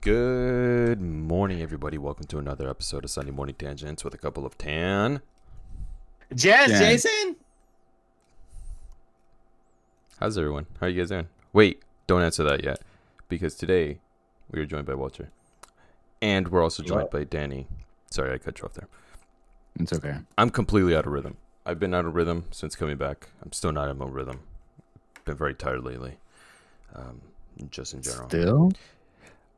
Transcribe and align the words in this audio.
Good 0.00 1.00
morning, 1.00 1.60
everybody. 1.60 1.98
Welcome 1.98 2.26
to 2.26 2.38
another 2.38 2.68
episode 2.70 3.04
of 3.04 3.10
Sunday 3.10 3.32
Morning 3.32 3.54
Tangents 3.56 4.04
with 4.04 4.14
a 4.14 4.18
couple 4.18 4.46
of 4.46 4.56
tan. 4.56 5.22
Jazz, 6.34 6.70
Yeah. 6.70 6.78
Jason. 6.78 7.36
How's 10.20 10.38
everyone? 10.38 10.66
How 10.80 10.86
are 10.86 10.88
you 10.88 11.00
guys 11.00 11.08
doing? 11.08 11.28
Wait, 11.52 11.82
don't 12.06 12.22
answer 12.22 12.44
that 12.44 12.62
yet, 12.64 12.80
because 13.28 13.54
today 13.56 13.98
we 14.50 14.60
are 14.60 14.66
joined 14.66 14.86
by 14.86 14.94
Walter, 14.94 15.30
and 16.22 16.48
we're 16.48 16.62
also 16.62 16.82
joined 16.82 17.02
What? 17.02 17.10
by 17.10 17.24
Danny. 17.24 17.66
Sorry, 18.10 18.32
I 18.32 18.38
cut 18.38 18.58
you 18.60 18.66
off 18.66 18.74
there. 18.74 18.88
It's 19.80 19.92
okay. 19.92 20.18
I'm 20.36 20.50
completely 20.50 20.94
out 20.94 21.06
of 21.06 21.12
rhythm. 21.12 21.36
I've 21.66 21.78
been 21.80 21.94
out 21.94 22.04
of 22.04 22.14
rhythm 22.14 22.44
since 22.50 22.76
coming 22.76 22.96
back. 22.96 23.28
I'm 23.42 23.52
still 23.52 23.72
not 23.72 23.88
in 23.88 23.98
my 23.98 24.06
rhythm. 24.06 24.40
Been 25.24 25.36
very 25.36 25.54
tired 25.54 25.82
lately, 25.84 26.18
um, 26.94 27.20
just 27.70 27.94
in 27.94 28.02
general. 28.02 28.28
Still? 28.28 28.72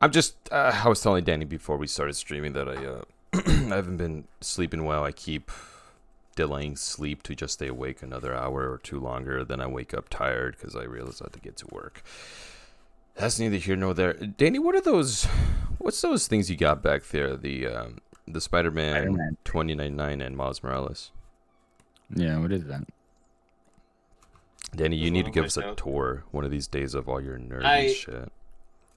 I'm 0.00 0.10
just. 0.12 0.34
Uh, 0.50 0.80
I 0.84 0.88
was 0.88 1.00
telling 1.00 1.24
Danny 1.24 1.44
before 1.44 1.76
we 1.76 1.86
started 1.86 2.14
streaming 2.14 2.52
that 2.54 2.68
I 2.68 2.84
uh, 2.86 3.02
I 3.72 3.76
haven't 3.76 3.98
been 3.98 4.24
sleeping 4.40 4.84
well. 4.84 5.04
I 5.04 5.12
keep 5.12 5.50
delaying 6.36 6.76
sleep 6.76 7.22
to 7.24 7.34
just 7.34 7.54
stay 7.54 7.66
awake 7.68 8.02
another 8.02 8.34
hour 8.34 8.70
or 8.70 8.78
two 8.78 8.98
longer. 8.98 9.44
Then 9.44 9.60
I 9.60 9.66
wake 9.66 9.92
up 9.92 10.08
tired 10.08 10.56
because 10.56 10.74
I 10.74 10.84
realize 10.84 11.20
I 11.20 11.26
have 11.26 11.32
to 11.32 11.40
get 11.40 11.56
to 11.58 11.66
work. 11.70 12.02
That's 13.16 13.38
neither 13.38 13.56
here 13.56 13.76
nor 13.76 13.92
there. 13.92 14.14
Danny, 14.14 14.58
what 14.58 14.74
are 14.74 14.80
those? 14.80 15.24
What's 15.78 16.00
those 16.00 16.26
things 16.26 16.50
you 16.50 16.56
got 16.56 16.82
back 16.82 17.04
there? 17.08 17.36
The 17.36 17.66
um, 17.66 17.98
the 18.26 18.40
Spider-Man, 18.40 18.94
Spider-Man. 18.94 19.36
2099 19.44 20.20
and 20.22 20.36
Miles 20.36 20.62
Morales. 20.62 21.10
Yeah, 22.14 22.38
what 22.38 22.52
is 22.52 22.64
that? 22.66 22.84
Danny, 24.74 24.96
you 24.96 25.06
Those 25.06 25.12
need 25.12 25.24
to 25.26 25.30
give 25.30 25.44
us 25.44 25.56
a 25.56 25.62
showed. 25.62 25.76
tour 25.78 26.24
one 26.30 26.44
of 26.44 26.50
these 26.50 26.68
days 26.68 26.94
of 26.94 27.08
all 27.08 27.20
your 27.20 27.38
nerdy 27.38 27.64
I- 27.64 27.92
shit. 27.92 28.32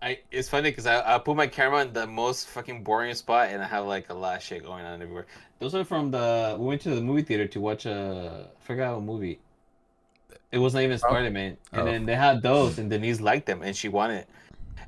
I 0.04 0.20
it's 0.32 0.50
funny 0.50 0.70
because 0.70 0.86
I, 0.86 1.16
I 1.16 1.18
put 1.18 1.38
my 1.38 1.48
camera 1.48 1.82
in 1.82 1.94
the 1.94 2.06
most 2.06 2.48
fucking 2.50 2.84
boring 2.84 3.14
spot 3.16 3.50
and 3.50 3.64
I 3.64 3.68
have 3.68 3.86
like 3.86 4.10
a 4.10 4.14
lot 4.14 4.36
of 4.38 4.44
shit 4.44 4.64
going 4.64 4.84
on 4.86 5.02
everywhere. 5.02 5.26
Those 5.60 5.73
are 5.76 5.86
from 5.86 6.12
the 6.12 6.58
we 6.60 6.66
went 6.66 6.82
to 6.82 6.94
the 6.94 7.02
movie 7.02 7.22
theater 7.22 7.48
to 7.48 7.62
watch 7.62 7.86
a 7.86 8.48
I 8.60 8.64
forgot 8.66 8.95
what 8.95 9.04
movie. 9.04 9.40
It 10.52 10.58
was 10.58 10.73
not 10.73 10.82
even 10.84 10.95
oh. 10.95 11.10
Spider 11.10 11.32
Man, 11.32 11.58
and 11.72 11.82
Oh. 11.82 11.86
then 11.86 12.06
they 12.06 12.16
had 12.16 12.42
those, 12.44 12.78
and 12.78 12.90
Denise 12.90 13.20
liked 13.22 13.48
them, 13.48 13.64
and 13.64 13.76
she 13.76 13.88
wanted, 13.90 14.20
it. 14.20 14.28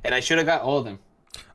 and 0.04 0.14
I 0.14 0.20
should 0.20 0.38
have 0.38 0.46
got 0.46 0.62
all 0.62 0.78
of 0.78 0.84
them. 0.84 1.00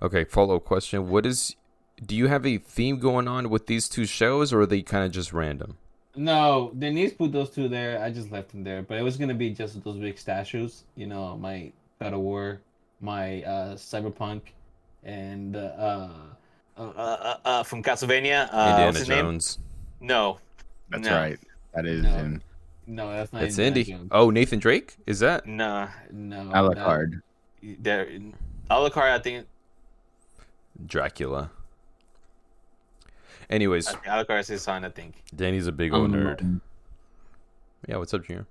Okay, 0.01 0.25
follow 0.25 0.57
up 0.57 0.65
question. 0.65 1.09
What 1.09 1.25
is 1.25 1.55
do 2.03 2.15
you 2.15 2.27
have 2.27 2.45
a 2.45 2.57
theme 2.57 2.97
going 2.99 3.27
on 3.27 3.49
with 3.49 3.67
these 3.67 3.87
two 3.87 4.05
shows 4.05 4.51
or 4.51 4.61
are 4.61 4.65
they 4.65 4.81
kind 4.81 5.05
of 5.05 5.11
just 5.11 5.31
random? 5.33 5.77
No, 6.15 6.73
Denise 6.77 7.13
put 7.13 7.31
those 7.31 7.51
two 7.51 7.69
there. 7.69 8.03
I 8.03 8.09
just 8.09 8.31
left 8.31 8.49
them 8.51 8.63
there, 8.63 8.81
but 8.81 8.97
it 8.97 9.03
was 9.03 9.17
gonna 9.17 9.35
be 9.35 9.51
just 9.51 9.81
those 9.83 9.97
big 9.97 10.17
statues. 10.17 10.83
You 10.95 11.07
know, 11.07 11.37
my 11.37 11.71
God 12.01 12.13
of 12.13 12.19
War, 12.21 12.59
my 13.01 13.41
uh, 13.43 13.75
Cyberpunk, 13.75 14.41
and 15.03 15.55
uh, 15.55 15.59
uh, 15.59 16.09
uh, 16.77 16.81
uh, 16.81 17.37
uh, 17.43 17.63
from 17.63 17.83
Castlevania. 17.83 18.47
Uh, 18.51 18.67
Indiana 18.69 18.85
what's 18.85 18.99
his 18.99 19.09
name? 19.09 19.25
Jones. 19.25 19.59
No, 19.99 20.39
That's 20.89 21.03
no, 21.07 21.15
right. 21.15 21.39
That 21.73 21.85
is 21.85 22.03
No. 22.03 22.17
in 22.17 22.41
No, 22.87 23.11
that's 23.11 23.31
not. 23.33 23.43
It's 23.43 23.57
Indiana 23.59 23.67
Indy. 23.79 23.91
Jones. 23.91 24.09
Oh, 24.11 24.29
Nathan 24.29 24.59
Drake? 24.59 24.95
Is 25.05 25.19
that 25.19 25.45
No, 25.45 25.87
no. 26.11 26.43
Alucard. 26.53 27.21
that- 27.61 27.83
There, 27.83 28.07
Alucard. 28.69 29.11
I 29.11 29.19
think 29.19 29.47
Dracula? 30.87 31.51
Anyways, 33.49 33.87
okay, 33.93 34.09
Alucard 34.09 34.39
is 34.39 34.47
his 34.47 34.61
son. 34.61 34.85
I 34.85 34.89
think. 34.89 35.15
Danny's 35.35 35.67
a 35.67 35.71
big 35.71 35.93
old 35.93 36.11
nerd. 36.11 36.41
Um, 36.41 36.61
Yeah, 37.87 37.97
what's 37.97 38.13
up, 38.13 38.23
Junior? 38.25 38.45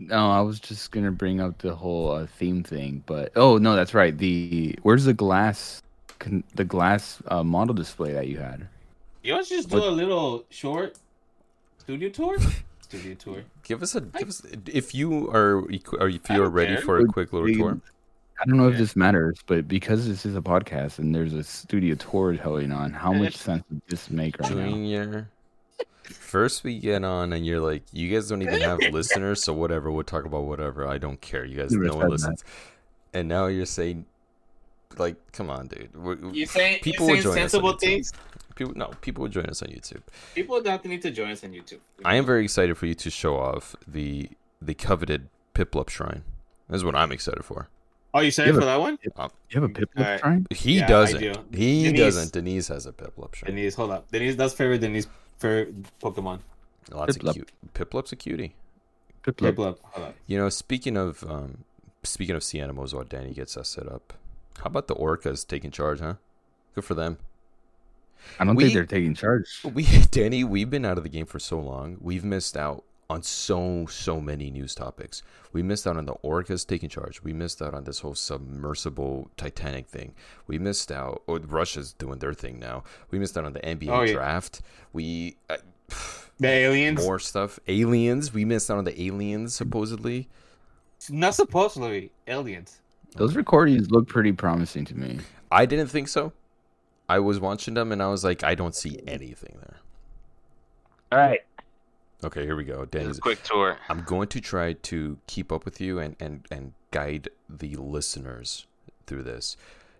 No, 0.00 0.30
I 0.30 0.40
was 0.40 0.58
just 0.58 0.90
gonna 0.92 1.12
bring 1.12 1.40
up 1.40 1.58
the 1.58 1.74
whole 1.74 2.10
uh, 2.12 2.26
theme 2.26 2.62
thing, 2.62 3.04
but 3.06 3.32
oh 3.36 3.58
no, 3.58 3.76
that's 3.76 3.92
right. 3.92 4.16
The 4.16 4.74
where's 4.82 5.04
the 5.04 5.12
glass, 5.12 5.82
con- 6.18 6.44
the 6.54 6.64
glass 6.64 7.20
uh, 7.28 7.44
model 7.44 7.74
display 7.74 8.14
that 8.14 8.26
you 8.26 8.38
had? 8.38 8.66
You 9.22 9.34
want 9.34 9.46
to 9.48 9.54
just 9.54 9.68
do 9.68 9.78
What- 9.78 9.88
a 9.88 9.90
little 9.90 10.44
short 10.48 10.96
studio 11.78 12.08
tour? 12.08 12.38
studio 12.80 13.14
tour. 13.14 13.42
Give 13.62 13.82
us 13.82 13.94
a 13.94 14.00
give 14.00 14.28
us 14.28 14.42
if 14.66 14.94
you 14.94 15.28
are 15.30 15.70
equi- 15.70 15.98
or 16.00 16.08
if 16.08 16.30
you 16.30 16.42
are 16.42 16.48
ready 16.48 16.76
care. 16.76 16.82
for 16.82 16.98
a 17.00 17.06
quick 17.06 17.32
little 17.34 17.52
tour. 17.54 17.80
I 18.40 18.46
don't 18.46 18.56
know 18.56 18.68
if 18.68 18.78
this 18.78 18.96
matters, 18.96 19.38
but 19.46 19.68
because 19.68 20.08
this 20.08 20.24
is 20.24 20.34
a 20.34 20.40
podcast 20.40 20.98
and 20.98 21.14
there's 21.14 21.34
a 21.34 21.44
studio 21.44 21.94
tour 21.94 22.32
going 22.36 22.72
on, 22.72 22.90
how 22.90 23.12
much 23.12 23.36
sense 23.36 23.62
does 23.70 23.80
this 23.86 24.10
make 24.10 24.40
right 24.40 24.50
now? 24.56 25.26
Junior. 26.10 26.20
First 26.22 26.64
we 26.64 26.78
get 26.78 27.04
on 27.04 27.32
and 27.32 27.44
you're 27.46 27.60
like, 27.60 27.82
you 27.92 28.08
guys 28.12 28.28
don't 28.28 28.42
even 28.42 28.60
have 28.60 28.78
listeners, 28.92 29.42
so 29.42 29.52
whatever, 29.52 29.90
we'll 29.90 30.04
talk 30.04 30.24
about 30.24 30.44
whatever. 30.44 30.86
I 30.86 30.98
don't 30.98 31.20
care. 31.20 31.44
You 31.44 31.56
guys 31.56 31.72
Never 31.72 31.84
no 31.84 31.90
said 31.92 31.98
one 31.98 32.06
that. 32.06 32.12
listens. 32.12 32.44
And 33.14 33.28
now 33.28 33.46
you're 33.46 33.66
saying 33.66 34.06
like, 34.98 35.16
come 35.32 35.50
on, 35.50 35.68
dude. 35.68 35.94
We- 35.94 36.40
You 36.40 36.46
saying 36.46 36.80
People 36.82 37.06
you 37.08 37.12
will 37.16 37.22
saying 37.22 37.22
join 37.22 37.32
us 37.32 37.36
on 37.36 37.50
sensible 37.50 37.72
YouTube. 37.74 37.80
things? 37.80 38.12
People 38.56 38.74
no, 38.76 38.90
people 39.00 39.22
will 39.22 39.30
join 39.30 39.46
us 39.46 39.62
on 39.62 39.68
YouTube. 39.68 40.02
People 40.34 40.60
don't 40.60 40.84
need 40.84 41.02
to 41.02 41.10
join 41.10 41.30
us 41.30 41.42
on 41.44 41.50
YouTube. 41.52 41.78
I 42.04 42.16
am 42.16 42.26
very 42.26 42.44
excited 42.44 42.76
for 42.76 42.86
you 42.86 42.94
to 42.94 43.10
show 43.10 43.36
off 43.38 43.74
the 43.86 44.28
the 44.60 44.74
coveted 44.74 45.28
Piplup 45.54 45.88
shrine. 45.88 46.22
That's 46.68 46.84
what 46.84 46.94
I'm 46.94 47.10
excited 47.12 47.44
for. 47.44 47.68
Oh, 48.12 48.20
you 48.20 48.26
excited 48.28 48.54
Yeah, 48.54 48.60
for 48.60 48.66
that 48.66 48.80
one? 48.80 48.98
You 49.04 49.10
have 49.54 49.62
a 49.62 49.68
Piplup 49.68 49.96
Alright. 49.98 50.20
shrine? 50.20 50.46
He 50.50 50.78
Yeah, 50.78 50.86
doesn't. 50.88 51.20
do. 51.20 51.32
He 51.56 51.84
Denise. 51.84 52.00
doesn't. 52.00 52.32
Denise 52.32 52.68
has 52.68 52.86
a 52.86 52.92
Piplup 52.92 53.34
shrine. 53.36 53.54
Denise, 53.54 53.74
hold 53.76 53.92
up. 53.92 54.10
Denise, 54.10 54.34
that's 54.36 54.52
favorite 54.52 54.80
Denise 54.80 55.06
favorite 55.40 55.74
Pokemon. 56.00 56.40
Lots 56.92 57.16
Piplup. 57.18 57.28
of 57.28 57.34
cute. 57.34 57.50
Piplup's 57.74 58.12
a 58.12 58.16
cutie. 58.16 58.54
Piplup. 59.24 59.54
Piplup. 59.54 59.78
Hold. 59.82 60.14
You 60.26 60.38
know, 60.38 60.48
speaking 60.48 60.96
of 60.96 61.24
um, 61.24 61.64
speaking 62.02 62.34
of 62.36 62.42
sea 62.44 62.60
animals, 62.60 62.94
while 62.94 63.04
Danny 63.04 63.32
gets 63.32 63.56
us 63.56 63.68
set 63.68 63.86
up, 63.88 64.12
how 64.58 64.64
about 64.66 64.86
the 64.88 64.94
orcas 64.94 65.46
taking 65.46 65.70
charge? 65.70 66.00
Huh? 66.00 66.14
Good 66.74 66.84
for 66.84 66.94
them. 66.94 67.18
I 68.38 68.44
don't 68.44 68.54
We- 68.54 68.64
think 68.64 68.74
they're 68.74 68.86
taking 68.86 69.14
charge. 69.14 69.60
We, 69.74 69.84
Danny, 70.10 70.44
we've 70.44 70.68
been 70.70 70.84
out 70.84 70.98
of 70.98 71.04
the 71.04 71.10
game 71.10 71.26
for 71.26 71.38
so 71.38 71.58
long. 71.58 71.96
We've 72.00 72.24
missed 72.24 72.56
out 72.56 72.84
on 73.10 73.22
so 73.22 73.86
so 73.86 74.20
many 74.20 74.50
news 74.50 74.74
topics. 74.74 75.22
We 75.52 75.62
missed 75.62 75.86
out 75.86 75.96
on 75.96 76.06
the 76.06 76.14
orcas 76.24 76.66
taking 76.66 76.88
charge. 76.88 77.22
We 77.22 77.32
missed 77.32 77.60
out 77.60 77.74
on 77.74 77.84
this 77.84 77.98
whole 77.98 78.14
submersible 78.14 79.30
Titanic 79.36 79.88
thing. 79.88 80.14
We 80.46 80.58
missed 80.58 80.92
out. 80.92 81.22
Oh, 81.28 81.38
Russia's 81.40 81.92
doing 81.92 82.20
their 82.20 82.32
thing 82.34 82.58
now. 82.60 82.84
We 83.10 83.18
missed 83.18 83.36
out 83.36 83.44
on 83.44 83.52
the 83.52 83.60
NBA 83.60 83.88
Oh, 83.90 84.02
yeah. 84.02 84.12
draft. 84.12 84.62
We 84.92 85.36
uh, 85.50 85.56
The 86.38 86.48
aliens. 86.48 87.00
more 87.04 87.18
stuff. 87.18 87.58
Aliens. 87.66 88.32
We 88.32 88.44
missed 88.44 88.70
out 88.70 88.78
on 88.78 88.84
the 88.84 89.02
aliens 89.02 89.54
supposedly. 89.54 90.28
Not 91.10 91.34
supposedly 91.34 92.12
aliens. 92.28 92.80
Those 93.16 93.34
recordings 93.34 93.90
look 93.90 94.06
pretty 94.06 94.32
promising 94.32 94.84
to 94.84 94.94
me. 94.96 95.18
I 95.50 95.66
didn't 95.66 95.88
think 95.88 96.06
so. 96.08 96.32
I 97.08 97.18
was 97.18 97.40
watching 97.40 97.74
them 97.74 97.90
and 97.90 98.00
I 98.00 98.08
was 98.08 98.22
like, 98.22 98.44
I 98.44 98.54
don't 98.54 98.74
see 98.74 99.00
anything 99.06 99.56
there. 99.58 99.78
All 101.10 101.18
right. 101.18 101.40
Okay, 102.24 102.44
here 102.44 102.56
we 102.56 102.64
go. 102.64 102.84
Danny's. 102.84 103.18
A 103.18 103.20
quick 103.20 103.42
tour. 103.42 103.78
I'm 103.88 104.02
going 104.02 104.28
to 104.28 104.40
try 104.40 104.74
to 104.74 105.18
keep 105.26 105.50
up 105.52 105.64
with 105.64 105.80
you 105.80 105.98
and 105.98 106.16
and 106.20 106.46
and 106.50 106.72
guide 106.90 107.28
the 107.48 107.76
listeners 107.76 108.66
through 109.06 109.22
this. 109.22 109.56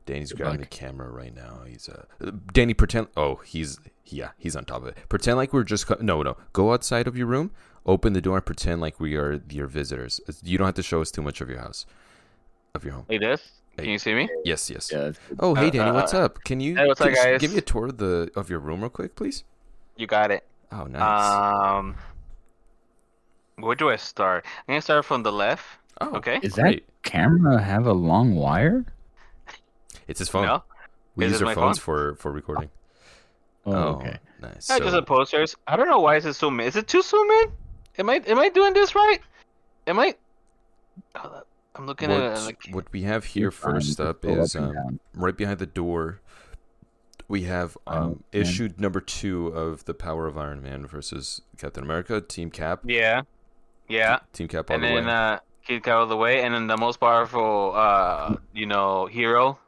Danny's 0.06 0.32
Good 0.32 0.38
grabbing 0.38 0.60
luck. 0.60 0.70
the 0.70 0.76
camera 0.76 1.08
right 1.10 1.34
now. 1.34 1.60
He's 1.66 1.88
uh, 1.88 2.04
Danny 2.52 2.74
pretend. 2.74 3.08
Oh, 3.16 3.36
he's 3.44 3.78
yeah, 4.06 4.30
he's 4.38 4.56
on 4.56 4.64
top 4.64 4.82
of 4.82 4.88
it. 4.88 4.96
Pretend 5.08 5.36
like 5.36 5.52
we're 5.52 5.64
just 5.64 5.88
no 6.00 6.22
no. 6.22 6.36
Go 6.52 6.72
outside 6.72 7.06
of 7.06 7.16
your 7.16 7.26
room, 7.26 7.52
open 7.86 8.12
the 8.12 8.20
door, 8.20 8.36
and 8.36 8.44
pretend 8.46 8.80
like 8.80 8.98
we 9.00 9.14
are 9.16 9.40
your 9.50 9.66
visitors. 9.66 10.20
You 10.42 10.58
don't 10.58 10.66
have 10.66 10.74
to 10.74 10.82
show 10.82 11.00
us 11.00 11.10
too 11.10 11.22
much 11.22 11.40
of 11.40 11.48
your 11.48 11.58
house, 11.60 11.86
of 12.74 12.84
your 12.84 12.94
home. 12.94 13.06
Like 13.08 13.20
this? 13.20 13.52
Hey. 13.76 13.84
Can 13.84 13.92
you 13.92 13.98
see 13.98 14.14
me? 14.14 14.28
Yes, 14.44 14.68
yes. 14.68 14.90
Yeah. 14.92 15.12
Oh, 15.38 15.54
hey 15.54 15.68
Uh, 15.68 15.70
Danny, 15.70 15.92
what's 15.92 16.12
uh, 16.12 16.24
up? 16.24 16.42
Can 16.44 16.58
you, 16.60 16.74
hey, 16.74 16.88
what's 16.88 17.00
up, 17.00 17.08
you 17.10 17.14
guys? 17.14 17.40
give 17.40 17.52
me 17.52 17.58
a 17.58 17.62
tour 17.62 17.86
of 17.86 17.98
the 17.98 18.30
of 18.34 18.50
your 18.50 18.58
room 18.58 18.80
real 18.80 18.90
quick, 18.90 19.14
please? 19.14 19.44
You 19.96 20.06
got 20.08 20.30
it. 20.32 20.44
Oh, 20.72 20.84
nice. 20.84 21.70
Um, 21.78 21.94
where 23.62 23.76
do 23.76 23.90
I 23.90 23.96
start? 23.96 24.44
I'm 24.68 24.72
gonna 24.72 24.82
start 24.82 25.04
from 25.04 25.22
the 25.22 25.32
left. 25.32 25.64
oh, 26.00 26.16
okay. 26.16 26.38
Is 26.42 26.54
great. 26.54 26.86
that 26.86 27.02
camera 27.02 27.60
have 27.60 27.86
a 27.86 27.92
long 27.92 28.34
wire? 28.34 28.84
It's 30.08 30.18
his 30.18 30.28
phone. 30.28 30.46
No, 30.46 30.62
we 31.16 31.26
Is 31.26 31.32
use 31.32 31.42
our 31.42 31.54
phones 31.54 31.78
phone? 31.78 31.84
for 31.84 32.14
for 32.16 32.32
recording. 32.32 32.70
Oh, 33.66 33.96
okay. 33.96 34.18
nice. 34.40 34.70
I 34.70 34.78
So- 34.78 34.84
just 34.84 34.96
a 34.96 35.02
posters. 35.02 35.54
I 35.66 35.76
don't 35.76 35.88
know 35.88 36.00
why 36.00 36.16
is 36.16 36.26
it 36.26 36.32
zoom 36.34 36.60
in. 36.60 36.66
Is 36.66 36.76
it 36.76 36.88
too 36.88 37.02
zoom 37.02 37.30
in? 37.30 37.52
Am 37.98 38.08
I 38.10 38.20
am 38.26 38.38
I 38.38 38.48
doing 38.48 38.72
this 38.74 38.94
right? 38.94 39.18
Am 39.86 39.98
I? 39.98 40.14
I'm 41.76 41.86
looking 41.86 42.10
at 42.10 42.18
it. 42.20 42.22
what, 42.22 42.32
and 42.36 42.46
like, 42.46 42.58
what 42.72 42.92
we 42.92 43.02
have 43.02 43.24
here 43.24 43.42
You're 43.44 43.50
first 43.50 43.86
just 43.86 44.00
up 44.00 44.24
is 44.24 44.56
um, 44.56 44.98
right 45.14 45.36
behind 45.36 45.58
the 45.58 45.66
door. 45.66 46.20
We 47.28 47.44
have 47.44 47.78
Oh, 47.86 47.92
um, 47.92 48.08
man. 48.08 48.42
issue 48.42 48.70
number 48.76 49.00
two 49.00 49.48
of 49.48 49.84
the 49.84 49.94
Power 49.94 50.26
of 50.26 50.36
Iron 50.36 50.62
Man 50.62 50.84
versus 50.86 51.42
Captain 51.58 51.84
America. 51.84 52.20
Team 52.20 52.50
Cap. 52.50 52.80
yeah, 52.84 53.22
yeah. 53.90 54.20
Team 54.32 54.48
Cap 54.48 54.70
all 54.70 54.74
And 54.76 54.84
the 54.84 54.88
then 54.88 55.06
way. 55.06 55.12
uh, 55.12 55.38
Kid 55.66 55.82
Kat 55.82 55.94
all 55.94 56.06
the 56.06 56.16
way, 56.16 56.42
and 56.42 56.54
then 56.54 56.66
the 56.66 56.76
most 56.76 56.98
powerful, 57.00 57.72
uh, 57.74 58.36
you 58.54 58.66
know, 58.66 59.06
hero. 59.06 59.58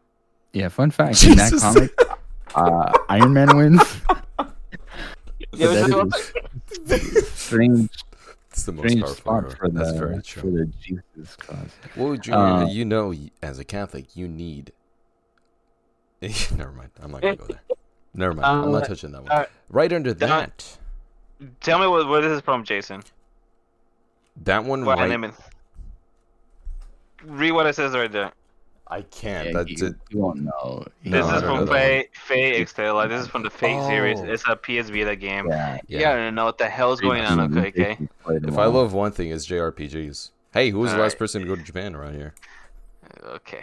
Yeah, 0.52 0.68
fun 0.68 0.90
fact 0.90 1.22
in 1.24 1.36
that 1.36 1.52
comic, 1.60 1.94
uh, 2.54 2.92
Iron 3.08 3.32
Man 3.34 3.56
wins. 3.56 3.82
Yeah, 5.52 5.86
But 5.90 6.08
but 6.10 6.32
that 6.86 7.00
is 7.02 7.28
strange, 7.32 7.90
it's 8.50 8.64
the 8.64 8.72
most 8.72 8.84
strange 8.88 9.00
powerful. 9.02 9.16
spot 9.16 9.42
hero. 9.44 9.54
for 9.56 9.68
That's 9.68 9.92
the 9.92 9.98
very 9.98 10.16
for 10.16 10.22
true. 10.22 10.50
the 10.58 10.64
Jesus 10.82 11.36
cause. 11.36 11.70
Well, 11.96 12.16
Junior, 12.16 12.38
Uh, 12.40 12.66
you 12.66 12.84
know, 12.86 13.14
as 13.42 13.58
a 13.58 13.64
Catholic, 13.64 14.16
you 14.16 14.28
need 14.28 14.72
Never 16.22 16.72
mind. 16.72 16.90
I'm 17.02 17.10
not 17.10 17.20
gonna 17.22 17.36
go 17.36 17.46
there. 17.46 17.60
Never 18.14 18.34
mind. 18.34 18.46
I'm 18.46 18.72
not 18.72 18.84
Uh, 18.84 18.86
touching 18.86 19.12
that 19.12 19.22
one. 19.22 19.32
uh, 19.32 19.46
right 19.68 19.92
under 19.92 20.14
that- 20.14 20.28
that, 20.28 20.78
Tell 21.60 21.78
me 21.80 21.86
what, 21.88 22.06
where 22.08 22.20
this 22.22 22.30
is 22.32 22.40
from, 22.40 22.62
Jason. 22.64 23.02
That 24.42 24.64
one 24.64 24.84
What 24.84 24.98
right. 24.98 25.10
anime? 25.10 25.32
Read 27.24 27.52
what 27.52 27.66
it 27.66 27.74
says 27.74 27.92
right 27.94 28.10
there. 28.10 28.32
I 28.88 29.02
can't. 29.02 29.48
Yeah, 29.48 29.52
That's 29.54 29.80
you, 29.80 29.86
it. 29.86 29.94
you 30.10 30.18
won't 30.18 30.40
know. 30.42 30.84
No, 31.04 31.18
this 31.18 31.26
I 31.26 31.36
is 31.36 31.42
don't 31.42 31.50
know 31.50 31.56
from 31.58 31.66
that 31.66 31.72
Faye, 31.72 32.08
Faye 32.12 32.62
Extella. 32.62 33.08
This 33.08 33.22
is 33.22 33.28
from 33.28 33.42
the 33.42 33.48
Fate 33.48 33.78
oh. 33.78 33.88
series. 33.88 34.20
Oh. 34.20 34.24
It's 34.24 34.44
a 34.46 34.54
PS 34.54 34.90
Vita 34.90 35.16
game. 35.16 35.46
Yeah. 35.48 35.80
Yeah. 35.88 36.12
I 36.12 36.16
don't 36.16 36.34
know 36.34 36.44
what 36.44 36.58
the 36.58 36.68
hell's 36.68 37.00
going 37.00 37.24
on. 37.24 37.56
Okay, 37.56 37.68
okay. 37.68 38.08
If 38.26 38.58
I 38.58 38.66
love 38.66 38.92
one 38.92 39.12
thing, 39.12 39.30
it's 39.30 39.46
JRPGs. 39.46 40.30
Hey, 40.52 40.68
who 40.68 40.80
was 40.80 40.90
the 40.90 40.98
last 40.98 41.12
Alright. 41.12 41.18
person 41.18 41.40
to 41.40 41.48
go 41.48 41.56
to 41.56 41.62
Japan 41.62 41.94
around 41.94 42.14
here? 42.14 42.34
Okay. 43.24 43.62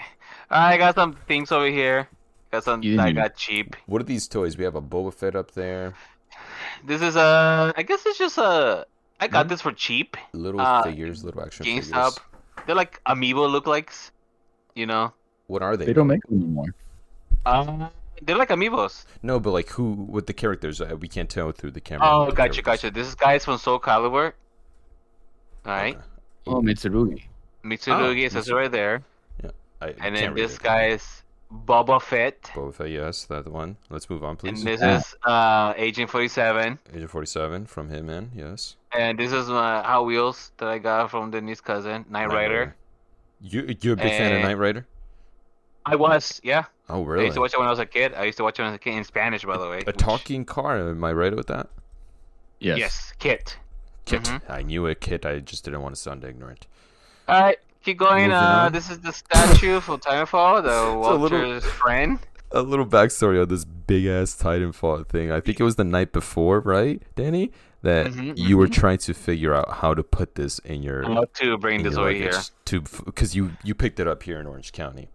I 0.49 0.77
got 0.77 0.95
some 0.95 1.13
things 1.13 1.51
over 1.51 1.67
here. 1.67 2.09
Got 2.51 2.63
some 2.63 2.81
You 2.81 2.97
that 2.97 3.05
I 3.05 3.11
got 3.11 3.35
cheap. 3.35 3.75
What 3.85 4.01
are 4.01 4.05
these 4.05 4.27
toys? 4.27 4.57
We 4.57 4.63
have 4.63 4.75
a 4.75 4.81
Boba 4.81 5.13
Fett 5.13 5.35
up 5.35 5.51
there. 5.51 5.93
This 6.83 7.01
is 7.03 7.15
a. 7.15 7.73
I 7.77 7.83
guess 7.83 8.03
it's 8.05 8.17
just 8.17 8.39
a. 8.39 8.87
I 9.19 9.27
got 9.27 9.47
this 9.49 9.61
for 9.61 9.71
cheap. 9.71 10.15
Little 10.33 10.61
Uh, 10.61 10.83
figures, 10.83 11.23
little 11.23 11.41
action 11.43 11.65
GameStop. 11.65 12.13
figures. 12.13 12.19
They're 12.65 12.75
like 12.75 13.01
amiibo 13.05 13.47
lookalikes. 13.49 14.11
You 14.75 14.85
know. 14.85 15.13
What 15.47 15.61
are 15.61 15.75
they? 15.77 15.85
They 15.85 15.93
don't 15.93 16.07
make 16.07 16.21
them 16.27 16.41
anymore. 16.41 16.73
Um. 17.45 17.89
They're 18.21 18.37
like 18.37 18.49
amiibos. 18.49 19.05
No, 19.23 19.39
but 19.39 19.51
like 19.51 19.69
who 19.69 19.91
with 19.93 20.27
the 20.27 20.33
characters? 20.33 20.81
Uh, 20.81 20.97
we 20.99 21.07
can't 21.07 21.29
tell 21.29 21.51
through 21.53 21.71
the 21.71 21.79
camera. 21.81 22.05
Oh, 22.09 22.25
the 22.25 22.31
gotcha, 22.33 22.61
characters- 22.61 22.89
gotcha. 22.89 22.93
This 22.93 23.07
is 23.07 23.15
guys 23.15 23.45
from 23.45 23.57
Soul 23.57 23.79
Calibur. 23.79 24.33
Alright. 25.65 25.95
Okay. 25.95 26.03
Oh, 26.47 26.61
Mitsurugi. 26.61 27.23
Mitsurugi 27.63 28.25
Oh, 28.25 28.29
says 28.29 28.49
it 28.49 28.53
right 28.53 28.71
there. 28.71 29.03
I, 29.43 29.47
I 29.81 29.87
And 29.87 29.97
can't 29.99 30.15
then 30.15 30.33
read 30.33 30.43
this 30.43 30.55
it. 30.57 30.61
guy 30.63 30.87
is 30.87 31.23
Boba 31.65 32.01
Fett. 32.01 32.41
Boba 32.53 32.73
Fett, 32.73 32.89
yes, 32.89 33.23
that 33.25 33.47
one. 33.47 33.77
Let's 33.89 34.09
move 34.09 34.23
on, 34.25 34.35
please. 34.35 34.49
And 34.49 34.57
please. 34.57 34.79
this 34.79 34.81
Yeah. 34.81 34.97
is 34.97 35.15
uh, 35.23 35.73
Agent 35.77 36.09
47. 36.09 36.79
Agent 36.93 37.09
47 37.09 37.65
from 37.67 37.89
Hitman, 37.89 38.29
yes. 38.35 38.75
And 38.97 39.19
this 39.19 39.31
is 39.31 39.47
my 39.49 39.81
Hot 39.83 40.05
Wheels 40.05 40.51
that 40.57 40.67
I 40.67 40.77
got 40.79 41.11
from 41.11 41.31
Denise's 41.31 41.61
cousin, 41.61 42.05
Knight 42.09 42.27
Rider. 42.27 42.75
You 43.41 43.75
you're 43.81 43.93
a 43.93 43.97
big 43.97 44.09
fan 44.09 44.35
of 44.35 44.41
Knight 44.41 44.57
Rider? 44.57 44.87
I 45.85 45.95
was, 45.95 46.41
yeah. 46.43 46.65
Oh 46.89 47.03
really? 47.03 47.21
I 47.21 47.25
used 47.25 47.35
to 47.35 47.41
watch 47.41 47.53
it 47.53 47.59
when 47.59 47.67
I 47.67 47.71
was 47.71 47.79
a 47.79 47.85
kid. 47.85 48.13
I 48.15 48.23
used 48.25 48.37
to 48.37 48.43
watch 48.43 48.59
it 48.59 48.63
when 48.63 48.67
I 48.69 48.71
was 48.71 48.75
a 48.77 48.79
kid 48.79 48.95
in 48.97 49.03
Spanish, 49.03 49.45
by 49.45 49.57
the 49.57 49.69
way. 49.69 49.79
a 49.81 49.85
which- 49.85 49.97
talking 49.97 50.43
car, 50.43 50.77
am 50.77 51.03
I 51.03 51.13
right 51.13 51.35
with 51.35 51.47
that? 51.47 51.69
Yes. 52.59 52.77
Yes, 52.79 53.13
Kit. 53.19 53.57
Kit. 54.05 54.23
Mhm. 54.23 54.41
I 54.49 54.63
knew 54.63 54.85
a 54.87 54.95
kit, 54.95 55.25
I 55.25 55.39
just 55.39 55.63
didn't 55.63 55.81
want 55.81 55.95
to 55.95 56.01
sound 56.01 56.23
ignorant. 56.25 56.67
Alright, 57.29 57.59
keep 57.83 57.97
going. 57.97 58.31
Uh, 58.31 58.69
this 58.69 58.89
is 58.89 58.99
the 58.99 59.13
statue 59.13 59.79
for 59.79 59.97
Titanfall, 59.97 60.63
the 60.63 60.69
a 61.09 61.15
little- 61.15 61.39
Walter's 61.39 61.65
friend. 61.65 62.19
A 62.51 62.63
little 62.63 62.85
backstory 62.87 63.39
on 63.39 63.47
this 63.47 63.63
big 63.63 64.07
ass 64.07 64.35
Titanfall 64.35 65.07
thing. 65.07 65.31
I 65.31 65.39
think 65.39 65.59
it 65.59 65.63
was 65.63 65.75
the 65.75 65.83
night 65.83 66.11
before, 66.11 66.59
right, 66.59 67.01
Danny? 67.15 67.51
That 67.81 68.07
Mhm, 68.07 68.33
you 68.37 68.57
were 68.57 68.67
mhm. 68.67 68.73
trying 68.73 68.97
to 68.99 69.13
figure 69.13 69.53
out 69.55 69.71
how 69.75 69.93
to 69.93 70.03
put 70.03 70.35
this 70.35 70.59
in 70.59 70.83
your 70.83 71.03
How 71.03 71.23
to 71.35 71.57
bring 71.57 71.79
in 71.79 71.85
this 71.85 71.95
over 71.95 72.11
here. 72.11 72.33
to 72.65 72.81
because 73.05 73.35
you 73.35 73.51
you 73.63 73.73
picked 73.73 73.99
it 74.01 74.07
up 74.07 74.23
here 74.23 74.39
in 74.39 74.45
Orange 74.47 74.71
County. 74.73 75.09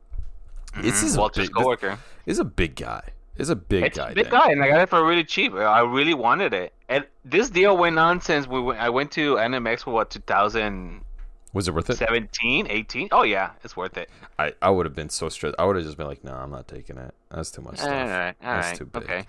This 0.80 1.02
Mhm, 1.02 1.04
is 1.06 1.16
a 1.16 1.20
Walter's 1.20 1.48
big, 1.48 1.54
coworker. 1.56 1.98
is 2.26 2.38
a 2.38 2.44
big 2.44 2.74
guy. 2.76 3.02
It's 3.36 3.48
a 3.50 3.56
big 3.56 3.84
It's 3.84 3.98
guy. 3.98 4.10
a 4.10 4.14
big 4.14 4.30
guy, 4.30 4.50
and 4.50 4.62
I 4.62 4.68
got 4.68 4.80
it 4.80 4.88
for 4.88 5.04
really 5.04 5.24
cheap. 5.24 5.52
I 5.54 5.80
really 5.80 6.14
wanted 6.14 6.54
it. 6.54 6.72
And 6.88 7.04
this 7.24 7.50
deal 7.50 7.76
went 7.76 7.98
on 7.98 8.20
since 8.20 8.46
we 8.46 8.60
went, 8.60 8.80
I 8.80 8.88
went 8.88 9.10
to 9.12 9.36
NMX 9.38 9.82
for 9.84 9.90
what 9.92 10.08
2000. 10.10 11.04
Was 11.52 11.68
it 11.68 11.74
worth 11.74 11.90
it? 11.90 12.00
18. 12.10 13.08
Oh 13.12 13.22
yeah, 13.24 13.50
it's 13.62 13.76
worth 13.76 13.96
it. 13.96 14.08
I, 14.38 14.54
I 14.62 14.70
would 14.70 14.86
have 14.86 14.94
been 14.94 15.10
so 15.10 15.28
stressed. 15.28 15.54
I 15.58 15.64
would 15.64 15.76
have 15.76 15.84
just 15.84 15.96
been 15.96 16.06
like, 16.08 16.24
no, 16.24 16.32
I'm 16.34 16.50
not 16.50 16.66
taking 16.66 16.96
it. 16.96 17.14
That's 17.30 17.50
too 17.50 17.62
much 17.62 17.76
stuff. 17.78 17.90
right, 17.90 18.34
all 18.42 18.54
That's 18.54 18.68
right, 18.68 18.76
too 18.78 18.84
big. 18.86 19.02
okay. 19.04 19.26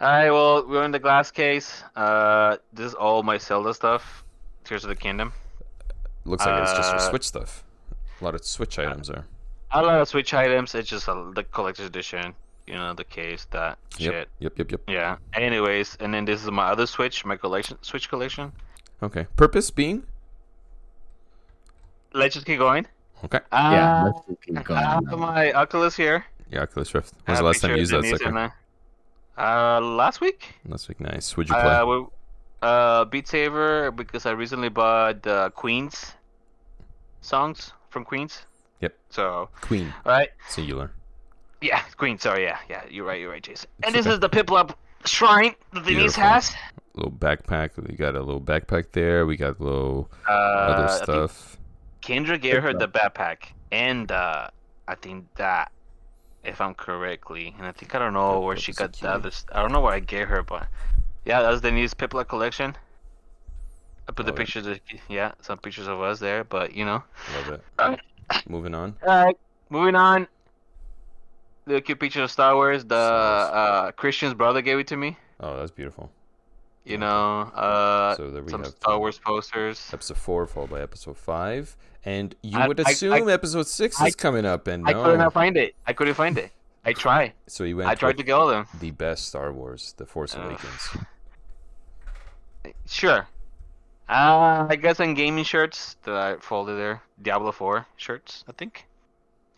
All 0.00 0.08
right, 0.08 0.30
well, 0.30 0.66
we're 0.66 0.84
in 0.84 0.90
the 0.90 0.98
glass 0.98 1.30
case. 1.30 1.82
Uh, 1.94 2.56
this 2.72 2.86
is 2.86 2.94
all 2.94 3.22
my 3.22 3.38
Zelda 3.38 3.72
stuff. 3.74 4.24
Tears 4.64 4.84
of 4.84 4.88
the 4.88 4.96
Kingdom. 4.96 5.32
Looks 6.24 6.44
like 6.46 6.62
it's 6.62 6.72
just 6.72 6.90
your 6.90 7.00
Uh, 7.00 7.10
Switch 7.10 7.24
stuff. 7.26 7.64
A 8.20 8.24
lot 8.24 8.34
of 8.34 8.44
Switch 8.44 8.78
items 8.78 9.08
there. 9.08 9.26
A 9.72 9.82
lot 9.82 10.00
of 10.00 10.08
Switch 10.08 10.34
items. 10.34 10.74
It's 10.74 10.88
just 10.88 11.08
a, 11.08 11.32
the 11.34 11.44
collector's 11.44 11.86
edition. 11.86 12.34
You 12.66 12.74
know, 12.74 12.94
the 12.94 13.04
case, 13.04 13.46
that 13.50 13.78
Yep. 13.98 14.12
shit. 14.12 14.28
Yep. 14.38 14.58
Yep. 14.58 14.70
Yep. 14.70 14.80
Yeah. 14.88 15.16
Anyways, 15.34 15.96
and 16.00 16.14
then 16.14 16.24
this 16.24 16.42
is 16.44 16.50
my 16.50 16.66
other 16.68 16.86
Switch, 16.86 17.24
my 17.24 17.36
collection, 17.36 17.76
Switch 17.82 18.08
collection. 18.08 18.52
Okay. 19.02 19.26
Purpose 19.36 19.70
being 19.70 20.04
Let's 22.14 22.34
just 22.34 22.44
keep 22.46 22.58
going. 22.58 22.86
okay. 23.24 23.40
Yeah. 23.52 24.02
Uh, 24.02 24.04
let's 24.06 24.26
just 24.26 24.42
keep 24.42 24.64
going. 24.64 24.78
I 24.78 24.82
have 24.94 25.04
my 25.18 25.52
Oculus 25.52 25.96
here. 25.96 26.24
Yeah, 26.50 26.62
Oculus 26.62 26.94
Rift. 26.94 27.14
I 27.26 27.30
When's 27.32 27.38
the 27.40 27.44
last 27.46 27.60
time 27.62 27.70
you 27.72 27.76
used 27.78 27.92
that 27.92 27.98
of 28.04 28.06
sucker? 28.06 28.52
And. 29.36 29.44
Uh, 29.46 29.80
last 29.80 30.20
week. 30.20 30.54
Last 30.66 30.88
week, 30.88 31.00
nice. 31.00 31.36
Would 31.36 31.48
you 31.48 31.54
play? 31.54 31.62
Uh, 31.62 31.86
we, 31.86 32.06
uh, 32.62 33.04
Beat 33.06 33.28
Saber 33.28 33.90
because 33.90 34.26
I 34.26 34.30
recently 34.32 34.68
bought 34.68 35.26
uh, 35.26 35.50
Queens 35.50 36.12
songs 37.20 37.72
from 37.90 38.04
Queens. 38.04 38.42
Yep. 38.80 38.94
So, 39.10 39.48
Queen, 39.60 39.92
alright. 40.04 40.30
singular. 40.48 40.90
Yeah, 41.60 41.80
Queen. 41.96 42.18
Sorry, 42.18 42.42
yeah, 42.44 42.58
yeah. 42.68 42.82
You're 42.90 43.04
right. 43.06 43.20
You're 43.20 43.30
right, 43.30 43.42
Jason. 43.42 43.68
And 43.84 43.94
It's 43.94 44.04
this 44.04 44.06
okay. 44.06 44.14
is 44.14 44.20
the 44.20 44.28
Piplup 44.28 44.74
shrine 45.04 45.54
that 45.72 45.84
Denise 45.84 45.96
Beautiful. 46.16 46.22
has. 46.24 46.54
Little 46.94 47.12
backpack. 47.12 47.70
We 47.88 47.94
got 47.94 48.16
a 48.16 48.20
little 48.20 48.40
backpack 48.40 48.90
there. 48.92 49.24
We 49.26 49.36
got 49.36 49.60
little 49.60 50.10
Uh, 50.28 50.32
other 50.32 50.88
stuff. 50.92 51.56
Kendra 52.02 52.40
gave 52.40 52.60
her 52.62 52.74
the 52.74 52.88
backpack 52.88 53.52
and 53.70 54.10
uh, 54.10 54.48
I 54.88 54.94
think 54.96 55.26
that, 55.36 55.70
if 56.44 56.60
I'm 56.60 56.74
correctly, 56.74 57.54
and 57.58 57.66
I 57.66 57.72
think 57.72 57.94
I 57.94 57.98
don't 57.98 58.12
know 58.12 58.40
where 58.40 58.56
she 58.56 58.72
got 58.72 58.92
the 58.94 59.10
other. 59.10 59.30
I 59.52 59.62
don't 59.62 59.72
know 59.72 59.80
where 59.80 59.94
I 59.94 60.00
gave 60.00 60.28
her, 60.28 60.42
but 60.42 60.66
yeah, 61.24 61.42
that's 61.42 61.60
Denise 61.60 61.94
Piplup 61.94 62.28
collection. 62.28 62.76
I 64.08 64.12
put 64.12 64.26
the 64.26 64.32
it. 64.32 64.36
pictures. 64.36 64.66
Of, 64.66 64.80
yeah, 65.08 65.32
some 65.40 65.58
pictures 65.58 65.86
of 65.86 66.00
us 66.00 66.18
there, 66.18 66.44
but 66.44 66.74
you 66.74 66.84
know. 66.84 67.02
Love 67.36 67.60
it. 67.80 68.00
Moving 68.48 68.74
on. 68.74 68.96
Alright, 69.02 69.36
moving 69.68 69.94
on. 69.94 70.26
The 71.66 71.80
cute 71.80 72.00
picture 72.00 72.22
of 72.22 72.30
Star 72.30 72.54
Wars. 72.54 72.84
The 72.84 72.94
uh, 72.94 73.92
Christian's 73.92 74.32
brother 74.34 74.62
gave 74.62 74.78
it 74.78 74.86
to 74.88 74.96
me. 74.96 75.16
Oh, 75.38 75.58
that's 75.58 75.70
beautiful. 75.70 76.10
You 76.84 76.98
know, 76.98 77.42
uh, 77.54 78.16
so 78.16 78.30
there 78.30 78.42
we 78.42 78.50
some 78.50 78.64
have 78.64 78.72
Star 78.72 78.98
Wars 78.98 79.18
posters. 79.18 79.88
episode 79.92 80.16
four, 80.16 80.46
followed 80.46 80.70
by 80.70 80.80
episode 80.80 81.16
five, 81.16 81.76
and 82.04 82.34
you 82.42 82.58
I- 82.58 82.68
would 82.68 82.80
I- 82.80 82.84
I- 82.86 82.90
assume 82.92 83.28
episode 83.28 83.66
six 83.66 84.00
I- 84.00 84.06
is 84.08 84.16
coming 84.16 84.44
up, 84.44 84.66
and 84.66 84.86
I 84.88 84.92
no. 84.92 85.04
could 85.04 85.18
not 85.18 85.32
find 85.32 85.56
it. 85.56 85.74
I 85.86 85.92
couldn't 85.92 86.14
find 86.14 86.36
it. 86.38 86.50
I 86.84 86.92
tried. 87.04 87.32
so 87.46 87.64
you 87.64 87.76
went. 87.76 87.88
I 87.88 87.94
tried 87.94 88.16
to 88.18 88.22
get 88.22 88.32
all 88.32 88.48
of 88.50 88.54
them. 88.68 88.80
the 88.80 88.90
best 88.90 89.26
Star 89.28 89.52
Wars, 89.52 89.94
The 89.96 90.06
Force 90.06 90.34
Ugh. 90.34 90.44
Awakens. 90.44 90.88
Sure. 92.86 93.26
Uh, 94.08 94.66
I 94.68 94.76
got 94.76 94.96
some 94.96 95.14
gaming 95.14 95.44
shirts 95.44 95.96
that 96.04 96.14
I 96.14 96.36
folded 96.36 96.74
there. 96.78 97.02
Diablo 97.20 97.52
4 97.52 97.86
shirts, 97.96 98.44
I 98.48 98.52
think. 98.52 98.86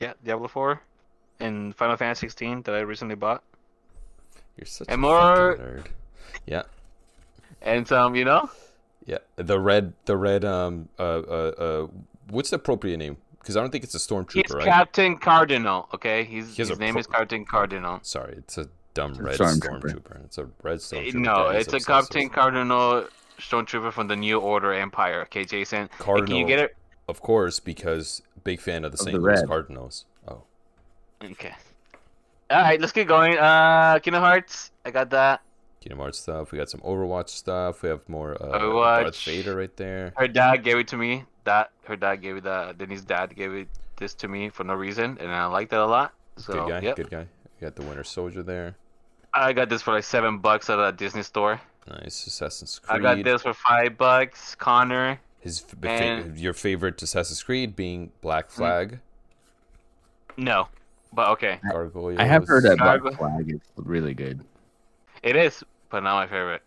Yeah, 0.00 0.12
Diablo 0.24 0.48
4. 0.48 0.80
And 1.40 1.74
Final 1.74 1.96
Fantasy 1.96 2.28
16 2.28 2.62
that 2.62 2.74
I 2.74 2.80
recently 2.80 3.14
bought. 3.16 3.42
You're 4.56 4.66
such 4.66 4.86
And 4.88 4.94
a 4.94 4.98
more- 4.98 5.56
nerd. 5.58 5.86
Yeah, 6.46 6.62
And 7.62 7.86
some, 7.88 8.14
you 8.14 8.24
know, 8.24 8.48
yeah. 9.06 9.18
The 9.36 9.58
red, 9.60 9.92
the 10.04 10.16
red. 10.16 10.44
Um, 10.44 10.88
uh, 10.98 11.02
uh, 11.02 11.52
uh 11.58 11.86
what's 12.30 12.50
the 12.50 12.56
appropriate 12.56 12.96
name? 12.98 13.16
Because 13.38 13.56
I 13.56 13.60
don't 13.60 13.70
think 13.70 13.84
it's 13.84 13.94
a 13.94 13.98
he's 13.98 14.06
stormtrooper, 14.06 14.54
right? 14.54 14.64
Captain 14.64 15.18
Cardinal, 15.18 15.88
okay? 15.92 16.24
He's, 16.24 16.48
He 16.56 16.62
his 16.62 16.70
a 16.70 16.76
name 16.76 16.92
pro- 16.94 17.00
is 17.00 17.06
Captain 17.06 17.44
Cardinal. 17.44 17.98
Sorry, 18.02 18.34
it's 18.38 18.56
a 18.56 18.68
dumb 18.94 19.10
It's 19.10 19.18
a 19.18 19.22
red 19.22 19.38
stormtrooper. 19.38 19.80
stormtrooper. 19.82 20.24
It's 20.24 20.38
a 20.38 20.48
red 20.62 20.78
stormtrooper. 20.78 21.14
No, 21.14 21.34
Daddy's 21.52 21.64
it's 21.64 21.72
a 21.74 21.76
obsessed 21.76 21.86
Captain 21.86 22.22
with. 22.24 22.32
Cardinal 22.32 23.06
Stormtrooper 23.38 23.92
from 23.92 24.08
the 24.08 24.16
New 24.16 24.38
Order 24.38 24.72
Empire, 24.72 25.22
okay, 25.22 25.44
Jason? 25.44 25.82
Hey, 25.82 25.88
Cardinal, 25.98 26.26
Can 26.28 26.36
you 26.36 26.46
get 26.46 26.58
it? 26.60 26.76
of 27.08 27.20
course, 27.20 27.60
because 27.60 28.22
big 28.44 28.60
fan 28.60 28.84
of 28.84 28.92
the 28.92 28.96
Of 28.96 29.00
St. 29.00 29.12
the 29.12 29.20
Louis 29.20 29.40
red. 29.40 29.46
Cardinals. 29.46 30.06
Oh, 30.26 30.42
Okay. 31.22 31.54
Alright, 32.50 32.80
let's 32.80 32.92
get 32.92 33.08
going. 33.08 33.36
Uh, 33.36 33.98
Kingdom 34.02 34.22
Hearts, 34.22 34.70
I 34.86 34.90
got 34.90 35.10
that. 35.10 35.42
Kingdom 35.84 35.98
Hearts 35.98 36.18
stuff. 36.18 36.50
We 36.50 36.56
got 36.56 36.70
some 36.70 36.80
Overwatch 36.80 37.28
stuff. 37.28 37.82
We 37.82 37.90
have 37.90 38.08
more 38.08 38.32
uh, 38.42 38.58
Overwatch. 38.58 39.02
Darth 39.02 39.24
Vader 39.24 39.54
right 39.56 39.76
there. 39.76 40.14
Her 40.16 40.26
dad 40.26 40.64
gave 40.64 40.78
it 40.78 40.88
to 40.88 40.96
me. 40.96 41.24
That 41.44 41.72
her 41.84 41.94
dad 41.94 42.16
gave 42.22 42.36
it. 42.38 42.46
Uh, 42.46 42.72
Denny's 42.72 43.02
dad 43.04 43.36
gave 43.36 43.52
it 43.52 43.68
this 43.98 44.14
to 44.14 44.28
me 44.28 44.48
for 44.48 44.64
no 44.64 44.72
reason, 44.72 45.18
and 45.20 45.30
I 45.30 45.44
liked 45.44 45.74
it 45.74 45.78
a 45.78 45.84
lot. 45.84 46.14
So 46.38 46.54
good 46.54 46.68
guy. 46.70 46.80
yep. 46.80 46.96
Good 46.96 47.10
guy. 47.10 47.26
We 47.60 47.64
got 47.66 47.76
the 47.76 47.82
Winter 47.82 48.02
Soldier 48.02 48.42
there. 48.42 48.76
I 49.34 49.52
got 49.52 49.68
this 49.68 49.82
for 49.82 49.92
like 49.92 50.04
seven 50.04 50.38
bucks 50.38 50.70
at 50.70 50.78
a 50.78 50.90
Disney 50.90 51.22
store. 51.22 51.60
Nice 51.86 52.26
Assassin's 52.26 52.78
Creed. 52.78 53.04
I 53.04 53.16
got 53.16 53.22
this 53.22 53.42
for 53.42 53.52
five 53.52 53.98
bucks. 53.98 54.54
Connor. 54.54 55.20
His 55.40 55.62
f- 55.62 55.78
fa- 55.82 55.88
and- 55.90 56.38
your 56.40 56.54
favorite 56.54 57.02
Assassin's 57.02 57.42
Creed 57.42 57.76
being 57.76 58.10
Black 58.22 58.46
Hmm. 58.50 58.56
Flag. 58.56 58.98
No, 60.38 60.68
but 61.12 61.28
okay, 61.32 61.60
Gargoyles. 61.70 62.18
I 62.18 62.24
have 62.24 62.46
heard 62.48 62.64
that 62.64 62.78
Black 62.78 63.02
Flag 63.18 63.50
is 63.52 63.60
really 63.76 64.14
good. 64.14 64.40
it 65.22 65.36
is, 65.36 65.62
but 65.90 66.02
not 66.02 66.14
my 66.16 66.26
favorite. 66.26 66.62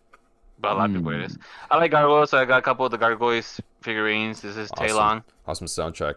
But 0.60 0.72
a 0.72 0.74
lot 0.74 0.90
of 0.90 0.96
people 0.96 1.12
it 1.12 1.20
is. 1.22 1.38
I 1.70 1.76
like 1.76 1.92
gargoyles. 1.92 2.30
So 2.30 2.38
I 2.38 2.44
got 2.44 2.58
a 2.58 2.62
couple 2.62 2.84
of 2.84 2.90
the 2.90 2.98
gargoyles 2.98 3.60
figurines. 3.80 4.40
This 4.40 4.56
is 4.56 4.70
Awesome. 4.72 4.86
Talon. 4.88 5.24
Awesome 5.46 5.66
soundtrack. 5.68 6.14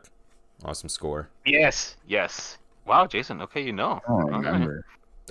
Awesome 0.65 0.89
score. 0.89 1.29
Yes, 1.45 1.95
yes. 2.07 2.57
Wow, 2.85 3.05
Jason. 3.07 3.41
Okay, 3.43 3.61
you 3.61 3.71
know. 3.73 4.01
I 4.07 4.11
don't 4.11 4.25
remember. 4.31 4.85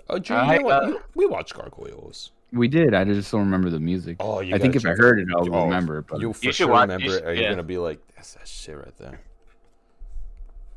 Oh, 0.09 0.19
Junior, 0.19 0.43
I, 0.43 0.53
you 0.55 0.59
know 0.61 0.65
what? 0.67 0.85
uh, 0.85 0.99
we 1.15 1.27
watched 1.27 1.55
Gargoyles. 1.55 2.31
We 2.53 2.69
did. 2.69 2.95
I 2.95 3.05
just 3.05 3.31
don't 3.31 3.41
remember 3.43 3.71
the 3.71 3.79
music. 3.81 4.17
Oh, 4.21 4.41
you 4.41 4.55
I 4.55 4.59
think 4.59 4.75
if 4.77 4.85
I 4.87 4.91
heard 4.91 5.19
it, 5.21 5.29
I'll 5.35 5.53
Oh, 5.55 5.65
remember. 5.65 5.99
it, 5.99 6.07
But 6.09 6.21
You'll 6.21 6.33
for 6.33 6.43
should 6.45 6.55
sure 6.55 6.69
watch- 6.69 6.89
you 6.89 6.95
remember 6.95 7.12
should- 7.15 7.23
it. 7.25 7.29
Or 7.29 7.33
you're 7.35 7.43
yeah. 7.45 7.50
gonna 7.50 7.62
be 7.62 7.79
like, 7.79 8.00
that's 8.17 8.35
that 8.35 8.47
shit 8.49 8.77
right 8.77 8.97
there. 8.99 9.21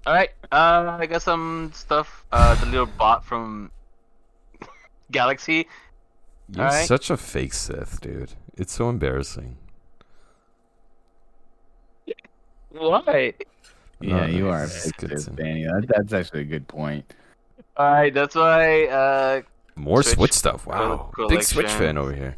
All 0.05 0.13
right. 0.13 0.29
Uh, 0.51 0.97
I 0.99 1.05
got 1.05 1.21
some 1.21 1.71
stuff. 1.73 2.25
Uh, 2.31 2.55
the 2.55 2.65
little 2.65 2.85
bot 2.85 3.23
from 3.25 3.71
Galaxy. 5.11 5.67
You're 6.55 6.65
Alright. 6.65 6.87
such 6.87 7.09
a 7.09 7.17
fake 7.17 7.53
Sith, 7.53 7.99
dude. 8.01 8.33
It's 8.55 8.73
so 8.73 8.89
embarrassing. 8.89 9.57
Why? 12.69 13.33
yeah, 14.01 14.25
you 14.25 14.49
are 14.49 14.63
a 14.63 14.67
fake 14.67 14.97
good 14.97 15.09
sis, 15.11 15.25
to- 15.25 15.31
Danny. 15.31 15.63
That, 15.65 15.85
that's 15.87 16.13
actually 16.13 16.41
a 16.41 16.45
good 16.45 16.67
point. 16.67 17.13
All 17.77 17.91
right. 17.91 18.13
That's 18.13 18.35
why. 18.35 18.85
Uh, 18.87 19.41
More 19.75 20.03
Switch 20.03 20.15
Switch, 20.15 20.33
stuff. 20.33 20.65
Wow. 20.65 21.09
col- 21.15 21.29
Big 21.29 21.43
Switch 21.43 21.69
fan 21.71 21.97
over 21.97 22.13
here. 22.13 22.35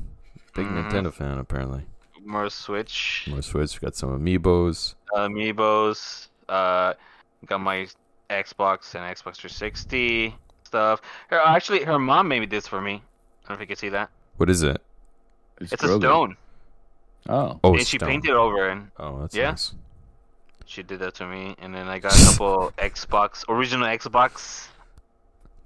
Big 0.54 0.66
Mhm. 0.66 0.90
Nintendo 0.90 1.14
fan, 1.14 1.38
apparently. 1.38 1.86
more 2.24 2.50
Switch. 2.50 3.28
More 3.30 3.42
Switch. 3.42 3.80
We 3.82 3.86
got 3.86 3.96
some 3.96 4.18
amiibos. 4.20 4.96
amiibos. 5.14 6.28
Uh, 6.50 6.94
got 7.46 7.60
my 7.62 7.88
Xbox 8.30 8.96
and 8.96 9.04
Xbox 9.16 9.36
360 9.38 10.36
stuff. 10.64 11.02
Her 11.30 11.40
actually, 11.40 11.84
her 11.84 12.00
mom 12.00 12.28
made 12.28 12.50
this 12.50 12.68
for 12.68 12.82
me. 12.82 13.04
I 13.46 13.50
don't 13.50 13.50
know 13.50 13.54
if 13.56 13.62
you 13.62 13.68
can 13.68 13.76
see 13.76 13.90
that. 13.90 14.10
What 14.38 14.50
is 14.50 14.64
it? 14.64 14.82
It's 15.62 15.72
a 15.72 15.78
Grogu. 15.78 16.00
stone, 16.02 16.38
Oh, 17.30 17.60
Oh, 17.64 17.74
and 17.74 17.88
she 17.88 17.98
stone. 17.98 18.10
painted 18.10 18.32
over, 18.32 18.70
and 18.70 18.92
Oh, 18.98 19.22
that's 19.22 19.36
Yeah. 19.36 19.52
nice. 19.52 19.74
she 20.66 20.82
did 20.84 21.00
that 21.00 21.14
to 21.16 21.28
me. 21.28 21.56
And 21.60 21.74
then 21.74 21.88
I 21.88 22.00
got 22.00 22.14
a 22.20 22.26
couple 22.26 22.72
Xbox, 22.78 23.46
original 23.48 23.88
Xbox, 23.88 24.68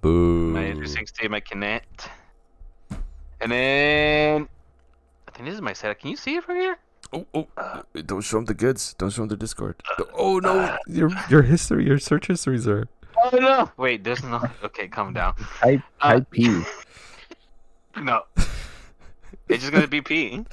Boo. 0.01 0.51
my 0.51 0.71
360, 0.73 1.27
my 1.29 1.39
Kinect, 1.41 2.09
and 3.41 3.51
then 3.51 4.47
I 5.27 5.31
think 5.31 5.45
this 5.47 5.55
is 5.55 5.61
my 5.61 5.73
setup. 5.73 5.99
Can 5.99 6.09
you 6.09 6.17
see 6.17 6.35
it 6.35 6.43
from 6.43 6.57
here? 6.57 6.77
Oh, 7.13 7.25
oh, 7.33 7.47
uh. 7.57 7.81
don't 8.05 8.21
show 8.21 8.37
them 8.37 8.45
the 8.45 8.53
goods. 8.53 8.93
Don't 8.93 9.09
show 9.09 9.21
them 9.23 9.29
the 9.29 9.37
Discord. 9.37 9.81
Uh. 9.97 10.03
Oh 10.13 10.39
no, 10.39 10.59
uh. 10.59 10.77
your 10.85 11.09
your 11.29 11.41
history, 11.43 11.85
your 11.85 11.97
search 11.97 12.27
histories 12.27 12.67
are. 12.67 12.87
Oh 13.23 13.35
no! 13.37 13.71
Wait, 13.77 14.03
there's 14.03 14.23
no. 14.23 14.41
Okay, 14.63 14.87
calm 14.87 15.13
down. 15.13 15.33
type 15.59 15.81
Uh, 16.01 16.11
type 16.13 16.29
P. 16.31 16.61
No, 17.97 18.23
it's 19.49 19.61
just 19.63 19.71
gonna 19.73 19.87
be 19.87 20.01
P. 20.01 20.45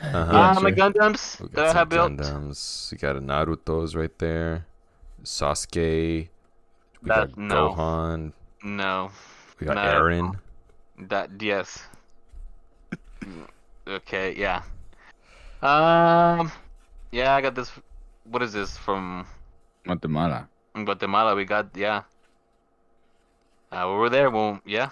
Uh-huh. 0.00 0.28
Yeah, 0.32 0.50
uh, 0.56 0.60
my 0.60 0.70
sure. 0.70 0.76
Gundams 0.90 1.40
We 1.40 1.48
that 1.48 1.54
got 1.56 1.76
I 1.76 1.78
have 1.78 1.88
built. 1.88 2.12
Gundams. 2.12 2.90
We 2.92 2.98
got 2.98 3.16
a 3.16 3.20
Naruto's 3.20 3.94
right 3.94 4.16
there. 4.18 4.66
Sasuke. 5.24 6.28
We 7.02 7.08
That- 7.08 7.28
got 7.34 7.38
no. 7.38 7.70
Gohan. 7.74 8.32
No, 8.64 9.10
We 9.60 9.66
got 9.66 9.74
Not- 9.76 9.86
Aaron. 9.94 10.38
that 11.08 11.30
yes. 11.40 11.82
okay, 13.86 14.34
yeah. 14.36 14.62
Um, 15.60 16.50
yeah, 17.12 17.34
I 17.34 17.40
got 17.40 17.54
this. 17.54 17.70
What 18.24 18.42
is 18.42 18.52
this 18.52 18.76
from 18.76 19.26
Guatemala. 19.84 20.48
Guatemala? 20.74 21.34
We 21.34 21.44
got 21.44 21.76
yeah. 21.76 22.02
Uh, 23.70 23.84
we 23.92 23.96
were 23.96 24.08
there. 24.10 24.30
Well, 24.30 24.60
yeah. 24.64 24.90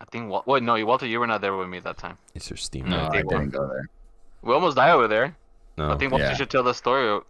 I 0.00 0.04
think. 0.10 0.30
Wal- 0.30 0.44
Wait, 0.46 0.62
no, 0.62 0.82
Walter, 0.84 1.06
you 1.06 1.18
were 1.20 1.26
not 1.26 1.40
there 1.40 1.56
with 1.56 1.68
me 1.68 1.78
that 1.80 1.96
time. 1.96 2.18
It's 2.34 2.50
your 2.50 2.56
Steam. 2.56 2.88
No, 2.88 2.96
No, 3.04 3.08
I 3.08 3.22
didn't 3.22 3.50
go 3.50 3.66
there. 3.66 3.88
We 4.42 4.52
almost 4.54 4.76
died 4.76 4.90
over 4.90 5.08
there. 5.08 5.36
No. 5.78 5.92
I 5.92 5.96
think 5.96 6.12
Walter 6.12 6.26
Yeah. 6.26 6.34
should 6.34 6.50
tell 6.50 6.62
the 6.62 6.74
story. 6.74 7.20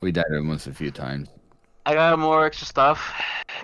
We 0.00 0.12
died 0.12 0.24
almost 0.32 0.66
a 0.66 0.74
few 0.74 0.90
times. 0.90 1.28
I 1.86 1.94
got 1.94 2.18
more 2.18 2.44
extra 2.44 2.66
stuff. 2.66 3.12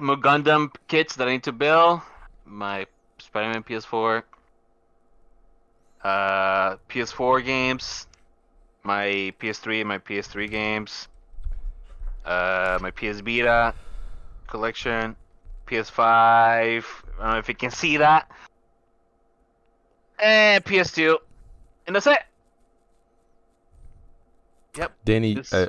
More 0.00 0.16
Gundam 0.16 0.70
kits 0.88 1.16
that 1.16 1.28
I 1.28 1.32
need 1.32 1.42
to 1.44 1.52
build. 1.52 2.00
My 2.46 2.86
Spider-Man 3.18 3.62
PS4. 3.64 4.22
Uh, 6.02 6.76
PS4 6.88 7.44
games. 7.44 8.06
My 8.82 9.32
PS3 9.40 9.84
my 9.84 9.98
PS3 9.98 10.50
games. 10.50 11.08
Uh, 12.24 12.78
my 12.80 12.90
PS 12.90 13.20
Vita 13.20 13.74
collection. 14.46 15.16
PS5. 15.66 16.84
I 17.18 17.22
don't 17.24 17.32
know 17.32 17.38
if 17.38 17.48
you 17.48 17.54
can 17.54 17.70
see 17.70 17.96
that. 17.98 18.30
And 20.18 20.64
PS2. 20.64 21.16
And 21.86 21.96
that's 21.96 22.06
it. 22.06 22.18
Yep. 24.76 24.92
Danny, 25.04 25.34
This- 25.34 25.52
I, 25.54 25.68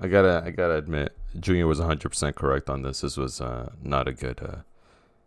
I 0.00 0.06
gotta, 0.08 0.42
I 0.44 0.50
gotta 0.50 0.74
admit, 0.76 1.16
Junior 1.38 1.66
was 1.66 1.80
100% 1.80 2.34
correct 2.34 2.70
on 2.70 2.82
this. 2.82 3.00
This 3.00 3.16
was 3.16 3.40
uh, 3.40 3.70
not 3.82 4.06
a 4.08 4.12
good. 4.12 4.40
Uh, 4.42 4.56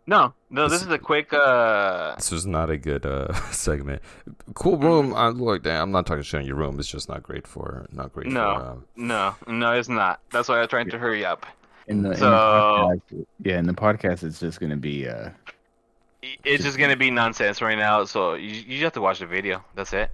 No, 0.08 0.34
no, 0.50 0.64
this 0.68 0.80
This- 0.80 0.88
is 0.88 0.94
a 0.94 0.98
quick 0.98 1.32
uh 1.34 2.16
this 2.16 2.32
was 2.32 2.46
not 2.46 2.70
a 2.70 2.78
good 2.78 3.06
uh 3.06 3.34
segment. 3.52 4.02
Cool 4.54 4.78
room. 4.78 5.14
I 5.16 5.30
look, 5.30 5.64
Dan, 5.64 5.82
I'm 5.82 5.92
not 5.92 6.06
talking 6.06 6.24
shit 6.24 6.42
on 6.42 6.46
your 6.46 6.56
room. 6.58 6.80
It's 6.80 6.90
just 6.90 7.08
not 7.10 7.24
great 7.24 7.48
for, 7.48 7.88
not 7.92 8.12
great 8.14 8.28
No. 8.28 8.56
for. 8.56 8.66
Um, 8.66 8.86
no, 8.96 9.36
no, 9.48 9.72
it's 9.74 9.90
not. 9.90 10.20
That's 10.32 10.48
why 10.50 10.62
I'm 10.62 10.68
trying 10.68 10.90
to 10.90 10.98
hurry 10.98 11.24
up. 11.26 11.46
In 11.88 12.02
the, 12.04 12.12
in 12.12 12.14
the 12.14 12.18
So- 12.20 12.26
podcast, 12.32 13.26
yeah, 13.44 13.60
in 13.60 13.66
the 13.68 13.74
podcast, 13.74 14.24
it's 14.24 14.40
just 14.40 14.60
gonna 14.60 14.78
be 14.78 15.08
uh, 15.08 15.30
It's 16.46 16.64
just 16.64 16.78
gonna 16.78 16.96
be 16.96 17.12
nonsense 17.12 17.62
right 17.62 17.78
now. 17.78 18.06
So 18.06 18.36
you 18.36 18.50
you 18.50 18.80
just 18.80 18.84
have 18.84 18.94
to 18.94 19.02
watch 19.02 19.20
the 19.20 19.26
video. 19.26 19.64
That's 19.76 19.92
it. 19.94 20.10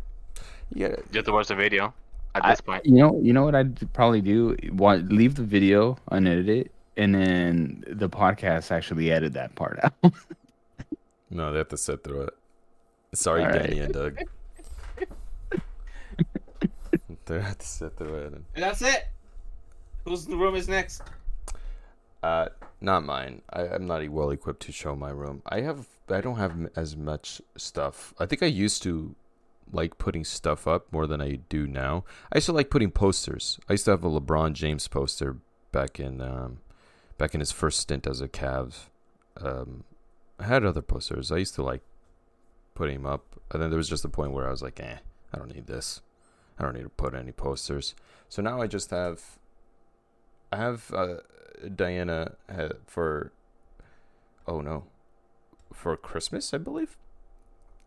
yeah, 0.74 0.88
You 1.12 1.18
have 1.18 1.26
to 1.26 1.32
watch 1.32 1.48
the 1.48 1.56
video 1.56 1.94
at 2.36 2.44
I- 2.46 2.50
this 2.52 2.62
point. 2.62 2.86
you 2.86 2.94
know, 2.98 3.20
you 3.22 3.34
know 3.34 3.44
what 3.44 3.54
I'd 3.56 3.92
probably 3.94 4.22
do? 4.22 4.56
Want 4.72 5.12
leave 5.12 5.36
the 5.36 5.44
video 5.44 5.98
unedited, 6.12 6.70
and 6.98 7.14
then 7.14 7.84
the 7.88 8.10
podcast 8.10 8.72
actually 8.72 9.12
edit 9.12 9.34
that 9.34 9.54
part 9.56 9.80
out. 9.84 9.94
no, 11.30 11.52
they 11.52 11.60
have 11.60 11.70
to 11.70 11.78
sit 11.78 12.04
through 12.04 12.22
it. 12.22 12.34
Sorry, 13.14 13.44
All 13.44 13.50
right. 13.50 13.62
Danny 13.64 13.80
and 13.80 13.94
Doug. 13.94 14.20
they 17.26 17.40
have 17.42 17.58
to 17.60 17.66
sit 17.68 17.96
through 17.98 18.16
it. 18.16 18.26
And, 18.34 18.46
And 18.56 18.64
that's 18.64 18.82
it. 18.82 19.08
Who's 20.06 20.26
the 20.26 20.36
room 20.38 20.56
is 20.56 20.68
next? 20.68 21.02
Uh, 22.22 22.48
not 22.82 23.04
mine. 23.04 23.42
I, 23.52 23.68
I'm 23.68 23.88
not 23.88 24.08
well 24.10 24.30
equipped 24.32 24.62
to 24.64 24.72
show 24.72 24.96
my 24.96 25.10
room. 25.10 25.42
I 25.46 25.62
have. 25.62 25.88
I 26.10 26.22
don't 26.22 26.38
have 26.38 26.70
as 26.76 26.98
much 26.98 27.42
stuff. 27.56 28.14
I 28.20 28.26
think 28.26 28.42
I 28.42 28.48
used 28.48 28.84
to 28.84 29.16
like 29.72 29.98
putting 29.98 30.24
stuff 30.24 30.68
up 30.68 30.92
more 30.92 31.06
than 31.06 31.22
I 31.22 31.36
do 31.50 31.68
now. 31.68 32.04
I 32.32 32.38
used 32.38 32.48
to 32.48 32.54
like 32.54 32.70
putting 32.70 32.92
posters. 32.92 33.60
I 33.70 33.74
used 33.74 33.86
to 33.86 33.92
have 33.92 34.04
a 34.04 34.10
LeBron 34.10 34.54
James 34.54 34.88
poster 34.88 35.38
back 35.72 36.00
in 36.00 36.22
um, 36.22 36.60
back 37.18 37.34
in 37.34 37.40
his 37.40 37.52
first 37.52 37.80
stint 37.80 38.08
as 38.08 38.22
a 38.22 38.28
Cavs. 38.28 38.88
Um, 39.40 39.84
I 40.40 40.46
had 40.46 40.66
other 40.66 40.82
posters. 40.82 41.32
I 41.32 41.38
used 41.38 41.56
to 41.56 41.64
like 41.64 41.82
putting 42.76 42.96
him 42.96 43.06
up, 43.06 43.40
and 43.52 43.62
then 43.62 43.70
there 43.70 43.78
was 43.78 43.90
just 43.90 44.06
a 44.06 44.10
point 44.10 44.32
where 44.32 44.48
I 44.48 44.52
was 44.52 44.62
like, 44.62 44.80
"Eh, 44.80 44.98
I 45.34 45.38
don't 45.38 45.54
need 45.54 45.68
this. 45.68 46.02
I 46.58 46.64
don't 46.64 46.76
need 46.76 46.84
to 46.84 46.90
put 46.90 47.14
any 47.14 47.32
posters." 47.32 47.94
So 48.30 48.42
now 48.42 48.62
I 48.62 48.68
just 48.68 48.90
have. 48.90 49.38
I 50.52 50.58
have 50.58 50.92
uh, 50.96 51.18
Diana 51.76 52.36
had 52.48 52.74
for. 52.86 53.32
Oh 54.48 54.62
no, 54.62 54.86
for 55.74 55.96
Christmas, 55.96 56.54
I 56.54 56.58
believe. 56.58 56.98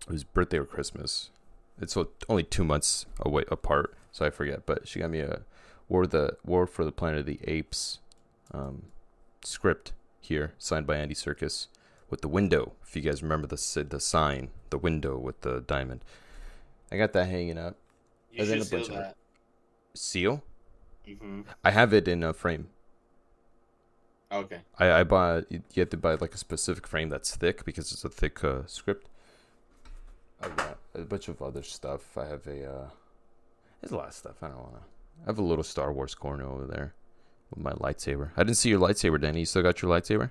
It 0.07 0.13
was 0.13 0.25
birthday 0.25 0.59
or 0.59 0.65
Christmas. 0.65 1.31
It's 1.81 1.97
only 2.29 2.43
two 2.45 2.65
months 2.65 3.07
away 3.21 3.45
apart, 3.49 3.95
so 4.13 4.25
I 4.27 4.31
forget. 4.31 4.67
But 4.67 4.87
she 4.87 5.01
got 5.01 5.11
me 5.11 5.21
a 5.21 5.43
War 5.89 6.07
the 6.07 6.37
War 6.45 6.67
for 6.67 6.85
the 6.85 6.93
Planet 6.93 7.21
of 7.21 7.27
the 7.27 7.41
Apes 7.45 7.99
um, 8.53 8.85
script 9.45 9.93
here, 10.21 10.53
signed 10.59 10.87
by 10.87 10.97
Andy 10.97 11.15
Serkis, 11.15 11.67
with 12.11 12.21
the 12.21 12.29
window. 12.29 12.73
If 12.87 12.95
you 12.95 13.03
guys 13.03 13.23
remember 13.23 13.47
the 13.47 13.87
the 13.89 14.01
sign, 14.01 14.51
the 14.71 14.79
window 14.79 15.19
with 15.19 15.41
the 15.41 15.61
diamond. 15.61 16.05
I 16.93 16.97
got 16.99 17.13
that 17.15 17.29
hanging 17.29 17.59
up. 17.59 17.77
You 18.31 18.43
And 18.43 18.51
then 18.51 18.59
a 18.59 18.65
bunch 18.65 18.87
seal 18.87 18.95
of- 18.97 19.01
that. 19.03 19.17
Seal. 19.95 20.43
Mm-hmm. 21.09 21.43
I 21.65 21.71
have 21.71 21.93
it 21.93 22.07
in 22.07 22.23
a 22.23 22.33
frame. 22.33 22.69
Okay. 24.33 24.61
I, 24.79 25.01
I 25.01 25.05
bought 25.05 25.45
you 25.51 25.63
have 25.77 25.91
to 25.91 25.97
buy 25.97 26.15
like 26.15 26.35
a 26.35 26.39
specific 26.39 26.87
frame 26.87 27.11
that's 27.11 27.37
thick 27.37 27.65
because 27.65 27.93
it's 27.93 28.05
a 28.05 28.09
thick 28.09 28.43
uh, 28.43 28.63
script. 28.67 29.09
I've 30.43 30.57
got 30.57 30.79
a 30.95 31.01
bunch 31.01 31.29
of 31.29 31.43
other 31.43 31.63
stuff. 31.63 32.17
I 32.17 32.27
have 32.27 32.47
a 32.47 32.65
uh, 32.65 32.89
there's 33.81 33.93
a 33.93 33.97
lot 33.97 34.09
of 34.09 34.15
stuff. 34.15 34.43
I 34.43 34.49
don't 34.49 34.57
wanna. 34.57 34.83
I 35.23 35.27
have 35.27 35.39
a 35.39 35.43
little 35.43 35.65
Star 35.65 35.93
Wars 35.93 36.15
corner 36.15 36.47
over 36.47 36.67
there 36.67 36.95
with 37.51 37.63
my 37.63 37.73
lightsaber. 37.73 38.31
I 38.37 38.43
didn't 38.43 38.57
see 38.57 38.71
your 38.71 38.81
lightsaber, 38.81 39.21
Danny. 39.21 39.41
You 39.41 39.47
still 39.47 39.63
got 39.63 39.83
your 39.83 39.91
lightsaber? 39.91 40.31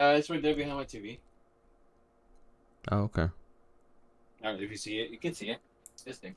Uh, 0.00 0.16
it's 0.18 0.28
right 0.28 0.42
there 0.42 0.54
behind 0.54 0.76
my 0.76 0.84
TV. 0.84 1.18
Oh, 2.90 2.98
okay. 3.04 3.28
I 4.42 4.48
don't 4.48 4.58
know 4.58 4.64
if 4.64 4.70
you 4.70 4.76
see 4.76 4.98
it. 4.98 5.10
You 5.10 5.18
can 5.18 5.32
see 5.32 5.50
it. 5.50 5.58
It's 5.94 6.02
this 6.02 6.18
thing. 6.18 6.34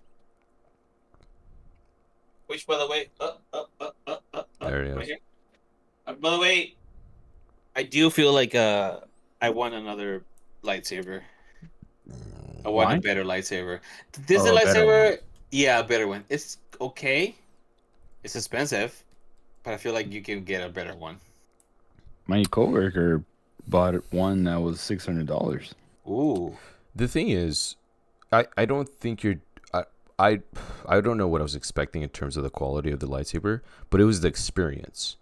Which, 2.47 2.65
by 2.65 2.77
the 2.77 2.87
way, 2.87 3.09
up, 3.19 3.41
up, 3.53 3.69
up, 3.81 3.95
up, 4.07 4.23
up, 4.33 4.49
up. 4.61 4.69
There 4.69 4.83
it 4.83 4.93
right 4.95 5.01
is. 5.01 5.07
here. 5.07 5.17
Uh, 6.09 6.13
by 6.13 6.31
the 6.31 6.39
way, 6.39 6.73
I 7.75 7.83
do 7.83 8.09
feel 8.09 8.33
like 8.33 8.55
uh, 8.55 9.01
I 9.41 9.51
want 9.51 9.75
another 9.75 10.23
lightsaber. 10.63 11.21
I 12.65 12.69
want 12.69 12.89
Why? 12.89 12.95
a 12.95 12.99
better 12.99 13.23
lightsaber. 13.23 13.79
This 14.25 14.41
Oh, 14.41 14.53
a 14.53 14.59
lightsaber, 14.59 15.19
yeah, 15.51 15.79
a 15.79 15.83
better 15.83 16.07
one. 16.07 16.25
It's 16.29 16.57
okay. 16.81 17.35
It's 18.23 18.35
expensive, 18.35 19.03
but 19.63 19.73
I 19.73 19.77
feel 19.77 19.93
like 19.93 20.11
you 20.11 20.21
can 20.21 20.43
get 20.43 20.65
a 20.65 20.69
better 20.69 20.95
one. 20.95 21.17
My 22.25 22.43
coworker 22.43 23.23
bought 23.67 23.95
one 24.11 24.43
that 24.45 24.61
was 24.61 24.81
six 24.81 25.05
hundred 25.05 25.27
dollars. 25.27 25.75
Ooh. 26.07 26.57
The 26.95 27.07
thing 27.07 27.29
is, 27.29 27.75
I 28.31 28.45
I 28.57 28.65
don't 28.65 28.89
think 28.89 29.23
you're. 29.23 29.39
I, 29.73 29.83
I 30.17 30.41
I 30.87 31.01
don't 31.01 31.17
know 31.17 31.27
what 31.27 31.39
I 31.39 31.43
was 31.43 31.55
expecting 31.55 32.01
in 32.01 32.09
terms 32.09 32.35
of 32.35 32.43
the 32.43 32.49
quality 32.49 32.91
of 32.91 32.99
the 32.99 33.07
lightsaber, 33.07 33.61
but 33.89 34.01
it 34.01 34.05
was 34.05 34.21
the 34.21 34.27
experience 34.27 35.15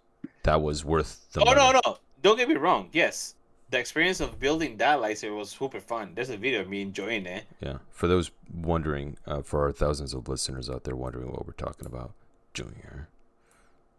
that 0.44 0.60
was 0.62 0.84
worth 0.84 1.32
the 1.32 1.40
Oh 1.40 1.44
money. 1.44 1.56
no 1.56 1.80
no! 1.84 1.98
Don't 2.22 2.36
get 2.36 2.48
me 2.48 2.56
wrong. 2.56 2.88
Yes, 2.92 3.34
the 3.70 3.78
experience 3.78 4.20
of 4.20 4.38
building 4.40 4.76
that 4.78 4.98
lightsaber 4.98 5.36
was 5.36 5.50
super 5.50 5.80
fun. 5.80 6.12
There's 6.14 6.30
a 6.30 6.36
video 6.36 6.60
of 6.60 6.68
me 6.68 6.82
enjoying 6.82 7.26
it. 7.26 7.44
Yeah, 7.60 7.78
for 7.90 8.08
those 8.08 8.30
wondering, 8.54 9.16
uh, 9.26 9.42
for 9.42 9.62
our 9.64 9.72
thousands 9.72 10.14
of 10.14 10.28
listeners 10.28 10.68
out 10.70 10.84
there 10.84 10.96
wondering 10.96 11.30
what 11.30 11.46
we're 11.46 11.52
talking 11.52 11.86
about, 11.86 12.12
Junior. 12.54 13.08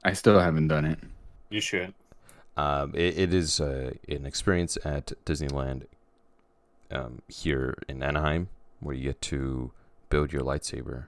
I 0.03 0.13
still 0.13 0.39
haven't 0.39 0.69
done 0.69 0.86
it. 0.86 1.00
You 1.50 1.62
should. 1.62 1.93
Um, 2.58 2.93
it, 2.96 3.17
it 3.17 3.34
is 3.34 3.60
uh, 3.60 3.91
an 4.08 4.25
experience 4.25 4.77
at 4.84 5.13
Disneyland 5.25 5.84
um, 6.91 7.22
here 7.27 7.77
in 7.88 8.01
Anaheim 8.03 8.50
where 8.79 8.96
you 8.96 9.03
get 9.03 9.22
to 9.22 9.72
build 10.10 10.31
your 10.34 10.41
lightsaber. 10.41 11.05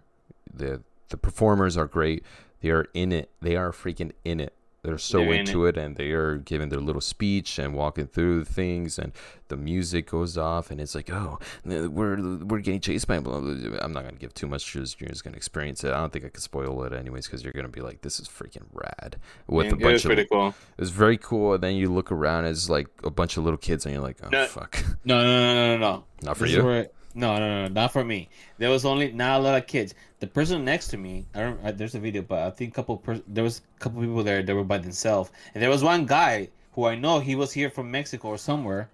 the 0.53 0.81
The 1.09 1.17
performers 1.17 1.77
are 1.77 1.87
great. 1.87 2.23
They 2.61 2.69
are 2.69 2.87
in 2.93 3.11
it. 3.11 3.29
They 3.41 3.55
are 3.55 3.71
freaking 3.71 4.11
in 4.23 4.39
it. 4.39 4.53
They're 4.83 4.97
so 4.97 5.19
They're 5.19 5.33
into 5.33 5.67
it. 5.67 5.77
and 5.77 5.95
they 5.95 6.09
are 6.11 6.37
giving 6.37 6.69
their 6.69 6.79
little 6.79 7.01
speech 7.01 7.59
and 7.59 7.75
walking 7.75 8.07
through 8.07 8.45
things, 8.45 8.97
and 8.97 9.11
the 9.47 9.55
music 9.55 10.09
goes 10.09 10.39
off, 10.39 10.71
and 10.71 10.81
it's 10.81 10.95
like, 10.95 11.11
oh, 11.11 11.37
we're 11.65 12.15
we're 12.37 12.59
getting 12.61 12.79
chased 12.79 13.05
by. 13.07 13.19
Blah, 13.19 13.41
blah, 13.41 13.53
blah. 13.53 13.77
I'm 13.79 13.93
not 13.93 14.05
gonna 14.05 14.17
give 14.17 14.33
too 14.33 14.47
much. 14.47 14.65
Just 14.73 14.99
you're 14.99 15.09
just 15.09 15.23
gonna 15.23 15.37
experience 15.37 15.83
it. 15.83 15.91
I 15.93 15.97
don't 15.97 16.11
think 16.11 16.25
I 16.25 16.29
could 16.29 16.41
spoil 16.41 16.83
it 16.83 16.93
anyways, 16.93 17.27
because 17.27 17.43
you're 17.43 17.53
gonna 17.53 17.67
be 17.67 17.81
like, 17.81 18.01
this 18.01 18.19
is 18.19 18.27
freaking 18.27 18.65
rad 18.73 19.17
with 19.47 19.67
Man, 19.67 19.73
a 19.73 19.75
it 19.77 19.81
bunch 19.81 19.93
was 19.93 20.05
of 20.05 20.09
pretty 20.09 20.25
cool. 20.25 20.47
it 20.47 20.79
was 20.81 20.89
very 20.89 21.17
cool. 21.17 21.53
And 21.53 21.63
then 21.63 21.75
you 21.75 21.93
look 21.93 22.11
around, 22.11 22.45
it's 22.45 22.67
like 22.67 22.87
a 23.03 23.11
bunch 23.11 23.37
of 23.37 23.43
little 23.43 23.57
kids, 23.57 23.85
and 23.85 23.93
you're 23.93 24.03
like, 24.03 24.17
oh 24.23 24.29
No. 24.29 24.45
fuck, 24.47 24.83
No, 25.05 25.21
no, 25.21 25.23
no, 25.23 25.53
no, 25.53 25.77
no, 25.77 25.77
no. 25.77 26.03
not 26.23 26.37
for 26.37 26.45
This 26.45 26.53
you. 26.55 26.63
where- 26.63 26.87
no, 27.13 27.37
no, 27.37 27.63
no, 27.63 27.67
not 27.67 27.91
for 27.91 28.03
me. 28.03 28.29
There 28.57 28.69
was 28.69 28.85
only 28.85 29.11
not 29.11 29.39
a 29.39 29.43
lot 29.43 29.57
of 29.57 29.67
kids. 29.67 29.93
The 30.19 30.27
person 30.27 30.63
next 30.63 30.87
to 30.89 30.97
me, 30.97 31.25
I 31.33 31.39
don't. 31.39 31.59
I, 31.63 31.71
there's 31.71 31.95
a 31.95 31.99
video, 31.99 32.21
but 32.21 32.39
I 32.39 32.49
think 32.51 32.71
a 32.71 32.75
couple. 32.75 32.97
Per, 32.97 33.21
there 33.27 33.43
was 33.43 33.61
a 33.77 33.79
couple 33.79 34.01
people 34.01 34.23
there. 34.23 34.43
that 34.43 34.55
were 34.55 34.63
by 34.63 34.77
themselves, 34.77 35.31
and 35.53 35.61
there 35.61 35.69
was 35.69 35.83
one 35.83 36.05
guy 36.05 36.49
who 36.73 36.85
I 36.85 36.95
know 36.95 37.19
he 37.19 37.35
was 37.35 37.51
here 37.51 37.69
from 37.69 37.91
Mexico 37.91 38.29
or 38.29 38.37
somewhere, 38.37 38.89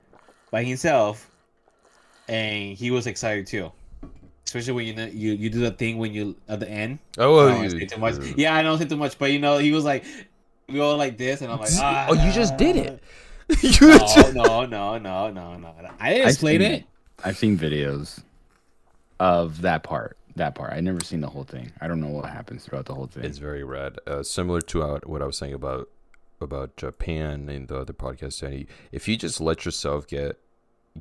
by 0.51 0.63
himself, 0.63 1.29
and 2.27 2.77
he 2.77 2.91
was 2.91 3.07
excited 3.07 3.47
too. 3.47 3.71
Especially 4.45 4.74
when 4.74 4.86
you 4.86 4.95
know, 4.95 5.05
you 5.05 5.33
you 5.33 5.50
do 5.50 5.59
the 5.59 5.71
thing 5.71 5.97
when 5.97 6.13
you 6.13 6.36
at 6.47 6.59
the 6.59 6.69
end. 6.69 7.00
Oh, 7.17 7.39
I 7.39 7.50
don't 7.50 7.57
wanna 7.57 7.69
say 7.71 7.86
too 7.86 8.00
much. 8.00 8.15
Yeah, 8.38 8.55
I 8.55 8.63
don't 8.63 8.77
say 8.77 8.86
too 8.86 8.95
much, 8.95 9.17
but 9.19 9.31
you 9.31 9.39
know, 9.39 9.57
he 9.57 9.74
was 9.74 9.83
like, 9.83 10.05
we 10.69 10.79
all 10.79 10.97
like 10.97 11.17
this, 11.17 11.41
and 11.41 11.51
I'm 11.51 11.59
like, 11.59 11.69
ah, 11.74 12.07
oh, 12.09 12.13
you 12.13 12.31
just 12.31 12.57
did 12.57 12.77
it. 12.77 13.03
you 13.62 13.88
No, 14.33 14.65
no, 14.65 14.97
no, 14.97 14.97
no, 14.97 15.29
no, 15.29 15.57
no. 15.57 15.91
I 16.00 16.13
didn't 16.13 16.27
explain 16.29 16.62
seen- 16.62 16.71
it. 16.71 16.86
I've 17.24 17.38
seen 17.38 17.57
videos 17.57 18.24
of 19.19 19.62
that 19.62 19.83
part. 19.83 20.17
That 20.36 20.53
part. 20.53 20.74
I 20.74 20.81
never 20.81 21.00
seen 21.03 21.21
the 21.21 21.29
whole 21.29 21.43
thing. 21.43 21.71
I 21.81 21.88
don't 21.88 22.00
know 22.00 22.09
what 22.09 22.25
happens 22.25 22.63
throughout 22.63 22.86
the 22.86 22.93
whole 22.93 23.07
thing. 23.07 23.24
It's 23.24 23.39
very 23.39 23.63
rad. 23.63 23.97
Uh, 24.05 24.21
similar 24.21 24.62
to 24.62 25.00
what 25.05 25.21
I 25.21 25.25
was 25.25 25.38
saying 25.38 25.53
about 25.53 25.89
about 26.39 26.77
Japan 26.77 27.50
in 27.50 27.65
the 27.65 27.77
other 27.79 27.93
podcast, 27.93 28.41
Danny. 28.41 28.67
If 28.91 29.07
you 29.07 29.17
just 29.17 29.41
let 29.41 29.65
yourself 29.65 30.05
get 30.05 30.39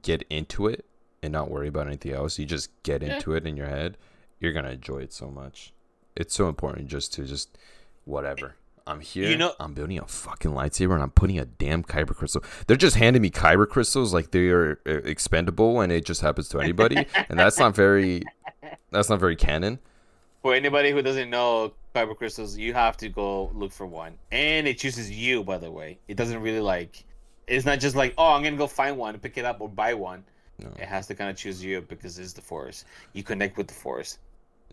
get 0.00 0.24
into 0.30 0.66
it 0.66 0.86
and 1.22 1.32
not 1.32 1.50
worry 1.50 1.68
about 1.68 1.86
anything 1.86 2.12
else, 2.12 2.38
you 2.38 2.46
just 2.46 2.70
get 2.82 3.02
into 3.02 3.34
it 3.34 3.46
in 3.46 3.56
your 3.56 3.66
head, 3.68 3.98
you're 4.40 4.54
gonna 4.54 4.70
enjoy 4.70 4.98
it 5.00 5.12
so 5.12 5.30
much. 5.30 5.74
It's 6.14 6.34
so 6.34 6.48
important 6.48 6.88
just 6.88 7.12
to 7.14 7.24
just 7.24 7.58
whatever. 8.06 8.54
I'm 8.86 9.00
here. 9.00 9.28
You 9.28 9.36
know- 9.36 9.54
I'm 9.58 9.74
building 9.74 9.98
a 9.98 10.06
fucking 10.06 10.50
lightsaber 10.52 10.94
and 10.94 11.02
I'm 11.02 11.10
putting 11.10 11.38
a 11.38 11.44
damn 11.44 11.82
kyber 11.82 12.14
crystal. 12.14 12.42
They're 12.66 12.76
just 12.76 12.96
handing 12.96 13.22
me 13.22 13.30
kyber 13.30 13.68
crystals 13.68 14.14
like 14.14 14.30
they 14.30 14.48
are 14.48 14.78
uh, 14.86 14.90
expendable 15.04 15.80
and 15.80 15.90
it 15.92 16.04
just 16.04 16.20
happens 16.20 16.48
to 16.50 16.60
anybody, 16.60 17.04
and 17.28 17.38
that's 17.38 17.58
not 17.58 17.74
very. 17.74 18.22
That's 18.90 19.10
not 19.10 19.20
very 19.20 19.36
canon. 19.36 19.78
For 20.42 20.54
anybody 20.54 20.92
who 20.92 21.02
doesn't 21.02 21.28
know 21.30 21.72
kyber 21.94 22.16
crystals, 22.16 22.56
you 22.56 22.72
have 22.74 22.96
to 22.98 23.08
go 23.08 23.50
look 23.54 23.72
for 23.72 23.86
one, 23.86 24.14
and 24.30 24.68
it 24.68 24.78
chooses 24.78 25.10
you. 25.10 25.42
By 25.42 25.58
the 25.58 25.70
way, 25.70 25.98
it 26.08 26.16
doesn't 26.16 26.40
really 26.40 26.60
like. 26.60 27.04
It's 27.48 27.64
not 27.64 27.80
just 27.80 27.96
like, 27.96 28.14
oh, 28.18 28.32
I'm 28.32 28.42
gonna 28.42 28.56
go 28.56 28.66
find 28.66 28.96
one, 28.96 29.18
pick 29.18 29.38
it 29.38 29.44
up, 29.44 29.60
or 29.60 29.68
buy 29.68 29.94
one. 29.94 30.24
No. 30.58 30.68
It 30.78 30.86
has 30.88 31.06
to 31.08 31.14
kind 31.14 31.28
of 31.30 31.36
choose 31.36 31.62
you 31.64 31.80
because 31.82 32.18
it's 32.18 32.32
the 32.32 32.40
force. 32.40 32.84
You 33.12 33.22
connect 33.22 33.56
with 33.58 33.68
the 33.68 33.74
force. 33.74 34.18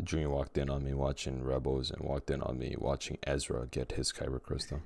Junior 0.03 0.29
walked 0.29 0.57
in 0.57 0.69
on 0.69 0.83
me 0.83 0.93
watching 0.93 1.43
Rebels 1.43 1.91
and 1.91 2.01
walked 2.01 2.29
in 2.31 2.41
on 2.41 2.57
me 2.57 2.75
watching 2.79 3.17
Ezra 3.27 3.67
get 3.69 3.91
his 3.93 4.11
kyber 4.11 4.41
crystal. 4.41 4.81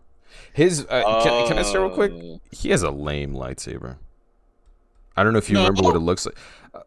His 0.54 0.86
uh, 0.90 1.22
can, 1.24 1.48
can 1.48 1.58
I 1.58 1.62
say 1.62 1.78
real 1.78 1.90
quick? 1.90 2.12
Oh. 2.14 2.42
He 2.52 2.70
has 2.72 2.84
a 2.84 2.92
lame 2.92 3.34
lightsaber. 3.34 3.98
I 5.16 5.24
don't 5.24 5.32
know 5.34 5.40
if 5.40 5.50
you 5.50 5.56
No. 5.56 5.62
remember 5.62 5.84
what 5.84 5.96
it 5.96 6.00
looks 6.00 6.26
like. 6.26 6.36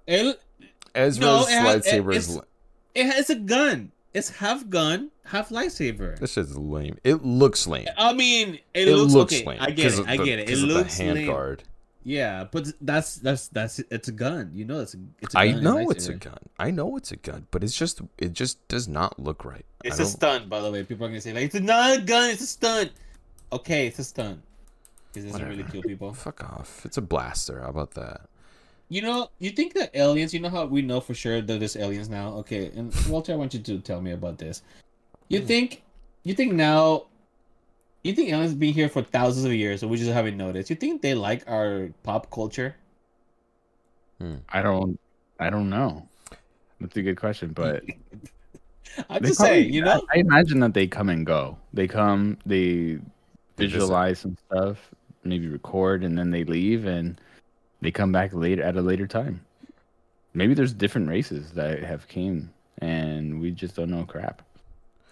It, 0.07 0.41
Ezra's 0.95 1.19
No, 1.21 1.45
has- 1.47 1.85
lightsaber 1.87 2.15
is. 2.15 2.39
it 2.95 3.07
has 3.07 3.31
a 3.31 3.37
gun. 3.37 3.93
It's 4.13 4.29
half 4.29 4.69
gun, 4.69 5.11
half 5.25 5.49
lightsaber. 5.51 6.19
This 6.19 6.37
is 6.37 6.59
lame. 6.59 6.99
It 7.05 7.25
looks 7.25 7.67
lame. 7.67 7.87
I 7.97 8.13
mean, 8.13 8.59
it, 8.75 8.89
It 8.89 8.97
looks, 8.97 9.13
looks 9.15 9.35
okay. 9.35 9.47
lame. 9.47 9.59
I 9.61 9.71
get 9.71 9.95
it. 9.99 10.07
I 10.09 10.17
get 10.17 10.41
it. 10.41 10.51
It 10.51 10.55
of 10.55 10.61
the 10.61 10.67
looks 10.67 10.99
hand 10.99 11.15
lame. 11.15 11.27
guard. 11.29 11.63
Yeah, 12.03 12.45
but 12.51 12.69
that's 12.81 13.17
that's 13.17 13.49
that's 13.49 13.79
it's 13.79 14.09
a 14.09 14.13
gun. 14.13 14.53
You 14.55 14.65
know, 14.65 14.81
it's 14.81 14.95
a 14.95 14.99
it's 15.21 15.35
a 15.35 15.39
I 15.39 15.47
gun 15.49 15.55
and 15.55 15.63
know 15.65 15.91
it's 15.91 16.09
a 16.09 16.15
gun. 16.15 16.39
I 16.59 16.71
know 16.71 16.97
it's 16.97 17.13
a 17.13 17.17
gun, 17.17 17.47
but 17.51 17.63
it's 17.63 17.77
just 17.77 18.01
it 18.17 18.33
just 18.33 18.67
does 18.69 18.89
not 18.89 19.19
look 19.21 19.45
right. 19.45 19.67
It's 19.85 19.99
a 19.99 20.07
stunt, 20.07 20.49
by 20.49 20.61
the 20.61 20.71
way. 20.71 20.83
People 20.83 21.07
are 21.07 21.09
gonna 21.09 21.21
say 21.21 21.33
like 21.35 21.45
it's 21.45 21.61
not 21.61 21.99
a 21.99 22.01
gun, 22.01 22.31
it's 22.31 22.43
a 22.43 22.47
stunt. 22.47 22.93
Okay, 23.53 23.87
it's 23.87 23.99
a 23.99 24.05
stunt. 24.05 24.41
It 25.15 25.27
doesn't 25.27 25.49
really 25.49 25.65
kill 25.65 25.83
people. 25.83 26.15
Fuck 26.15 26.43
off. 26.45 26.87
It's 26.87 26.97
a 26.97 27.03
blaster. 27.03 27.61
How 27.61 27.69
about 27.69 27.93
that? 27.93 28.23
You 28.89 29.03
know, 29.03 29.31
you 29.39 29.51
think 29.51 29.75
that 29.75 29.91
aliens? 29.95 30.33
You 30.33 30.41
know 30.41 30.49
how 30.49 30.65
we 30.65 30.83
know 30.83 31.01
for 31.01 31.15
sure 31.15 31.41
that 31.43 31.59
there's 31.59 31.77
aliens 31.77 32.09
now. 32.09 32.33
Okay, 32.39 32.73
and 32.75 32.95
Walter, 33.09 33.33
I 33.33 33.37
want 33.37 33.55
you 33.55 33.61
to 33.61 33.79
tell 33.79 34.01
me 34.01 34.13
about 34.13 34.39
this. 34.39 34.63
You 35.29 35.41
Hmm. 35.41 35.47
think, 35.47 35.83
you 36.25 36.35
think 36.35 36.53
now, 36.55 37.07
you 38.03 38.15
think 38.15 38.31
aliens 38.31 38.55
been 38.55 38.73
here 38.73 38.89
for 38.89 39.03
thousands 39.03 39.45
of 39.45 39.53
years, 39.53 39.83
and 39.83 39.91
we 39.91 39.97
just 39.97 40.11
haven't 40.11 40.37
noticed? 40.37 40.71
You 40.71 40.77
think 40.77 41.03
they 41.03 41.15
like 41.15 41.45
our 41.49 41.91
pop 42.03 42.31
culture? 42.31 42.75
Hmm. 44.19 44.37
I 44.49 44.63
don't. 44.63 44.99
I 45.39 45.51
don't 45.51 45.71
know. 45.71 46.07
That's 46.81 46.97
a 46.97 47.03
good 47.03 47.17
question, 47.19 47.53
but 47.53 47.83
I'm 49.09 49.23
just 49.23 49.39
probably- 49.39 49.63
saying, 49.63 49.73
you 49.73 49.83
know. 49.83 50.03
I, 50.13 50.17
I 50.17 50.21
imagine 50.21 50.61
that 50.61 50.75
they 50.75 50.87
come 50.87 51.09
and 51.09 51.25
go. 51.27 51.57
They 51.73 51.87
come, 51.87 52.39
they 52.47 52.99
They 53.57 53.67
visualize 53.67 54.19
some 54.19 54.37
stuff, 54.47 54.79
maybe 55.25 55.49
record, 55.49 56.05
and 56.05 56.17
then 56.17 56.31
they 56.31 56.45
leave, 56.45 56.87
and 56.87 57.21
they 57.81 57.91
come 57.91 58.13
back 58.13 58.33
later 58.35 58.63
at 58.63 58.77
a 58.77 58.83
later 58.83 59.07
time. 59.07 59.45
Maybe 60.35 60.55
there's 60.55 60.73
different 60.73 61.09
races 61.09 61.53
that 61.53 61.83
have 61.83 62.07
came, 62.09 62.51
and 62.79 63.41
we 63.41 63.51
just 63.51 63.75
don't 63.77 63.91
know 63.91 64.05
crap. 64.05 64.43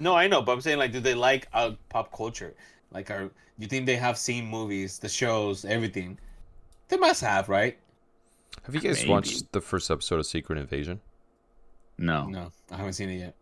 No, 0.01 0.14
I 0.14 0.29
know, 0.29 0.42
but 0.42 0.53
I'm 0.53 0.61
saying 0.61 0.79
like, 0.79 0.92
do 0.92 1.01
they 1.01 1.14
like 1.14 1.48
our 1.53 1.77
pop 1.88 2.12
culture? 2.16 2.55
Like, 2.90 3.11
our, 3.11 3.24
do 3.24 3.31
you 3.59 3.66
think 3.66 3.87
they 3.87 3.96
have 3.96 4.16
seen 4.18 4.46
movies, 4.46 4.98
the 4.98 5.09
shows, 5.09 5.64
everything? 5.64 6.18
They 6.88 6.96
must 6.96 7.20
have, 7.20 7.48
right? 7.48 7.79
Have 8.64 8.74
you 8.74 8.81
guys 8.81 8.98
Maybe. 9.01 9.11
watched 9.11 9.53
the 9.53 9.61
first 9.61 9.90
episode 9.90 10.18
of 10.20 10.27
Secret 10.27 10.59
Invasion? 10.59 11.01
No, 11.98 12.27
No, 12.27 12.53
I 12.70 12.77
haven't 12.77 12.92
seen 12.94 13.09
it 13.11 13.18
yet. 13.18 13.35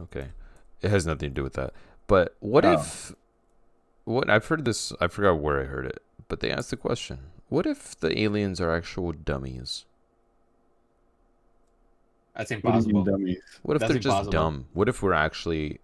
Okay. 0.00 0.28
It 0.82 0.90
has 0.90 1.06
nothing 1.06 1.30
to 1.30 1.34
do 1.34 1.42
with 1.42 1.54
that. 1.54 1.72
But 2.06 2.36
what 2.40 2.64
Oh. 2.64 2.72
if 2.74 3.14
what 4.04 4.28
I've 4.28 4.46
heard 4.46 4.64
this 4.66 4.92
I 5.00 5.06
forgot 5.06 5.38
where 5.38 5.60
I 5.62 5.64
heard 5.64 5.86
it, 5.86 6.02
but 6.28 6.40
they 6.40 6.50
asked 6.50 6.70
the 6.70 6.76
question. 6.76 7.18
What 7.48 7.64
if 7.66 7.98
the 7.98 8.18
aliens 8.18 8.60
are 8.60 8.74
actual 8.74 9.12
dummies? 9.12 9.86
That's 12.36 12.50
what 12.50 12.60
do 12.62 12.68
impossible. 12.68 13.04
dummies? 13.04 13.38
What 13.62 13.76
if 13.76 13.80
That's 13.80 13.92
they're 13.92 14.00
just 14.02 14.30
dumb? 14.30 14.66
What 14.72 14.88
if 14.88 15.02
we're 15.02 15.12
actually 15.12 15.76
a 15.76 15.78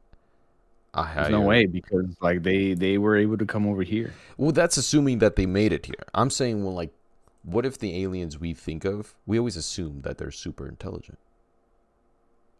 There's 0.94 1.28
no 1.30 1.38
higher- 1.38 1.46
way 1.46 1.66
because 1.66 2.06
like 2.20 2.42
they 2.42 2.74
they 2.74 2.98
were 2.98 3.16
able 3.16 3.38
to 3.38 3.46
come 3.46 3.66
over 3.66 3.82
here. 3.82 4.12
Well, 4.36 4.52
that's 4.52 4.76
assuming 4.76 5.18
that 5.20 5.36
they 5.36 5.46
made 5.46 5.72
it 5.72 5.86
here. 5.86 6.02
I'm 6.14 6.30
saying 6.30 6.64
well 6.64 6.74
like 6.74 6.92
what 7.42 7.64
if 7.64 7.78
the 7.78 8.02
aliens 8.02 8.38
we 8.38 8.52
think 8.54 8.84
of, 8.84 9.14
we 9.26 9.38
always 9.38 9.56
assume 9.56 10.02
that 10.02 10.18
they're 10.18 10.30
super 10.30 10.66
intelligent. 10.68 11.18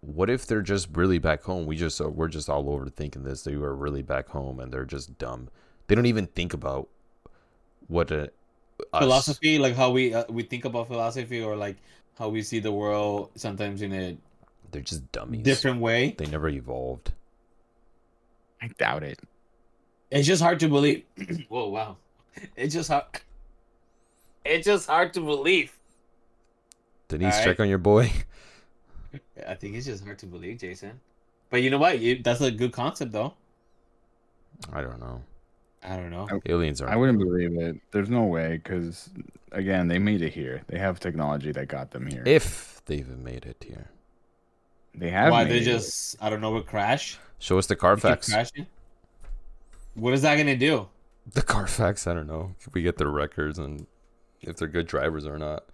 What 0.00 0.30
if 0.30 0.46
they're 0.46 0.62
just 0.62 0.88
really 0.96 1.18
back 1.18 1.42
home? 1.42 1.66
We 1.66 1.76
just 1.76 2.00
uh, 2.00 2.08
we're 2.08 2.28
just 2.28 2.48
all 2.48 2.70
over 2.70 2.88
thinking 2.88 3.22
this. 3.24 3.42
They 3.42 3.56
were 3.56 3.74
really 3.74 4.02
back 4.02 4.28
home 4.28 4.58
and 4.60 4.72
they're 4.72 4.86
just 4.86 5.18
dumb. 5.18 5.48
They 5.88 5.94
don't 5.94 6.06
even 6.06 6.26
think 6.26 6.54
about 6.54 6.88
what 7.88 8.10
a 8.10 8.30
us- 8.94 9.02
philosophy, 9.02 9.58
like 9.58 9.74
how 9.76 9.90
we 9.90 10.14
uh, 10.14 10.24
we 10.30 10.42
think 10.44 10.64
about 10.64 10.86
philosophy, 10.88 11.42
or 11.42 11.56
like 11.56 11.76
how 12.18 12.28
we 12.30 12.42
see 12.42 12.60
the 12.60 12.72
world 12.72 13.30
sometimes 13.34 13.82
in 13.82 13.92
a 13.92 14.16
They're 14.70 14.80
just 14.82 15.10
dummies. 15.12 15.42
different 15.42 15.80
way. 15.80 16.14
They 16.16 16.26
never 16.26 16.48
evolved. 16.48 17.12
I 18.62 18.68
doubt 18.78 19.02
it. 19.02 19.20
It's 20.10 20.26
just 20.26 20.42
hard 20.42 20.60
to 20.60 20.68
believe. 20.68 21.04
Whoa, 21.48 21.68
wow! 21.68 21.96
It's 22.56 22.74
just 22.74 22.90
hard. 22.90 23.04
It's 24.44 24.66
just 24.66 24.88
hard 24.88 25.12
to 25.14 25.20
believe. 25.20 25.76
Denise, 27.08 27.34
Alright. 27.34 27.44
check 27.44 27.60
on 27.60 27.68
your 27.68 27.78
boy. 27.78 28.10
I 29.46 29.54
think 29.54 29.74
it's 29.74 29.86
just 29.86 30.04
hard 30.04 30.18
to 30.20 30.26
believe, 30.26 30.58
Jason. 30.58 31.00
But 31.50 31.62
you 31.62 31.70
know 31.70 31.78
what? 31.78 31.98
You, 31.98 32.22
that's 32.22 32.40
a 32.40 32.50
good 32.50 32.72
concept, 32.72 33.12
though. 33.12 33.34
I 34.72 34.80
don't 34.80 35.00
know. 35.00 35.22
I 35.82 35.96
don't 35.96 36.10
know. 36.10 36.28
Aliens 36.46 36.80
are. 36.80 36.88
I 36.88 36.96
wouldn't 36.96 37.18
believe 37.18 37.56
it. 37.58 37.76
There's 37.90 38.10
no 38.10 38.24
way 38.24 38.60
because 38.62 39.10
again, 39.52 39.88
they 39.88 39.98
made 39.98 40.22
it 40.22 40.32
here. 40.32 40.62
They 40.68 40.78
have 40.78 41.00
technology 41.00 41.52
that 41.52 41.68
got 41.68 41.90
them 41.90 42.06
here. 42.06 42.22
If 42.26 42.82
they 42.84 42.96
even 42.96 43.24
made 43.24 43.46
it 43.46 43.64
here, 43.66 43.88
they 44.94 45.10
have. 45.10 45.32
Why 45.32 45.44
made 45.44 45.52
they 45.52 45.60
just 45.60 46.16
I 46.20 46.30
don't 46.30 46.40
know 46.40 46.52
would 46.52 46.66
crash? 46.66 47.18
show 47.38 47.58
us 47.58 47.66
the 47.66 47.76
Carfax. 47.76 48.28
crashing? 48.28 48.66
What 49.94 50.12
is 50.14 50.22
that 50.22 50.36
gonna 50.36 50.56
do? 50.56 50.88
The 51.32 51.42
Carfax. 51.42 52.06
I 52.06 52.14
don't 52.14 52.26
know. 52.26 52.54
If 52.60 52.72
we 52.74 52.82
get 52.82 52.98
their 52.98 53.08
records 53.08 53.58
and 53.58 53.86
if 54.42 54.56
they're 54.56 54.68
good 54.68 54.86
drivers 54.86 55.26
or 55.26 55.38
not. 55.38 55.64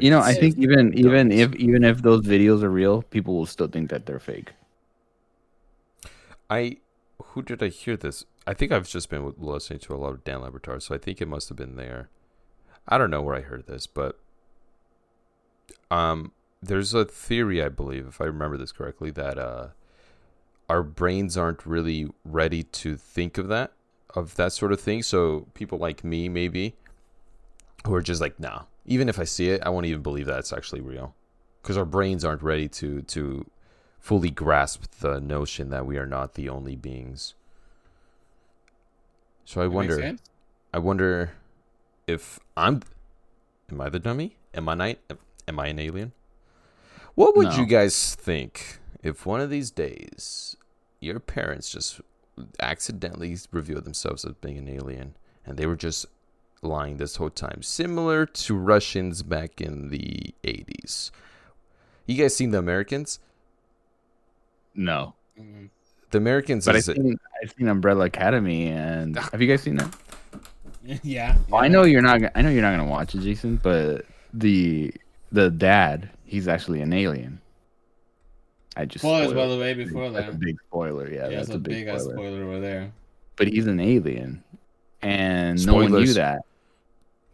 You 0.00 0.10
know, 0.10 0.20
I 0.20 0.32
think 0.34 0.56
even 0.58 0.94
even 0.94 1.30
if 1.30 1.54
even 1.56 1.84
if 1.84 2.02
those 2.02 2.22
videos 2.22 2.62
are 2.62 2.70
real, 2.70 3.02
people 3.02 3.36
will 3.36 3.46
still 3.46 3.68
think 3.68 3.90
that 3.90 4.06
they're 4.06 4.18
fake. 4.18 4.52
I 6.48 6.78
who 7.22 7.42
did 7.42 7.62
I 7.62 7.68
hear 7.68 7.96
this? 7.96 8.24
I 8.46 8.54
think 8.54 8.72
I've 8.72 8.88
just 8.88 9.10
been 9.10 9.34
listening 9.38 9.80
to 9.80 9.94
a 9.94 9.96
lot 9.96 10.14
of 10.14 10.24
Dan 10.24 10.40
Le 10.40 10.50
Batard, 10.50 10.82
so 10.82 10.94
I 10.94 10.98
think 10.98 11.20
it 11.20 11.28
must 11.28 11.48
have 11.48 11.58
been 11.58 11.76
there. 11.76 12.08
I 12.88 12.98
don't 12.98 13.10
know 13.10 13.22
where 13.22 13.34
I 13.34 13.40
heard 13.40 13.66
this, 13.66 13.86
but 13.86 14.18
um, 15.90 16.32
there's 16.64 16.94
a 16.94 17.04
theory 17.04 17.62
I 17.62 17.68
believe, 17.68 18.06
if 18.06 18.20
I 18.20 18.24
remember 18.24 18.56
this 18.56 18.72
correctly, 18.72 19.10
that 19.12 19.38
uh, 19.38 19.68
our 20.68 20.82
brains 20.82 21.36
aren't 21.36 21.64
really 21.66 22.08
ready 22.24 22.62
to 22.62 22.96
think 22.96 23.38
of 23.38 23.48
that, 23.48 23.72
of 24.14 24.34
that 24.36 24.52
sort 24.52 24.72
of 24.72 24.80
thing. 24.80 25.02
So 25.02 25.46
people 25.54 25.78
like 25.78 26.04
me, 26.04 26.28
maybe, 26.28 26.74
who 27.86 27.94
are 27.94 28.02
just 28.02 28.20
like, 28.20 28.38
nah. 28.40 28.62
Even 28.86 29.08
if 29.08 29.18
I 29.18 29.24
see 29.24 29.48
it, 29.48 29.62
I 29.64 29.70
won't 29.70 29.86
even 29.86 30.02
believe 30.02 30.26
that 30.26 30.38
it's 30.38 30.52
actually 30.52 30.82
real, 30.82 31.14
because 31.62 31.78
our 31.78 31.86
brains 31.86 32.22
aren't 32.24 32.42
ready 32.42 32.68
to 32.68 33.00
to 33.02 33.46
fully 33.98 34.28
grasp 34.28 34.84
the 35.00 35.18
notion 35.20 35.70
that 35.70 35.86
we 35.86 35.96
are 35.96 36.06
not 36.06 36.34
the 36.34 36.50
only 36.50 36.76
beings. 36.76 37.34
So 39.46 39.62
I 39.62 39.64
That 39.64 39.70
wonder. 39.70 40.16
I 40.74 40.78
wonder 40.78 41.32
if 42.06 42.38
I'm, 42.56 42.82
am 43.70 43.80
I 43.80 43.88
the 43.88 43.98
dummy? 43.98 44.36
Am 44.52 44.68
I 44.68 44.74
not? 44.74 44.96
Am 45.48 45.58
I 45.58 45.68
an 45.68 45.78
alien? 45.78 46.12
What 47.14 47.36
would 47.36 47.48
No. 47.48 47.56
you 47.58 47.66
guys 47.66 48.14
think 48.14 48.78
if 49.02 49.24
one 49.26 49.40
of 49.40 49.50
these 49.50 49.70
days 49.70 50.56
your 51.00 51.20
parents 51.20 51.70
just 51.70 52.00
accidentally 52.60 53.36
revealed 53.52 53.84
themselves 53.84 54.24
as 54.24 54.32
being 54.34 54.58
an 54.58 54.68
alien 54.68 55.14
and 55.46 55.56
they 55.56 55.66
were 55.66 55.76
just 55.76 56.06
lying 56.62 56.96
this 56.96 57.16
whole 57.16 57.30
time, 57.30 57.62
similar 57.62 58.24
to 58.26 58.54
Russians 58.56 59.22
back 59.22 59.60
in 59.60 59.90
the 59.90 60.34
80s? 60.42 61.10
You 62.06 62.16
guys 62.16 62.34
seen 62.34 62.50
the 62.50 62.58
Americans? 62.58 63.20
No, 64.74 65.14
Mhm. 65.38 65.70
The 66.10 66.18
Americans 66.18 66.64
but 66.66 66.76
I've 66.76 66.84
seen 66.84 67.18
I've 67.42 67.52
seen 67.58 67.68
Umbrella 67.68 68.04
Academy, 68.06 68.68
and 68.68 69.16
have 69.18 69.40
you 69.42 69.48
guys 69.48 69.62
seen 69.62 69.76
that? 69.76 69.96
yeah. 71.02 71.36
Well, 71.48 71.60
I 71.62 71.66
know 71.68 71.82
you're 71.82 72.02
not. 72.02 72.20
I 72.36 72.42
know 72.42 72.50
you're 72.50 72.62
not 72.62 72.76
gonna 72.76 72.88
watch 72.88 73.14
it, 73.16 73.20
Jason. 73.22 73.56
But 73.62 74.04
the 74.32 74.94
the 75.34 75.50
dad, 75.50 76.10
he's 76.24 76.48
actually 76.48 76.80
an 76.80 76.92
alien. 76.92 77.40
I 78.76 78.84
just 78.86 79.02
Spoilers, 79.02 79.30
spoiled 79.30 79.36
by 79.36 79.54
the 79.54 79.60
way, 79.60 79.74
before 79.74 80.10
That's 80.10 80.28
a 80.28 80.32
that. 80.32 80.40
big 80.40 80.56
spoiler. 80.68 81.08
Yeah, 81.08 81.28
Yeah, 81.28 81.36
that's 81.36 81.48
it's 81.48 81.56
a 81.56 81.58
big 81.58 81.86
ass 81.86 82.02
spoiler. 82.02 82.16
spoiler 82.16 82.42
over 82.44 82.60
there. 82.60 82.92
But 83.36 83.48
he's 83.48 83.66
an 83.66 83.80
alien, 83.80 84.42
and 85.02 85.64
no 85.66 85.74
one 85.74 85.92
knew 85.92 86.12
that. 86.14 86.42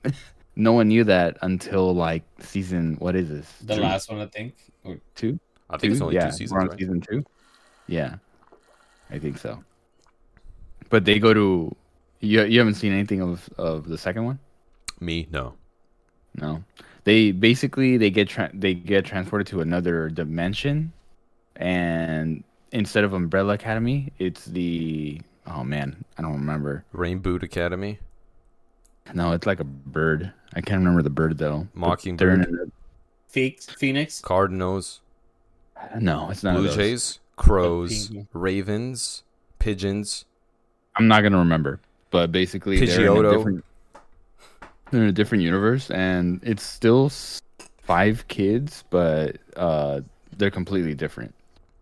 no 0.57 0.73
one 0.73 0.89
knew 0.89 1.05
that 1.05 1.37
until 1.43 1.95
like 1.95 2.23
season. 2.41 2.97
What 2.99 3.17
is 3.17 3.29
this? 3.29 3.51
The 3.65 3.75
Three? 3.77 3.83
last 3.85 4.11
one, 4.11 4.21
I 4.21 4.27
think. 4.27 4.55
Or, 4.85 4.99
two. 5.15 5.39
I 5.69 5.77
think 5.77 5.93
it's 5.93 6.01
Two? 6.01 6.05
only 6.07 6.17
yeah, 6.17 6.23
two 6.23 6.27
we're 6.27 6.33
seasons, 6.33 6.53
on 6.63 6.69
right? 6.69 6.79
season 6.79 7.01
two. 7.01 7.25
Yeah, 7.87 8.17
I 9.11 9.19
think 9.19 9.39
so. 9.39 9.63
But 10.89 11.05
they 11.05 11.19
go 11.19 11.33
to. 11.35 11.75
You 12.21 12.45
you 12.45 12.59
haven't 12.59 12.75
seen 12.75 12.93
anything 12.93 13.21
of 13.23 13.49
of 13.57 13.89
the 13.89 13.97
second 13.99 14.25
one? 14.25 14.39
Me, 15.01 15.27
no. 15.31 15.55
No. 16.37 16.63
They 17.05 17.33
basically 17.33 17.97
they 17.97 18.11
get 18.11 18.29
tra- 18.29 18.51
they 18.53 18.75
get 18.75 19.05
transported 19.05 19.47
to 19.49 19.61
another 19.61 20.09
dimension, 20.11 20.93
and 21.57 22.45
instead 22.73 23.05
of 23.05 23.13
Umbrella 23.13 23.55
Academy, 23.55 24.13
it's 24.19 24.45
the 24.45 25.21
oh 25.47 25.65
man, 25.65 26.05
I 26.19 26.23
don't 26.23 26.35
remember. 26.35 26.85
Rainbow 26.93 27.37
Academy, 27.37 27.99
No, 29.15 29.33
it's 29.33 29.47
like 29.47 29.61
a 29.61 29.65
bird. 29.65 30.33
I 30.55 30.61
can't 30.61 30.79
remember 30.79 31.03
the 31.03 31.11
bird 31.11 31.39
though. 31.39 31.69
But 31.75 32.03
they're 32.03 32.37
Mockingbird, 32.37 32.73
Phoenix, 33.29 33.67
Phoenix. 33.67 34.21
Cardinals, 34.21 35.01
no, 35.99 36.31
it's 36.31 36.43
not 36.43 36.57
Blue 36.57 36.67
those. 36.67 36.77
Jays, 36.77 37.19
Crows. 37.37 38.13
Ravens, 38.33 39.23
Pigeons. 39.59 40.27
I'm 40.97 41.09
not 41.09 41.23
gonna 41.23 41.39
remember, 41.39 41.81
but 42.11 42.31
basically 42.31 42.79
they're 42.85 43.01
in 43.01 43.07
a 43.07 43.11
Pidgeotto. 43.13 43.63
Different. 44.91 44.93
They're 44.93 45.03
in 45.03 45.09
a 45.09 45.13
different 45.13 45.45
universe, 45.45 45.91
and 45.91 46.41
it's 46.43 46.63
still 46.63 47.11
five 47.83 48.27
kids, 48.29 48.85
but 48.91 49.37
uh, 49.57 50.01
they're 50.37 50.51
completely 50.51 50.95
different. 50.95 51.35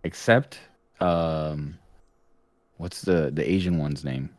Except, 0.04 0.58
um, 1.00 1.78
what's 2.76 3.02
the 3.02 3.30
the 3.32 3.48
Asian 3.48 3.78
one's 3.78 4.04
name? 4.04 4.30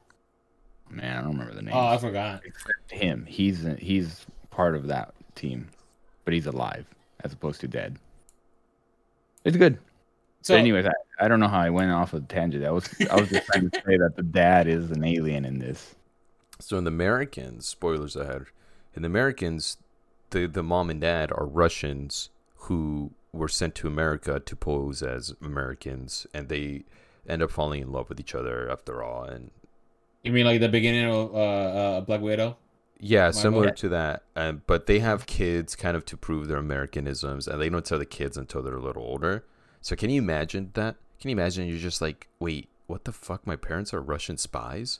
Man, 0.89 1.17
I 1.17 1.21
don't 1.21 1.31
remember 1.31 1.53
the 1.53 1.61
name. 1.61 1.73
Oh, 1.73 1.87
I 1.87 1.97
forgot. 1.97 2.41
Except 2.45 2.91
him, 2.91 3.25
he's 3.27 3.65
he's 3.77 4.25
part 4.49 4.75
of 4.75 4.87
that 4.87 5.13
team, 5.35 5.69
but 6.25 6.33
he's 6.33 6.47
alive 6.47 6.85
as 7.23 7.33
opposed 7.33 7.61
to 7.61 7.67
dead. 7.67 7.97
It's 9.43 9.57
good. 9.57 9.77
So, 10.41 10.53
but 10.53 10.59
anyways, 10.59 10.85
I, 10.85 10.93
I 11.19 11.27
don't 11.27 11.39
know 11.39 11.47
how 11.47 11.59
I 11.59 11.69
went 11.69 11.91
off 11.91 12.13
a 12.13 12.21
tangent. 12.21 12.65
I 12.65 12.71
was 12.71 12.89
I 13.09 13.15
was 13.19 13.29
just 13.29 13.45
trying 13.47 13.69
to 13.69 13.81
say 13.85 13.97
that 13.97 14.15
the 14.15 14.23
dad 14.23 14.67
is 14.67 14.89
an 14.91 15.03
alien 15.03 15.45
in 15.45 15.59
this. 15.59 15.95
So 16.59 16.77
in 16.77 16.83
the 16.83 16.89
Americans, 16.89 17.67
spoilers 17.67 18.15
ahead. 18.15 18.45
In 18.99 19.03
the 19.03 19.07
Americans, 19.07 19.77
the 20.31 20.45
the 20.45 20.61
mom 20.61 20.89
and 20.89 20.99
dad 20.99 21.31
are 21.31 21.45
Russians 21.45 22.31
who 22.67 23.11
were 23.31 23.47
sent 23.47 23.73
to 23.75 23.87
America 23.87 24.41
to 24.41 24.55
pose 24.57 25.01
as 25.01 25.33
Americans, 25.41 26.27
and 26.33 26.49
they 26.49 26.83
end 27.25 27.41
up 27.41 27.49
falling 27.49 27.81
in 27.81 27.93
love 27.93 28.09
with 28.09 28.19
each 28.19 28.35
other 28.35 28.69
after 28.69 29.01
all. 29.01 29.23
And 29.23 29.51
you 30.21 30.33
mean 30.33 30.45
like 30.45 30.59
the 30.59 30.67
beginning 30.67 31.05
of 31.05 31.33
uh, 31.33 31.37
uh, 31.37 32.01
Black 32.01 32.19
Widow? 32.19 32.57
yeah, 32.99 33.31
similar 33.31 33.71
to 33.71 33.87
that. 33.87 34.23
Um, 34.35 34.63
but 34.67 34.85
they 34.85 34.99
have 34.99 35.25
kids 35.25 35.77
kind 35.77 35.95
of 35.95 36.03
to 36.03 36.17
prove 36.17 36.49
their 36.49 36.57
Americanisms, 36.57 37.47
and 37.47 37.61
they 37.61 37.69
don't 37.69 37.85
tell 37.85 37.99
the 37.99 38.05
kids 38.05 38.35
until 38.35 38.61
they're 38.61 38.75
a 38.75 38.81
little 38.81 39.03
older. 39.03 39.45
So 39.79 39.95
can 39.95 40.09
you 40.09 40.21
imagine 40.21 40.71
that? 40.73 40.97
Can 41.21 41.29
you 41.29 41.37
imagine 41.37 41.69
you're 41.69 41.77
just 41.77 42.01
like, 42.01 42.27
wait, 42.37 42.67
what 42.87 43.05
the 43.05 43.13
fuck? 43.13 43.47
My 43.47 43.55
parents 43.55 43.93
are 43.93 44.01
Russian 44.01 44.35
spies. 44.35 44.99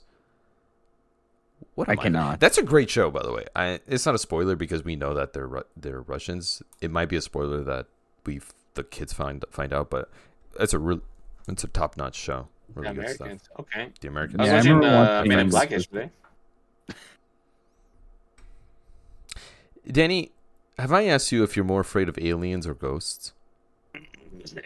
What 1.74 1.88
I 1.88 1.92
am 1.92 1.98
cannot. 1.98 2.40
That's 2.40 2.58
a 2.58 2.62
great 2.62 2.90
show, 2.90 3.10
by 3.10 3.22
the 3.22 3.32
way. 3.32 3.44
I, 3.54 3.80
it's 3.86 4.06
not 4.06 4.14
a 4.14 4.18
spoiler 4.18 4.56
because 4.56 4.84
we 4.84 4.96
know 4.96 5.14
that 5.14 5.32
they're 5.32 5.64
they're 5.76 6.00
Russians. 6.02 6.62
It 6.80 6.90
might 6.90 7.08
be 7.08 7.16
a 7.16 7.20
spoiler 7.20 7.62
that 7.64 7.86
we 8.26 8.40
the 8.74 8.84
kids 8.84 9.12
find 9.12 9.44
find 9.50 9.72
out, 9.72 9.90
but 9.90 10.10
it's 10.58 10.74
a 10.74 10.78
real 10.78 11.00
it's 11.48 11.64
a 11.64 11.68
top 11.68 11.96
notch 11.96 12.16
show. 12.16 12.48
Really 12.74 12.94
good 12.94 13.08
stuff. 13.08 13.20
Americans. 13.26 13.48
Okay. 13.58 13.88
The 14.00 14.08
I 14.08 14.10
Americans. 14.10 14.46
Yeah, 14.46 14.52
I 14.52 14.56
watching 14.56 14.74
remember 14.74 14.96
uh, 14.96 15.16
watching 15.16 15.28
Men 15.28 15.38
in. 15.40 15.50
Black 15.50 15.70
yesterday. 15.70 16.10
Danny, 19.90 20.30
have 20.78 20.92
I 20.92 21.06
asked 21.06 21.32
you 21.32 21.42
if 21.42 21.56
you're 21.56 21.64
more 21.64 21.80
afraid 21.80 22.08
of 22.08 22.18
aliens 22.18 22.66
or 22.66 22.74
ghosts? 22.74 23.32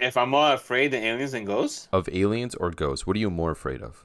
If 0.00 0.16
I'm 0.16 0.30
more 0.30 0.52
afraid 0.52 0.92
of 0.94 1.02
aliens 1.02 1.34
and 1.34 1.46
ghosts, 1.46 1.88
Of 1.92 2.08
aliens 2.10 2.54
or 2.56 2.70
ghosts? 2.70 3.06
What 3.06 3.16
are 3.16 3.20
you 3.20 3.30
more 3.30 3.50
afraid 3.50 3.82
of? 3.82 4.04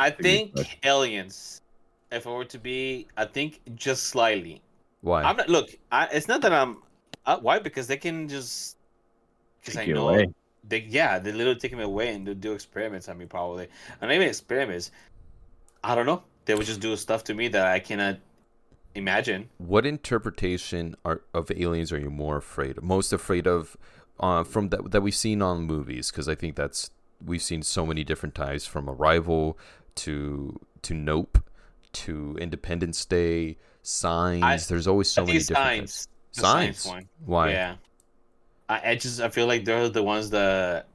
I 0.00 0.10
think 0.10 0.78
aliens. 0.84 1.60
If 2.10 2.26
I 2.26 2.30
were 2.30 2.44
to 2.46 2.58
be, 2.58 3.06
I 3.16 3.24
think 3.24 3.60
just 3.76 4.04
slightly. 4.08 4.62
Why? 5.02 5.22
I'm 5.22 5.36
not. 5.36 5.48
Look, 5.48 5.70
I, 5.92 6.08
it's 6.12 6.26
not 6.26 6.40
that 6.42 6.52
I'm. 6.52 6.78
Uh, 7.26 7.38
why? 7.38 7.58
Because 7.60 7.86
they 7.86 7.96
can 7.96 8.28
just. 8.28 8.76
Because 9.60 9.76
I 9.76 9.80
Take 9.80 9.88
you 9.88 9.94
know 9.94 10.08
away. 10.08 10.28
they. 10.66 10.80
Yeah, 10.80 11.18
they 11.18 11.32
literally 11.32 11.60
take 11.60 11.76
me 11.76 11.84
away 11.84 12.14
and 12.14 12.26
do, 12.26 12.34
do 12.34 12.52
experiments 12.52 13.08
on 13.08 13.18
me 13.18 13.26
probably, 13.26 13.68
and 14.00 14.10
even 14.10 14.26
experiments. 14.26 14.90
I 15.84 15.94
don't 15.94 16.06
know. 16.06 16.22
They 16.46 16.54
would 16.54 16.66
just 16.66 16.80
do 16.80 16.96
stuff 16.96 17.22
to 17.24 17.34
me 17.34 17.48
that 17.48 17.66
I 17.66 17.78
cannot 17.78 18.18
imagine. 18.94 19.48
what 19.58 19.86
interpretation 19.86 20.96
are, 21.04 21.22
of 21.32 21.50
aliens 21.52 21.92
are 21.92 21.98
you 21.98 22.10
more 22.10 22.38
afraid 22.38 22.76
of? 22.78 22.82
Most 22.82 23.12
afraid 23.12 23.46
of 23.46 23.76
uh, 24.18 24.44
from 24.44 24.70
that 24.70 24.90
that 24.90 25.02
we've 25.02 25.14
seen 25.14 25.42
on 25.42 25.62
movies? 25.62 26.10
Because 26.10 26.28
I 26.28 26.34
think 26.34 26.56
that's 26.56 26.90
we've 27.24 27.42
seen 27.42 27.62
so 27.62 27.86
many 27.86 28.02
different 28.04 28.34
types 28.34 28.66
from 28.66 28.88
Arrival 28.88 29.58
to 29.96 30.58
to 30.82 30.94
Nope 30.94 31.38
to 31.92 32.36
Independence 32.40 33.04
Day, 33.04 33.56
Signs. 33.82 34.42
I- 34.42 34.56
There's 34.56 34.86
always 34.86 35.10
so 35.10 35.22
many 35.26 35.38
think 35.38 35.48
different 35.48 35.66
science. 35.66 36.06
types. 36.06 36.08
The 36.36 36.40
Signs. 36.42 36.86
one. 36.86 37.08
Why 37.24 37.50
Yeah. 37.50 37.74
I, 38.68 38.90
I 38.90 38.94
just 38.94 39.20
I 39.20 39.28
feel 39.28 39.46
like 39.46 39.64
they're 39.64 39.88
the 39.88 40.02
ones 40.02 40.30
that 40.30 40.86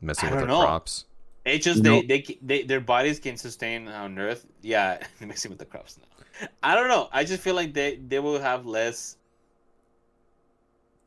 messing 0.00 0.28
I 0.28 0.32
with 0.32 0.40
the 0.40 0.46
don't 0.46 0.58
know. 0.60 0.64
crops? 0.66 1.04
It 1.44 1.62
just 1.62 1.76
You 1.78 1.82
they, 1.82 1.90
know- 1.90 2.02
they 2.08 2.38
they 2.42 2.62
their 2.64 2.80
bodies 2.80 3.20
can 3.20 3.36
sustain 3.36 3.86
on 3.88 4.18
Earth. 4.18 4.44
Yeah, 4.62 4.98
messing 5.20 5.50
with 5.50 5.58
the 5.60 5.64
crops 5.64 5.96
now. 5.98 6.48
I 6.62 6.74
don't 6.74 6.88
know. 6.88 7.08
I 7.12 7.24
just 7.24 7.42
feel 7.42 7.54
like 7.54 7.72
they 7.72 7.96
they 7.96 8.18
will 8.18 8.38
have 8.40 8.66
less. 8.66 9.16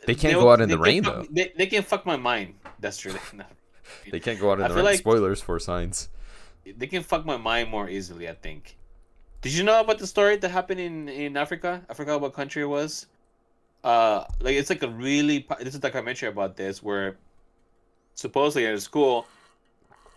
They 0.06 0.16
can't 0.16 0.36
will- 0.36 0.44
go 0.44 0.52
out 0.52 0.62
in 0.62 0.70
the 0.70 0.78
rain, 0.80 1.04
fuck- 1.04 1.16
though. 1.16 1.28
They, 1.30 1.54
they 1.56 1.68
can 1.68 1.84
fuck 1.84 2.06
my 2.06 2.16
mind. 2.18 2.56
That's 2.80 2.98
true. 2.98 3.14
They 4.10 4.22
can't 4.22 4.40
go 4.40 4.52
out 4.52 4.60
in 4.60 4.64
I 4.64 4.68
the 4.70 4.74
feel 4.76 4.84
rain. 4.84 4.92
like- 4.94 5.00
Spoilers 5.00 5.42
for 5.42 5.60
Signs. 5.60 6.08
They 6.66 6.88
can 6.88 7.04
fuck 7.04 7.26
my 7.26 7.38
mind 7.38 7.70
more 7.70 7.90
easily. 7.90 8.30
I 8.30 8.34
think. 8.34 8.78
Did 9.42 9.54
you 9.54 9.64
know 9.64 9.80
about 9.80 9.98
the 9.98 10.06
story 10.06 10.38
that 10.38 10.50
happened 10.50 10.80
in 10.80 11.10
in 11.10 11.38
Africa? 11.38 11.84
I 11.90 11.94
forgot 11.94 12.22
what 12.22 12.34
country 12.34 12.62
it 12.64 12.68
was. 12.68 13.08
Uh, 13.84 14.26
like 14.40 14.56
it's 14.56 14.70
like 14.70 14.84
a 14.84 14.88
really 14.88 15.48
this 15.60 15.70
is 15.70 15.76
a 15.76 15.80
documentary 15.80 16.30
about 16.30 16.56
this 16.56 16.84
where 16.84 17.18
supposedly 18.14 18.66
in 18.66 18.76
a 18.76 18.80
school, 18.80 19.26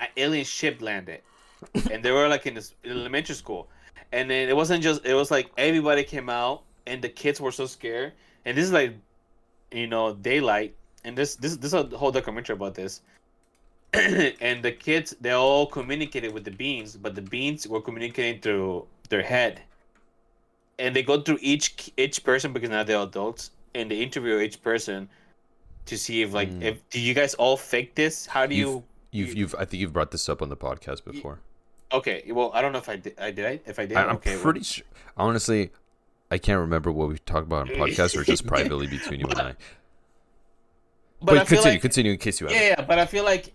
an 0.01 0.09
alien 0.17 0.45
ship 0.45 0.83
landed, 0.83 1.23
and 1.91 2.05
they 2.05 2.13
were 2.13 2.29
like 2.29 2.47
in 2.47 2.55
this 2.55 2.75
in 2.85 2.93
elementary 2.93 3.35
school, 3.35 3.69
and 4.13 4.31
then 4.31 4.49
it 4.49 4.57
wasn't 4.57 4.83
just 4.83 5.05
it 5.07 5.15
was 5.15 5.31
like 5.31 5.51
everybody 5.57 6.05
came 6.05 6.29
out 6.29 6.63
and 6.87 7.01
the 7.01 7.09
kids 7.09 7.41
were 7.41 7.53
so 7.53 7.67
scared, 7.67 8.13
and 8.45 8.57
this 8.57 8.67
is 8.67 8.73
like, 8.73 8.95
you 9.73 9.87
know, 9.87 10.15
daylight, 10.15 10.75
and 11.05 11.17
this 11.17 11.37
this 11.37 11.57
this 11.57 11.73
is 11.73 11.75
a 11.75 11.97
whole 11.97 12.13
documentary 12.13 12.55
about 12.55 12.75
this. 12.75 13.01
and 14.41 14.63
the 14.63 14.73
kids 14.73 15.15
they 15.21 15.31
all 15.33 15.67
communicated 15.67 16.33
with 16.33 16.45
the 16.45 16.51
beans, 16.51 16.97
but 16.97 17.15
the 17.15 17.23
beans 17.23 17.67
were 17.69 17.81
communicating 17.81 18.41
through 18.41 18.87
their 19.09 19.23
head. 19.23 19.61
And 20.79 20.95
they 20.97 21.03
go 21.03 21.21
through 21.21 21.39
each 21.41 21.91
each 21.97 22.25
person 22.25 22.53
because 22.53 22.71
now 22.71 22.83
they're 22.83 23.01
adults, 23.01 23.51
and 23.75 23.91
they 23.91 24.01
interview 24.03 24.39
each 24.39 24.61
person 24.63 25.09
to 25.87 25.97
see 25.99 26.23
if 26.23 26.33
like 26.35 26.51
Mm. 26.51 26.63
if 26.63 26.89
do 26.91 27.01
you 27.01 27.15
guys 27.15 27.35
all 27.35 27.57
fake 27.57 27.95
this? 27.95 28.27
How 28.27 28.47
do 28.47 28.55
you? 28.55 28.83
You've, 29.13 29.29
you- 29.29 29.35
you've, 29.43 29.55
I 29.55 29.65
think 29.65 29.81
you've 29.81 29.93
brought 29.93 30.11
this 30.11 30.29
up 30.29 30.43
on 30.43 30.49
the 30.49 30.57
podcast 30.57 31.05
before. 31.05 31.39
Okay, 31.93 32.25
well 32.33 32.51
I 32.55 32.61
don't 32.63 32.73
know 32.73 32.79
if 32.79 32.89
I 32.89 32.97
did. 32.97 33.15
I 33.21 33.31
did. 33.31 33.47
I, 33.47 33.61
if 33.67 33.79
I 33.79 33.87
did, 33.87 33.97
I, 33.97 34.05
I'm 34.07 34.17
okay. 34.17 34.35
well- 34.35 34.43
pretty 34.43 34.65
sure. 34.65 34.85
Honestly, 35.17 35.71
I 36.33 36.39
can't 36.39 36.59
remember 36.59 36.91
what 36.91 37.09
we 37.09 37.19
talked 37.19 37.47
about 37.47 37.71
on 37.71 37.77
podcast 37.83 38.17
or 38.19 38.25
just 38.25 38.45
privately 38.45 38.89
between 38.89 39.21
you 39.21 39.27
and 39.27 39.39
I. 39.41 39.55
but, 41.23 41.37
I 41.39 41.45
feel 41.45 41.59
continue, 41.59 41.75
like 41.75 41.81
continue 41.83 42.13
in 42.13 42.19
case 42.19 42.41
you 42.41 42.49
have. 42.49 42.57
yeah, 42.57 42.69
yeah, 42.79 42.85
but 42.85 42.99
I 42.99 43.07
feel 43.07 43.23
like 43.25 43.53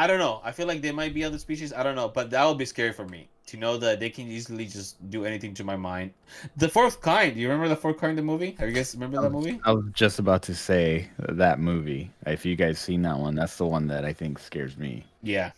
I 0.00 0.06
don't 0.06 0.18
know. 0.18 0.40
I 0.42 0.50
feel 0.50 0.66
like 0.66 0.80
there 0.80 0.94
might 0.94 1.12
be 1.12 1.22
other 1.24 1.38
species. 1.38 1.74
I 1.74 1.82
don't 1.82 1.94
know, 1.94 2.08
but 2.08 2.30
that 2.30 2.42
would 2.46 2.56
be 2.56 2.64
scary 2.64 2.90
for 2.90 3.06
me 3.06 3.28
to 3.48 3.58
know 3.58 3.76
that 3.76 4.00
they 4.00 4.08
can 4.08 4.26
easily 4.28 4.64
just 4.64 4.96
do 5.10 5.26
anything 5.26 5.52
to 5.52 5.62
my 5.62 5.76
mind. 5.76 6.14
The 6.56 6.70
fourth 6.70 7.02
kind. 7.02 7.34
Do 7.34 7.40
you 7.40 7.48
remember 7.48 7.68
the 7.68 7.76
fourth 7.76 7.98
kind? 7.98 8.16
The 8.16 8.22
movie? 8.22 8.56
Have 8.58 8.70
you 8.70 8.74
guys 8.74 8.94
remember 8.94 9.20
that 9.20 9.28
movie? 9.28 9.60
I 9.62 9.72
was 9.72 9.84
just 9.92 10.18
about 10.18 10.42
to 10.44 10.54
say 10.54 11.10
that 11.18 11.60
movie. 11.60 12.10
If 12.26 12.46
you 12.46 12.56
guys 12.56 12.78
seen 12.78 13.02
that 13.02 13.18
one, 13.18 13.34
that's 13.34 13.58
the 13.58 13.66
one 13.66 13.88
that 13.88 14.06
I 14.06 14.14
think 14.14 14.38
scares 14.38 14.78
me. 14.78 15.04
Yeah. 15.22 15.50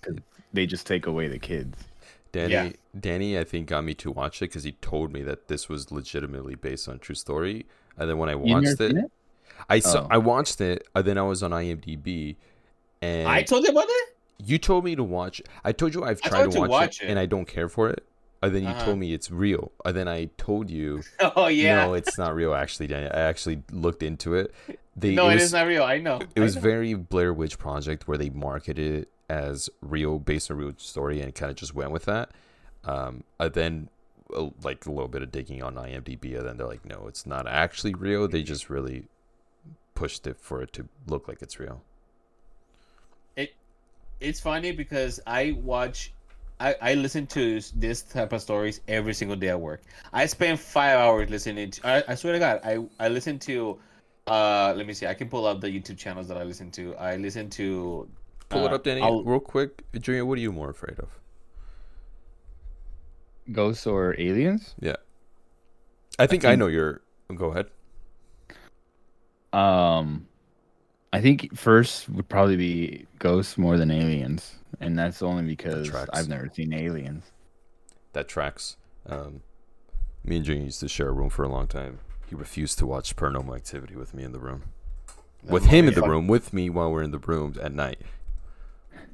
They 0.53 0.67
just 0.67 0.89
take 0.89 1.07
away 1.07 1.29
the 1.29 1.39
kids. 1.39 1.79
Danny, 2.33 2.53
Yeah. 2.53 2.71
Danny, 2.99 3.39
I 3.39 3.45
think 3.45 3.69
got 3.69 3.85
me 3.85 3.95
to 3.95 4.11
watch 4.11 4.43
it 4.43 4.47
because 4.47 4.65
he 4.65 4.73
told 4.73 5.13
me 5.13 5.23
that 5.23 5.47
this 5.47 5.69
was 5.69 5.93
legitimately 5.93 6.57
based 6.57 6.89
on 6.89 6.99
true 6.99 7.15
story. 7.15 7.67
And 7.97 8.11
then 8.11 8.19
when 8.19 8.29
I 8.29 8.35
watched 8.35 8.81
it, 8.81 8.97
it? 8.97 9.05
I 9.69 9.79
saw, 9.79 10.03
Oh. 10.03 10.09
I 10.11 10.19
watched 10.19 10.61
it. 10.61 10.89
And 10.97 11.05
then 11.05 11.17
I 11.17 11.23
was 11.23 11.45
on 11.45 11.53
IMDb, 11.53 12.35
and 13.01 13.29
I 13.29 13.45
told 13.45 13.63
you 13.63 13.71
about 13.71 13.87
it. 13.87 14.09
You 14.39 14.59
told 14.59 14.85
me 14.85 14.97
to 14.97 15.05
watch. 15.05 15.43
I 15.65 15.73
told 15.73 15.95
you 15.95 16.05
I've 16.05 16.21
tried 16.21 16.51
to 16.51 16.59
watch, 16.61 16.71
watch 16.71 17.01
it, 17.03 17.07
it. 17.07 17.11
and 17.11 17.19
I 17.19 17.27
don't 17.27 17.47
care 17.47 17.69
for 17.69 17.89
it. 17.91 18.05
And 18.43 18.53
then 18.55 18.65
you 18.65 18.71
Uh-huh. 18.71 18.85
told 18.87 18.99
me 18.99 19.13
it's 19.15 19.31
real. 19.31 19.71
And 19.85 19.97
then 19.97 20.09
I 20.09 20.25
told 20.37 20.69
you, 20.69 21.03
Oh 21.37 21.47
yeah. 21.47 21.85
no, 21.87 21.95
it's 21.95 22.19
not 22.19 22.35
real. 22.35 22.55
Actually, 22.55 22.93
I 22.95 23.03
actually 23.05 23.63
looked 23.71 24.03
into 24.03 24.35
it. 24.35 24.53
They, 24.97 25.15
no, 25.15 25.29
it 25.29 25.33
it 25.33 25.35
was, 25.35 25.43
is 25.45 25.53
not 25.53 25.67
real. 25.69 25.85
I 25.85 25.99
know. 25.99 26.19
It 26.35 26.41
I 26.41 26.41
was 26.41 26.57
know. 26.57 26.61
very 26.63 26.95
Blair 26.95 27.33
Witch 27.33 27.57
Project 27.59 28.09
where 28.09 28.19
they 28.19 28.31
marketed 28.31 29.03
it 29.03 29.09
as 29.31 29.71
real, 29.81 30.19
based 30.19 30.51
on 30.51 30.57
a 30.57 30.61
real 30.61 30.73
story, 30.77 31.21
and 31.21 31.35
kind 31.35 31.51
of 31.51 31.57
just 31.57 31.75
went 31.75 31.93
with 31.93 32.05
that. 32.07 32.31
Um, 32.85 33.23
and 33.39 33.55
then, 33.55 33.89
uh, 34.37 34.51
like 34.63 34.85
a 34.87 34.91
little 34.91 35.09
bit 35.09 35.23
of 35.23 35.31
digging 35.31 35.63
on 35.63 35.77
IMDb, 35.77 36.37
and 36.37 36.47
then 36.47 36.57
they're 36.57 36.67
like, 36.67 36.85
no, 36.85 37.07
it's 37.07 37.25
not 37.25 37.47
actually 37.47 37.95
real. 37.95 38.27
They 38.29 38.43
just 38.43 38.69
really 38.69 39.05
pushed 39.95 40.27
it 40.27 40.39
for 40.39 40.61
it 40.63 40.73
to 40.75 40.89
look 41.07 41.29
like 41.29 41.41
it's 41.43 41.59
real. 41.61 41.83
It's 44.23 44.41
funny 44.41 44.73
because 44.73 45.21
I 45.27 45.53
watch, 45.63 46.13
I, 46.61 46.75
I 46.81 46.95
listen 46.95 47.27
to 47.29 47.61
this 47.75 48.03
type 48.03 48.33
of 48.33 48.41
stories 48.41 48.81
every 48.89 49.15
single 49.15 49.37
day 49.37 49.49
at 49.49 49.61
work. 49.61 49.83
I 50.13 50.27
spend 50.27 50.61
five 50.61 50.99
hours 50.99 51.31
listening 51.31 51.71
to. 51.73 51.87
I, 51.87 52.05
I 52.09 52.15
swear 52.15 52.33
to 52.35 52.39
God, 52.39 52.61
I 52.65 52.85
I 52.99 53.09
listen 53.09 53.39
to. 53.41 53.79
Uh, 54.27 54.73
let 54.77 54.87
me 54.87 54.95
see. 54.95 55.07
I 55.07 55.15
can 55.15 55.29
pull 55.29 55.47
up 55.47 55.61
the 55.61 55.69
YouTube 55.69 55.99
channels 55.99 56.29
that 56.29 56.37
I 56.37 56.45
listen 56.45 56.71
to. 56.73 56.95
I 56.97 57.17
listen 57.17 57.51
to. 57.51 58.09
Pull 58.49 58.67
it 58.67 58.73
uh, 58.73 58.77
up, 58.77 58.85
Danny, 58.85 59.01
I'll- 59.03 59.25
real 59.25 59.41
quick. 59.41 59.83
Junior, 59.99 60.25
what 60.25 60.39
are 60.39 60.43
you 60.43 60.53
more 60.53 60.71
afraid 60.71 60.99
of? 61.01 61.09
Ghosts 63.51 63.87
or 63.87 64.15
aliens? 64.21 64.75
Yeah, 64.79 64.97
I 66.19 66.27
think 66.27 66.45
I, 66.45 66.51
think- 66.51 66.61
know 66.61 66.69
your. 66.69 67.01
Go 67.35 67.51
ahead. 67.51 67.67
Um, 69.53 70.29
I 71.13 71.21
think 71.21 71.57
first 71.57 72.09
would 72.09 72.29
probably 72.29 72.57
be 72.57 73.07
ghosts 73.19 73.59
more 73.59 73.77
than 73.77 73.91
aliens, 73.91 74.55
and 74.81 74.99
that's 74.99 75.23
only 75.23 75.43
because 75.45 75.89
tracks. 75.89 76.09
I've 76.13 76.29
never 76.29 76.49
seen 76.53 76.73
aliens. 76.73 77.25
That 78.15 78.29
tracks. 78.29 78.77
Um, 79.07 79.43
me 80.25 80.37
and 80.37 80.45
Junior 80.45 80.65
used 80.65 80.81
to 80.81 80.89
share 80.89 81.09
a 81.09 81.13
room 81.13 81.29
for 81.29 81.43
a 81.45 81.49
long 81.49 81.67
time. 81.67 81.99
He 82.29 82.35
refused 82.35 82.79
to 82.79 82.87
watch 82.87 83.15
Paranormal 83.17 83.55
Activity 83.55 83.95
with 83.97 84.15
me 84.15 84.23
in 84.23 84.33
the 84.33 84.39
room. 84.39 84.63
With 85.45 85.67
him 85.67 85.89
in 85.89 85.95
the 85.95 86.01
fuck- 86.01 86.09
room, 86.09 86.29
with 86.29 86.53
me 86.53 86.71
while 86.71 86.91
we're 86.91 87.03
in 87.03 87.11
the 87.11 87.19
room 87.19 87.57
at 87.61 87.75
night. 87.75 87.99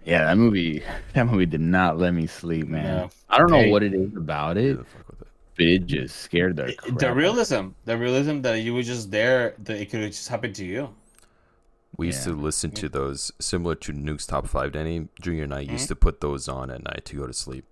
Yeah, 0.04 0.24
that 0.26 0.36
movie, 0.36 0.82
that 1.14 1.26
movie 1.26 1.46
did 1.46 1.60
not 1.60 1.98
let 1.98 2.12
me 2.12 2.26
sleep, 2.26 2.68
man. 2.68 2.96
No. 2.96 3.10
I 3.28 3.38
don't 3.38 3.50
know 3.50 3.62
Hey. 3.62 3.70
what 3.70 3.82
it 3.82 3.92
is 3.94 4.14
about 4.16 4.56
it, 4.56 4.76
the 4.78 4.84
fuck 4.84 5.08
with 5.08 5.22
it? 5.22 5.28
but 5.56 5.66
it 5.66 5.86
just 5.86 6.16
scared 6.18 6.54
the 6.56 6.66
The 6.86 6.92
crap. 6.92 7.16
realism, 7.16 7.68
the 7.86 7.96
realism 7.98 8.40
that 8.42 8.60
you 8.60 8.74
were 8.74 8.82
just 8.82 9.10
there, 9.10 9.54
that 9.64 9.80
it 9.80 9.90
could 9.90 10.00
have 10.00 10.10
just 10.10 10.28
happened 10.28 10.54
to 10.56 10.64
you. 10.64 10.88
We 11.98 12.06
used 12.06 12.22
to 12.24 12.30
listen 12.32 12.70
to 12.72 12.88
those 12.88 13.30
similar 13.40 13.74
to 13.74 13.92
Nuke's 13.92 14.24
Top 14.26 14.46
Five. 14.46 14.72
Danny 14.72 15.08
Junior 15.20 15.44
and 15.44 15.52
I 15.52 15.64
Mm-hmm. 15.64 15.72
used 15.72 15.88
to 15.88 15.96
put 15.96 16.20
those 16.22 16.48
on 16.48 16.70
at 16.70 16.82
night 16.84 17.02
to 17.06 17.16
go 17.16 17.26
to 17.26 17.32
sleep. 17.34 17.64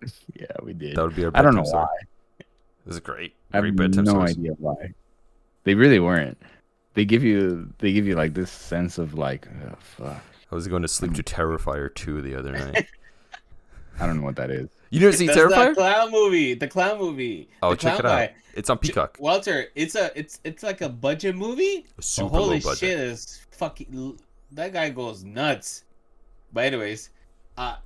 Yeah, 0.34 0.46
we 0.62 0.72
did. 0.72 0.96
That 0.96 1.02
would 1.04 1.16
be 1.16 1.24
our. 1.24 1.32
I 1.34 1.42
don't 1.42 1.54
know 1.56 1.62
bedtime 1.62 1.66
story. 1.66 1.82
why. 2.38 2.44
This 2.86 2.94
is 2.94 3.00
great. 3.00 3.34
I 3.52 3.56
have 3.56 3.64
Great 3.64 3.76
bedtime 3.76 4.04
no 4.04 4.12
stories. 4.12 4.38
idea 4.38 4.52
why. 4.58 4.94
They 5.64 5.74
really 5.74 5.98
weren't. 5.98 6.38
They 6.94 7.04
give 7.04 7.22
you, 7.24 7.72
they 7.78 7.92
give 7.92 8.06
you 8.06 8.14
like 8.14 8.32
this 8.34 8.50
sense 8.50 8.96
of 8.98 9.14
like, 9.14 9.46
oh, 9.66 9.74
fuck. 9.80 10.22
I 10.50 10.54
was 10.54 10.66
going 10.68 10.82
to 10.82 10.88
sleep 10.88 11.14
to 11.14 11.22
Terrifier 11.22 11.94
2 11.94 12.22
the 12.22 12.34
other 12.36 12.52
night. 12.72 12.86
I 14.00 14.06
don't 14.06 14.18
know 14.18 14.22
what 14.24 14.36
that 14.36 14.50
is. 14.50 14.68
You 14.90 15.00
didn't 15.00 15.16
see 15.16 15.26
That's 15.26 15.38
Terrifier? 15.38 15.70
the 15.70 15.74
clown 15.74 16.10
movie. 16.12 16.54
The 16.54 16.68
clown 16.68 16.98
movie. 16.98 17.48
Oh, 17.62 17.70
The 17.70 17.76
check 17.76 17.98
it 17.98 18.04
out. 18.06 18.08
guy. 18.08 18.34
It's 18.54 18.70
on 18.70 18.78
Peacock. 18.78 19.16
Walter, 19.20 19.66
it's 19.74 19.94
a 19.96 20.10
it's 20.18 20.40
it's 20.44 20.62
like 20.62 20.80
a 20.80 20.88
budget 20.88 21.36
movie. 21.36 21.78
A 21.78 21.84
But 21.96 22.04
super 22.04 22.28
holy 22.30 22.56
low 22.60 22.70
budget. 22.70 22.78
shit, 22.78 22.98
is 23.00 23.46
fucking 23.58 24.18
that 24.52 24.72
guy 24.72 24.90
goes 24.90 25.24
nuts. 25.24 25.84
But 26.52 26.64
anyways, 26.64 27.10
uh, 27.56 27.76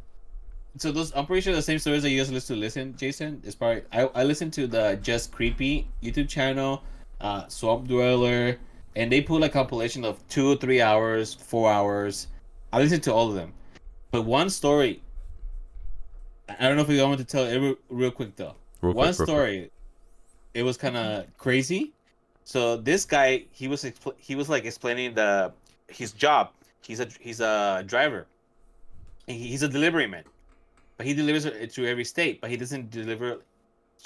so 0.77 0.93
those 0.93 1.13
I'm 1.17 1.27
pretty 1.27 1.41
sure 1.43 1.55
the 1.55 1.63
same 1.63 1.79
stories 1.79 2.03
that 2.03 2.11
you 2.11 2.19
guys 2.21 2.31
listen 2.31 2.57
to 2.57 2.61
listen, 2.61 2.97
Jason. 2.97 3.41
Is 3.45 3.55
probably 3.55 3.83
I 3.93 4.03
I 4.15 4.25
listen 4.25 4.51
to 4.53 4.67
the 4.67 4.99
Just 5.03 5.33
Creepy 5.33 5.89
YouTube 6.03 6.29
channel, 6.29 6.83
uh, 7.21 7.49
Swamp 7.49 7.89
Dweller, 7.89 8.59
and 8.97 9.11
they 9.11 9.21
put 9.21 9.43
a 9.43 9.49
compilation 9.49 10.05
of 10.05 10.27
two, 10.29 10.57
three 10.59 10.81
hours, 10.81 11.35
four 11.35 11.71
hours. 11.73 12.29
I 12.73 12.79
listen 12.79 13.01
to 13.03 13.13
all 13.13 13.29
of 13.29 13.35
them, 13.35 13.53
but 14.11 14.23
one 14.23 14.49
story. 14.51 15.03
I 16.49 16.69
don't 16.69 16.77
know 16.77 16.83
if 16.83 16.91
you 16.91 17.03
want 17.03 17.19
to 17.19 17.25
tell 17.25 17.45
it 17.45 17.79
real, 17.89 18.11
quick 18.11 18.37
though 18.37 18.55
Real 18.83 18.93
one 18.95 19.15
quick, 19.15 19.19
real 19.21 19.27
quick. 19.27 19.27
story 19.27 19.71
it 20.55 20.63
was 20.63 20.77
kind 20.77 20.97
of 20.97 21.25
crazy 21.39 21.93
so 22.45 22.77
this 22.77 23.05
guy 23.07 23.45
he 23.53 23.69
was 23.69 23.85
expl- 23.85 24.15
he 24.19 24.35
was 24.35 24.49
like 24.51 24.65
explaining 24.67 25.15
the 25.15 25.53
his 25.95 26.13
job 26.13 26.51
he's 26.87 27.01
a 27.01 27.09
he's 27.21 27.41
a 27.41 27.83
driver. 27.87 28.27
He's 29.27 29.63
a 29.63 29.69
delivery 29.69 30.07
man 30.07 30.25
but 30.97 31.07
he 31.07 31.15
delivers 31.15 31.47
it 31.47 31.73
to 31.73 31.87
every 31.87 32.05
state 32.05 32.41
but 32.41 32.51
he 32.51 32.57
doesn't 32.57 32.91
deliver 32.91 33.39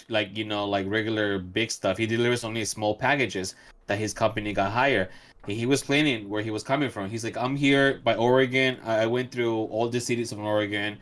like 0.08 0.36
you 0.36 0.44
know 0.44 0.64
like 0.66 0.86
regular 0.88 1.38
big 1.38 1.70
stuff. 1.70 1.96
He 1.96 2.06
delivers 2.06 2.44
only 2.44 2.64
small 2.64 2.94
packages 2.94 3.54
that 3.86 3.98
his 3.98 4.12
company 4.12 4.52
got 4.52 4.70
hired. 4.72 5.08
He 5.46 5.64
was 5.64 5.80
explaining 5.80 6.28
where 6.28 6.42
he 6.42 6.50
was 6.50 6.62
coming 6.62 6.90
from. 6.90 7.08
He's 7.08 7.24
like 7.24 7.36
i'm 7.36 7.56
here 7.56 8.00
by 8.04 8.14
oregon. 8.14 8.78
I 8.84 9.06
went 9.06 9.32
through 9.32 9.56
all 9.64 9.88
the 9.88 10.00
cities 10.00 10.32
of 10.32 10.38
oregon. 10.38 10.98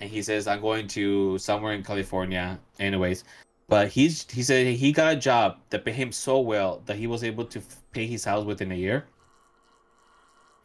And 0.00 0.10
he 0.10 0.22
says 0.22 0.46
i'm 0.46 0.60
going 0.60 0.86
to 0.88 1.38
somewhere 1.38 1.72
in 1.72 1.82
california 1.82 2.58
anyways. 2.78 3.24
But 3.68 3.88
he's 3.88 4.30
he 4.30 4.42
said 4.42 4.66
he 4.66 4.92
got 4.92 5.12
a 5.12 5.16
job 5.16 5.58
that 5.70 5.84
paid 5.84 5.96
him 5.96 6.12
so 6.12 6.38
well 6.38 6.82
that 6.86 6.96
he 6.96 7.08
was 7.08 7.24
able 7.24 7.44
to 7.46 7.60
pay 7.92 8.06
his 8.06 8.24
house 8.24 8.44
within 8.44 8.70
a 8.70 8.76
year 8.76 9.06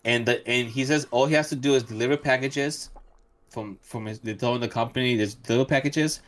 and 0.05 0.25
the, 0.25 0.47
and 0.47 0.67
he 0.67 0.85
says 0.85 1.07
all 1.11 1.25
he 1.25 1.35
has 1.35 1.49
to 1.49 1.55
do 1.55 1.75
is 1.75 1.83
deliver 1.83 2.17
packages 2.17 2.89
from 3.49 3.77
from 3.81 4.05
his 4.05 4.19
they 4.19 4.33
the 4.33 4.67
company 4.67 5.15
there's 5.15 5.35
deliver 5.35 5.65
packages 5.65 6.21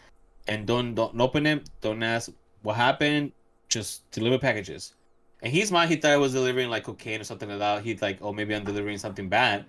and 0.47 0.67
don't 0.67 0.93
don't 0.93 1.19
open 1.19 1.43
them 1.43 1.63
don't 1.81 2.03
ask 2.03 2.29
what 2.63 2.75
happened. 2.75 3.31
Just 3.69 4.09
deliver 4.11 4.39
packages. 4.39 4.93
And 5.41 5.51
he's 5.51 5.71
mind 5.71 5.89
he 5.89 5.97
thought 5.97 6.11
i 6.11 6.17
was 6.17 6.33
delivering 6.33 6.69
like 6.69 6.85
cocaine 6.85 7.21
or 7.21 7.25
something 7.25 7.49
like 7.49 7.59
that. 7.59 7.83
He's 7.83 8.01
like 8.01 8.17
oh 8.21 8.33
maybe 8.33 8.55
i'm 8.55 8.63
delivering 8.63 8.97
something 8.97 9.29
bad. 9.29 9.65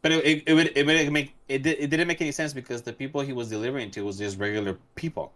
But 0.00 0.12
it 0.12 0.24
it, 0.24 0.42
it, 0.46 0.54
would, 0.54 0.72
it, 0.76 0.86
would 0.86 1.12
make 1.12 1.34
it, 1.48 1.66
it 1.66 1.90
didn't 1.90 2.08
make 2.08 2.20
any 2.20 2.32
sense 2.32 2.52
because 2.52 2.82
the 2.82 2.92
people 2.92 3.20
he 3.20 3.32
was 3.32 3.48
delivering 3.48 3.90
to 3.92 4.02
was 4.02 4.18
just 4.18 4.38
regular 4.38 4.78
people. 4.94 5.32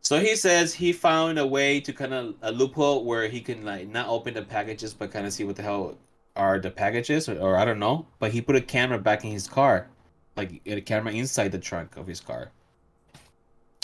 So 0.00 0.20
he 0.20 0.36
says 0.36 0.74
he 0.74 0.92
found 0.92 1.38
a 1.38 1.46
way 1.46 1.80
to 1.80 1.92
kind 1.92 2.12
of 2.12 2.34
a 2.42 2.52
loophole 2.52 3.04
where 3.04 3.28
he 3.28 3.40
can 3.40 3.64
like 3.64 3.88
not 3.88 4.08
open 4.08 4.34
the 4.34 4.42
packages 4.42 4.92
but 4.92 5.12
kind 5.12 5.26
of 5.26 5.32
see 5.32 5.44
what 5.44 5.56
the 5.56 5.62
hell 5.62 5.96
are 6.36 6.58
the 6.58 6.70
packages 6.70 7.28
or, 7.28 7.38
or 7.38 7.56
I 7.56 7.64
don't 7.64 7.78
know. 7.78 8.06
But 8.18 8.32
he 8.32 8.40
put 8.40 8.56
a 8.56 8.60
camera 8.60 8.98
back 8.98 9.24
in 9.24 9.30
his 9.30 9.46
car, 9.46 9.88
like 10.36 10.60
a 10.66 10.80
camera 10.80 11.12
inside 11.12 11.52
the 11.52 11.58
trunk 11.58 11.96
of 11.96 12.06
his 12.06 12.20
car. 12.20 12.50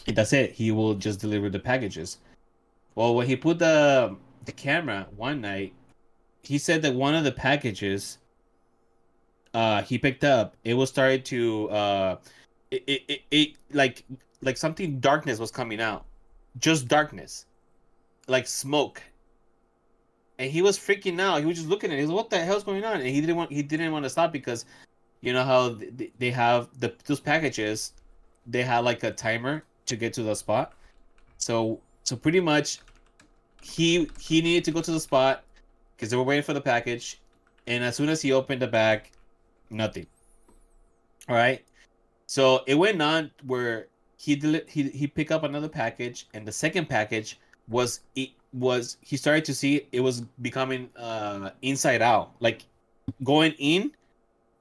And 0.06 0.16
that's 0.16 0.32
it. 0.32 0.52
He 0.52 0.70
will 0.70 0.94
just 0.94 1.20
deliver 1.20 1.50
the 1.50 1.58
packages. 1.58 2.18
Well, 2.94 3.14
when 3.14 3.26
he 3.26 3.36
put 3.36 3.58
the 3.58 4.16
the 4.44 4.52
camera 4.52 5.06
one 5.16 5.40
night, 5.40 5.74
he 6.42 6.58
said 6.58 6.82
that 6.82 6.94
one 6.94 7.14
of 7.14 7.24
the 7.24 7.32
packages 7.32 8.18
uh 9.52 9.82
he 9.82 9.98
picked 9.98 10.24
up, 10.24 10.56
it 10.64 10.74
was 10.74 10.88
started 10.88 11.24
to 11.26 11.70
uh 11.70 12.16
it, 12.70 12.82
it, 12.86 13.02
it, 13.08 13.20
it 13.30 13.48
like 13.72 14.04
like 14.42 14.56
something 14.56 15.00
darkness 15.00 15.38
was 15.38 15.50
coming 15.50 15.80
out. 15.80 16.04
Just 16.58 16.88
darkness. 16.88 17.46
Like 18.26 18.46
smoke. 18.46 19.02
And 20.40 20.50
he 20.50 20.62
was 20.62 20.79
freaking 20.79 21.20
out. 21.20 21.40
He 21.40 21.44
was 21.44 21.59
just 21.59 21.68
looking 21.68 21.90
at 21.90 21.94
it. 21.94 21.98
He 21.98 22.03
was 22.05 22.11
like, 22.11 22.16
what 22.16 22.31
the 22.31 22.38
hell's 22.38 22.64
going 22.64 22.83
on? 22.83 22.94
And 22.94 23.09
he 23.09 23.20
didn't 23.20 23.37
want 23.37 23.53
he 23.53 23.62
didn't 23.62 23.92
want 23.92 24.05
to 24.05 24.11
stop 24.11 24.33
because 24.33 24.64
you 25.20 25.35
know 25.35 25.44
how 25.44 25.76
they 26.18 26.31
have 26.31 26.68
the 26.81 26.94
those 27.05 27.20
packages 27.20 27.92
they 28.46 28.62
had 28.62 28.79
like 28.79 29.05
a 29.05 29.11
timer 29.11 29.62
to 29.85 29.96
get 29.96 30.14
to 30.14 30.22
the 30.22 30.35
spot. 30.35 30.72
So 31.37 31.79
so 32.05 32.16
pretty 32.16 32.40
much 32.40 32.81
he 33.61 34.11
he 34.18 34.40
needed 34.40 34.64
to 34.64 34.70
go 34.70 34.81
to 34.81 34.90
the 34.90 35.00
spot 35.00 35.44
because 35.94 36.09
they 36.09 36.16
were 36.16 36.22
waiting 36.22 36.42
for 36.42 36.55
the 36.55 36.61
package 36.61 37.20
and 37.66 37.85
as 37.85 37.96
soon 37.96 38.09
as 38.09 38.22
he 38.22 38.33
opened 38.33 38.62
the 38.62 38.66
bag 38.66 39.11
nothing 39.68 40.07
all 41.29 41.37
right 41.37 41.62
so 42.26 42.62
it 42.66 42.74
went 42.74 43.00
on 43.03 43.31
where 43.46 43.88
he 44.16 44.35
deli- 44.35 44.64
he 44.66 44.88
he 44.88 45.07
picked 45.07 45.31
up 45.31 45.44
another 45.44 45.68
package 45.68 46.26
and 46.33 46.46
the 46.46 46.53
second 46.53 46.88
package 46.88 47.38
was 47.68 48.00
it 48.16 48.31
was 48.52 48.96
he 49.00 49.16
started 49.16 49.44
to 49.44 49.54
see 49.54 49.86
it 49.92 50.00
was 50.00 50.22
becoming 50.42 50.90
uh 50.96 51.50
inside 51.62 52.02
out. 52.02 52.32
Like 52.40 52.64
going 53.22 53.52
in 53.58 53.92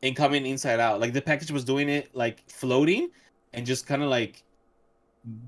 and 0.03 0.15
coming 0.15 0.45
inside 0.45 0.79
out. 0.79 0.99
Like 0.99 1.13
the 1.13 1.21
package 1.21 1.51
was 1.51 1.63
doing 1.63 1.89
it 1.89 2.13
like 2.15 2.47
floating 2.49 3.09
and 3.53 3.65
just 3.65 3.87
kind 3.87 4.03
of 4.03 4.09
like 4.09 4.43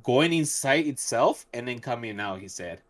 going 0.04 0.34
inside 0.34 0.88
itself 0.88 1.46
and 1.54 1.68
then 1.68 1.80
coming 1.80 2.20
out 2.20 2.40
he 2.40 2.48
said. 2.48 2.82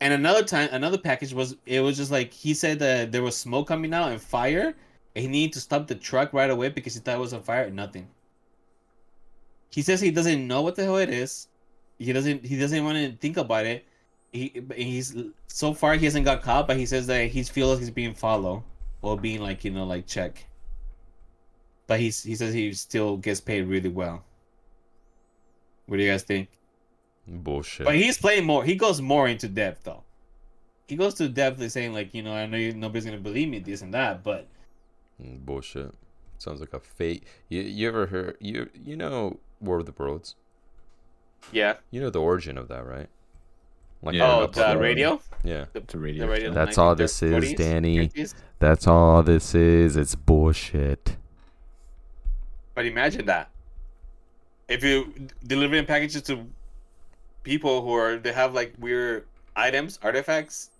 And 0.00 0.12
another 0.12 0.44
time 0.44 0.68
another 0.72 0.98
package 0.98 1.32
was 1.32 1.56
it 1.64 1.80
was 1.80 1.96
just 1.96 2.10
like 2.10 2.32
he 2.32 2.52
said 2.52 2.78
that 2.80 3.12
there 3.12 3.22
was 3.22 3.36
smoke 3.36 3.68
coming 3.68 3.94
out 3.94 4.12
and 4.12 4.20
fire 4.20 4.74
and 5.14 5.22
he 5.22 5.28
needed 5.28 5.54
to 5.54 5.60
stop 5.60 5.86
the 5.86 5.94
truck 5.94 6.34
right 6.34 6.50
away 6.50 6.68
because 6.68 6.94
he 6.94 7.00
thought 7.00 7.16
it 7.16 7.20
was 7.20 7.32
on 7.32 7.42
fire 7.42 7.70
nothing. 7.70 8.08
He 9.70 9.82
says 9.82 10.00
he 10.00 10.10
doesn't 10.10 10.46
know 10.46 10.60
what 10.60 10.76
the 10.76 10.84
hell 10.84 10.98
it 10.98 11.10
is 11.10 11.48
he 11.98 12.12
doesn't 12.12 12.44
he 12.44 12.58
doesn't 12.58 12.84
want 12.84 12.96
to 12.96 13.12
think 13.12 13.36
about 13.36 13.66
it 13.66 13.86
he 14.32 14.62
he's 14.74 15.16
so 15.46 15.72
far 15.72 15.94
he 15.94 16.04
hasn't 16.04 16.24
got 16.24 16.42
caught 16.42 16.66
but 16.66 16.76
he 16.76 16.86
says 16.86 17.06
that 17.06 17.26
he 17.28 17.42
feels 17.42 17.78
he's 17.78 17.90
being 17.90 18.14
followed 18.14 18.62
or 19.02 19.16
being 19.16 19.40
like 19.40 19.64
you 19.64 19.70
know 19.70 19.84
like 19.84 20.06
check 20.06 20.46
but 21.86 21.98
he's 22.00 22.22
he 22.22 22.34
says 22.34 22.52
he 22.52 22.72
still 22.72 23.16
gets 23.16 23.40
paid 23.40 23.62
really 23.62 23.88
well 23.88 24.24
what 25.86 25.96
do 25.96 26.02
you 26.02 26.10
guys 26.10 26.22
think 26.22 26.48
Bullshit. 27.28 27.86
but 27.86 27.96
he's 27.96 28.18
playing 28.18 28.44
more. 28.44 28.62
He 28.62 28.76
goes 28.76 29.00
more 29.00 29.26
into 29.26 29.48
depth 29.48 29.82
though. 29.84 30.04
He 30.86 30.94
goes 30.94 31.14
to 31.14 31.28
depth 31.28 31.60
of 31.60 31.72
saying 31.72 31.92
like, 31.92 32.14
you 32.14 32.22
know, 32.22 32.32
I 32.32 32.46
know 32.46 32.56
you, 32.56 32.72
nobody's 32.72 33.04
gonna 33.04 33.18
believe 33.18 33.48
me, 33.48 33.58
this 33.58 33.82
and 33.82 33.92
that, 33.94 34.22
but 34.22 34.46
Mm, 35.20 35.44
Bullshit. 35.44 35.92
Sounds 36.38 36.60
like 36.60 36.72
a 36.74 36.78
fake. 36.80 37.24
You 37.48 37.62
you 37.62 37.88
ever 37.88 38.06
heard 38.06 38.36
you 38.40 38.68
you 38.74 38.96
know 38.96 39.40
War 39.60 39.78
of 39.78 39.86
the 39.86 39.94
Worlds? 39.96 40.36
Yeah. 41.52 41.74
You 41.90 42.00
know 42.00 42.10
the 42.10 42.20
origin 42.20 42.58
of 42.58 42.68
that, 42.68 42.84
right? 42.86 43.08
Like 44.02 44.14
Yeah, 44.14 44.30
oh, 44.36 44.46
the 44.46 44.70
on- 44.70 44.78
radio. 44.78 45.20
Yeah. 45.42 45.66
It's 45.74 45.94
a 45.94 45.96
The 45.96 46.02
radio. 46.02 46.28
radio. 46.28 46.52
That's 46.52 46.78
all 46.78 46.94
this 46.94 47.22
is, 47.22 47.32
1940s, 47.32 47.56
Danny. 47.56 48.08
50s. 48.08 48.34
That's 48.58 48.86
all 48.86 49.22
this 49.22 49.54
is. 49.54 49.96
It's 49.96 50.14
bullshit. 50.14 51.16
But 52.74 52.86
imagine 52.86 53.26
that. 53.26 53.50
If 54.68 54.82
you 54.84 55.12
delivering 55.46 55.86
packages 55.86 56.22
to 56.22 56.46
people 57.42 57.82
who 57.82 57.92
are 57.94 58.16
they 58.18 58.32
have 58.32 58.52
like 58.54 58.74
weird 58.78 59.26
items, 59.54 59.98
artifacts, 60.02 60.70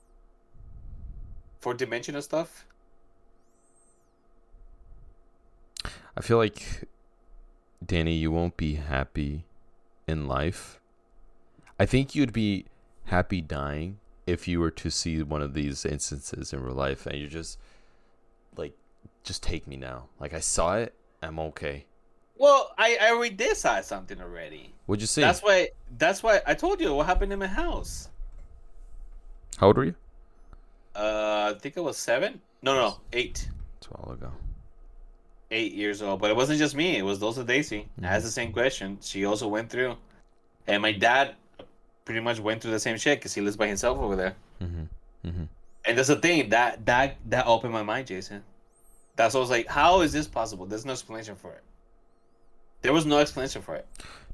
for 1.60 1.72
dimensional 1.74 2.20
stuff. 2.22 2.66
I 6.16 6.20
feel 6.22 6.38
like 6.38 6.88
Danny, 7.84 8.14
you 8.14 8.30
won't 8.30 8.56
be 8.56 8.74
happy 8.76 9.44
in 10.06 10.26
life. 10.26 10.80
I 11.78 11.86
think 11.86 12.14
you'd 12.14 12.32
be 12.32 12.66
happy 13.06 13.40
dying 13.40 13.98
if 14.26 14.48
you 14.48 14.60
were 14.60 14.70
to 14.70 14.90
see 14.90 15.22
one 15.22 15.42
of 15.42 15.54
these 15.54 15.84
instances 15.84 16.52
in 16.52 16.62
real 16.62 16.74
life 16.74 17.06
and 17.06 17.18
you're 17.18 17.28
just 17.28 17.58
like 18.56 18.72
just 19.22 19.42
take 19.42 19.66
me 19.66 19.76
now. 19.76 20.08
Like 20.18 20.34
I 20.34 20.40
saw 20.40 20.76
it, 20.76 20.94
I'm 21.22 21.38
okay. 21.38 21.86
Well, 22.38 22.72
I 22.76 22.98
I 23.00 23.10
already 23.10 23.34
did 23.34 23.56
saw 23.56 23.80
something 23.80 24.20
already. 24.20 24.72
What'd 24.86 25.00
you 25.00 25.06
see? 25.06 25.20
That's 25.22 25.42
why. 25.42 25.70
That's 25.98 26.22
why 26.22 26.40
I 26.46 26.54
told 26.54 26.80
you 26.80 26.94
what 26.94 27.06
happened 27.06 27.32
in 27.32 27.38
my 27.38 27.46
house. 27.46 28.08
How 29.58 29.68
old 29.68 29.76
were 29.76 29.84
you? 29.84 29.94
Uh, 30.94 31.52
I 31.54 31.58
think 31.58 31.76
I 31.76 31.80
was 31.80 31.96
seven. 31.96 32.40
No, 32.62 32.74
no, 32.74 33.00
eight. 33.12 33.48
It's 33.78 33.86
a 33.86 33.90
while 33.90 34.14
ago. 34.14 34.32
Eight 35.50 35.72
years 35.72 36.02
old, 36.02 36.20
but 36.20 36.30
it 36.30 36.36
wasn't 36.36 36.58
just 36.58 36.74
me. 36.74 36.96
It 36.96 37.02
was 37.02 37.22
also 37.22 37.44
Daisy. 37.44 37.88
Asked 38.02 38.24
the 38.24 38.30
same 38.30 38.52
question. 38.52 38.98
She 39.00 39.24
also 39.24 39.48
went 39.48 39.70
through, 39.70 39.96
and 40.66 40.82
my 40.82 40.92
dad 40.92 41.34
pretty 42.04 42.20
much 42.20 42.40
went 42.40 42.62
through 42.62 42.72
the 42.72 42.80
same 42.80 42.96
shit 42.96 43.18
because 43.18 43.34
he 43.34 43.40
lives 43.40 43.56
by 43.56 43.66
himself 43.66 43.98
over 43.98 44.16
there. 44.16 44.34
Mm-hmm. 44.62 45.28
Mm-hmm. 45.28 45.44
And 45.84 45.98
that's 45.98 46.08
the 46.08 46.16
thing 46.16 46.48
that 46.50 46.84
that 46.86 47.16
that 47.26 47.46
opened 47.46 47.72
my 47.72 47.82
mind, 47.82 48.08
Jason. 48.08 48.42
That's 49.16 49.34
what 49.34 49.40
I 49.40 49.42
was 49.42 49.50
like, 49.50 49.66
how 49.66 50.02
is 50.02 50.12
this 50.12 50.26
possible? 50.26 50.66
There's 50.66 50.84
no 50.84 50.92
explanation 50.92 51.36
for 51.36 51.52
it. 51.52 51.62
There 52.82 52.92
was 52.92 53.06
no 53.06 53.18
explanation 53.18 53.62
for 53.62 53.74
it. 53.76 53.86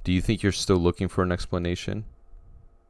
Do 0.04 0.12
you 0.12 0.20
think 0.20 0.42
you're 0.42 0.50
still 0.50 0.76
looking 0.76 1.08
for 1.08 1.22
an 1.22 1.30
explanation? 1.30 2.04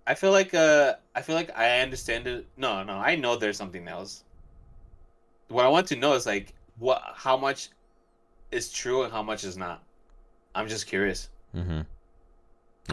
I 0.06 0.14
feel 0.14 0.32
like 0.32 0.54
uh, 0.54 0.94
I 1.14 1.22
feel 1.22 1.36
like 1.36 1.56
I 1.56 1.80
understand 1.80 2.26
it. 2.26 2.46
No, 2.56 2.82
no, 2.82 2.94
I 2.94 3.16
know 3.16 3.36
there's 3.36 3.56
something 3.56 3.86
else. 3.88 4.24
What 5.48 5.64
I 5.64 5.68
want 5.68 5.86
to 5.88 5.96
know 5.96 6.14
is 6.14 6.26
like 6.26 6.54
what, 6.78 7.02
how 7.14 7.36
much 7.36 7.68
is 8.52 8.70
true 8.72 9.02
and 9.02 9.12
how 9.12 9.22
much 9.22 9.44
is 9.44 9.56
not. 9.56 9.82
I'm 10.54 10.68
just 10.68 10.86
curious. 10.86 11.28
Mm-hmm. 11.56 11.80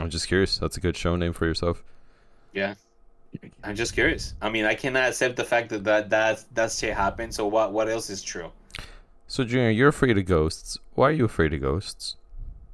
I'm 0.01 0.09
just 0.09 0.27
curious. 0.27 0.57
That's 0.57 0.77
a 0.77 0.79
good 0.79 0.95
show 0.95 1.15
name 1.15 1.33
for 1.33 1.45
yourself. 1.45 1.83
Yeah. 2.53 2.75
I'm 3.63 3.75
just 3.75 3.93
curious. 3.93 4.33
I 4.41 4.49
mean, 4.49 4.65
I 4.65 4.73
cannot 4.73 5.09
accept 5.09 5.35
the 5.35 5.43
fact 5.43 5.69
that 5.69 5.83
that 5.83 6.09
that, 6.09 6.43
that 6.53 6.71
shit 6.71 6.95
happened. 6.95 7.33
So 7.33 7.45
what 7.47 7.71
what 7.73 7.87
else 7.89 8.09
is 8.09 8.21
true? 8.23 8.51
So, 9.27 9.43
Junior, 9.43 9.69
you're 9.69 9.89
afraid 9.89 10.17
of 10.17 10.25
ghosts. 10.25 10.77
Why 10.95 11.09
are 11.09 11.11
you 11.11 11.25
afraid 11.25 11.53
of 11.53 11.61
ghosts? 11.61 12.15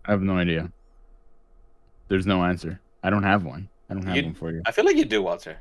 I 0.05 0.11
have 0.11 0.21
no 0.21 0.37
idea. 0.37 0.71
There's 2.07 2.25
no 2.25 2.43
answer. 2.45 2.79
I 3.03 3.09
don't 3.09 3.23
have 3.23 3.43
one. 3.43 3.67
I 3.89 3.93
don't 3.95 4.05
have 4.05 4.15
You- 4.15 4.23
one 4.23 4.33
for 4.35 4.51
you. 4.51 4.61
I 4.65 4.71
feel 4.71 4.85
like 4.85 4.95
you 4.95 5.03
do, 5.05 5.21
Walter. 5.21 5.57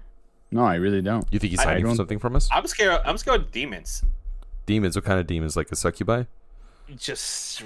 No, 0.52 0.62
I 0.64 0.76
really 0.76 1.02
don't. 1.02 1.26
You 1.32 1.40
think 1.40 1.50
he's 1.50 1.62
hiding 1.64 1.84
don't- 1.84 1.96
something 1.96 2.18
from 2.20 2.36
us? 2.36 2.48
I'm 2.52 2.66
scared. 2.68 3.00
I'm 3.04 3.18
scared 3.18 3.40
of 3.40 3.50
demons. 3.50 4.04
Demons? 4.66 4.94
What 4.94 5.04
kind 5.04 5.18
of 5.18 5.26
demons? 5.26 5.56
Like 5.56 5.72
a 5.72 5.76
succubi? 5.76 6.24
Just, 6.96 7.62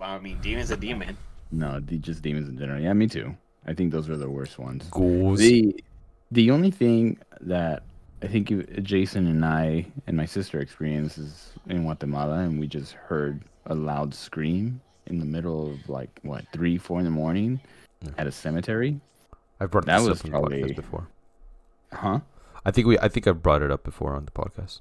I 0.00 0.18
mean, 0.18 0.38
demon's 0.42 0.70
a 0.70 0.76
demon. 0.76 1.16
No, 1.50 1.80
just 1.80 2.22
demons 2.22 2.48
in 2.48 2.58
general. 2.58 2.80
Yeah, 2.80 2.92
me 2.92 3.06
too. 3.06 3.34
I 3.66 3.72
think 3.74 3.92
those 3.92 4.08
are 4.10 4.16
the 4.16 4.28
worst 4.28 4.58
ones. 4.58 4.86
Ghouls? 4.90 5.38
The 5.38 5.74
the 6.30 6.50
only 6.50 6.70
thing 6.70 7.18
that 7.40 7.82
I 8.22 8.26
think 8.26 8.48
Jason 8.82 9.26
and 9.26 9.44
I 9.44 9.86
and 10.06 10.16
my 10.16 10.26
sister 10.26 10.60
experienced 10.60 11.16
is 11.18 11.52
in 11.68 11.82
Guatemala, 11.84 12.40
and 12.40 12.60
we 12.60 12.66
just 12.66 12.92
heard 12.92 13.40
a 13.66 13.74
loud 13.74 14.12
scream 14.14 14.80
in 15.06 15.18
the 15.18 15.24
middle 15.24 15.70
of 15.72 15.88
like 15.88 16.20
what 16.22 16.44
three, 16.52 16.76
four 16.76 16.98
in 16.98 17.04
the 17.06 17.10
morning 17.10 17.60
Yeah. 18.02 18.10
at 18.18 18.26
a 18.26 18.32
cemetery. 18.32 19.00
I've 19.60 19.70
brought 19.70 19.86
that 19.86 20.02
was 20.02 20.20
up 20.20 20.26
on 20.26 20.30
the 20.32 20.38
probably- 20.38 20.72
before. 20.74 21.08
Huh? 21.92 22.20
I 22.66 22.70
think 22.70 22.86
we. 22.86 22.98
I 22.98 23.08
think 23.08 23.26
I've 23.26 23.42
brought 23.42 23.62
it 23.62 23.70
up 23.70 23.82
before 23.84 24.14
on 24.14 24.26
the 24.26 24.30
podcast. 24.30 24.80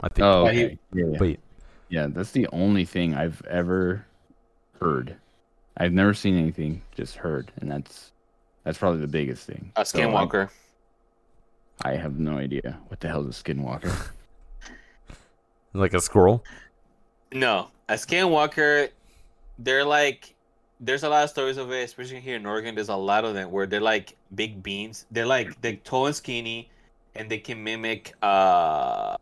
I 0.00 0.08
think. 0.08 0.24
Oh, 0.24 0.46
okay. 0.46 0.78
yeah, 0.94 1.04
yeah. 1.04 1.18
Wait. 1.18 1.40
Yeah. 1.92 2.06
That's 2.08 2.32
the 2.32 2.48
only 2.52 2.84
thing 2.84 3.14
I've 3.14 3.40
ever 3.48 4.04
heard. 4.80 5.14
I've 5.76 5.92
never 5.92 6.14
seen 6.14 6.36
anything, 6.36 6.82
just 6.96 7.14
heard, 7.16 7.52
and 7.60 7.70
that's 7.70 8.10
that's 8.64 8.78
probably 8.78 9.00
the 9.02 9.06
biggest 9.08 9.46
thing. 9.46 9.70
A 9.76 9.84
So, 9.84 9.98
I- 9.98 10.02
skinwalker. 10.02 10.48
I 11.84 11.92
have 11.96 12.18
no 12.18 12.38
idea 12.38 12.78
what 12.88 13.00
the 13.00 13.08
hell 13.08 13.26
is 13.28 13.38
a 13.40 13.44
skinwalker. 13.44 13.92
Like 15.74 15.94
a 15.94 16.00
squirrel? 16.02 16.44
No, 17.32 17.68
a 17.88 17.94
skinwalker. 17.94 18.90
They're 19.58 19.84
like, 19.86 20.34
there's 20.80 21.02
a 21.02 21.08
lot 21.08 21.24
of 21.24 21.30
stories 21.30 21.56
of 21.56 21.72
it, 21.72 21.82
especially 21.84 22.20
here 22.20 22.36
in 22.36 22.44
Oregon. 22.44 22.74
There's 22.74 22.90
a 22.90 22.96
lot 22.96 23.24
of 23.24 23.32
them 23.32 23.50
where 23.50 23.64
they're 23.66 23.80
like 23.80 24.14
big 24.34 24.62
beans. 24.62 25.06
They're 25.10 25.24
like 25.26 25.58
they're 25.62 25.76
tall 25.76 26.06
and 26.08 26.14
skinny, 26.14 26.68
and 27.14 27.30
they 27.30 27.38
can 27.38 27.64
mimic 27.64 28.12
uh 28.22 29.16
po- 29.16 29.18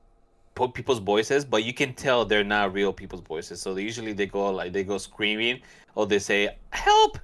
people's 0.68 0.98
voices, 0.98 1.44
but 1.44 1.64
you 1.64 1.72
can 1.74 1.94
tell 1.94 2.24
they're 2.24 2.44
not 2.44 2.72
real 2.72 2.92
people's 2.92 3.22
voices. 3.22 3.60
So 3.60 3.74
they 3.74 3.82
usually 3.82 4.12
they 4.12 4.26
go 4.26 4.50
like 4.50 4.72
they 4.72 4.84
go 4.84 4.98
screaming 4.98 5.60
or 5.94 6.06
they 6.06 6.18
say 6.18 6.56
help, 6.72 7.18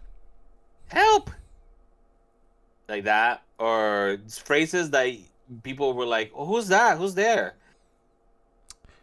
help, 0.89 1.31
like 2.89 3.05
that, 3.05 3.43
or 3.59 4.19
phrases 4.45 4.91
that 4.91 5.15
people 5.63 5.93
were 5.95 6.07
like, 6.07 6.33
oh, 6.35 6.47
"Who's 6.47 6.69
that? 6.69 6.99
Who's 6.99 7.15
there?" 7.15 7.57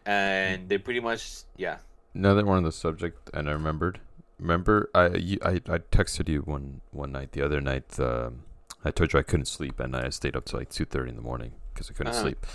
And 0.06 0.68
they 0.70 0.78
pretty 0.78 1.00
much 1.00 1.44
yeah. 1.56 1.78
now 2.14 2.34
that 2.34 2.46
we're 2.46 2.58
on 2.58 2.64
the 2.64 2.72
subject, 2.72 3.30
and 3.34 3.50
I 3.50 3.54
remembered, 3.54 4.00
remember 4.40 4.90
I 4.94 5.08
you, 5.16 5.38
I, 5.44 5.52
I 5.68 5.78
texted 5.80 6.28
you 6.30 6.42
one 6.42 6.82
one 6.92 7.12
night 7.12 7.32
the 7.32 7.42
other 7.42 7.62
night. 7.62 8.00
Um, 8.00 8.44
I 8.84 8.92
told 8.92 9.14
you 9.14 9.20
I 9.20 9.24
couldn't 9.24 9.46
sleep, 9.46 9.80
and 9.80 9.96
I 9.96 10.10
stayed 10.10 10.36
up 10.36 10.46
till 10.46 10.60
like 10.60 10.70
two 10.70 10.86
thirty 10.86 11.10
in 11.10 11.16
the 11.16 11.22
morning 11.22 11.54
because 11.74 11.90
I 11.90 11.94
couldn't 11.94 12.14
Uh-huh. 12.14 12.22
sleep. 12.24 12.46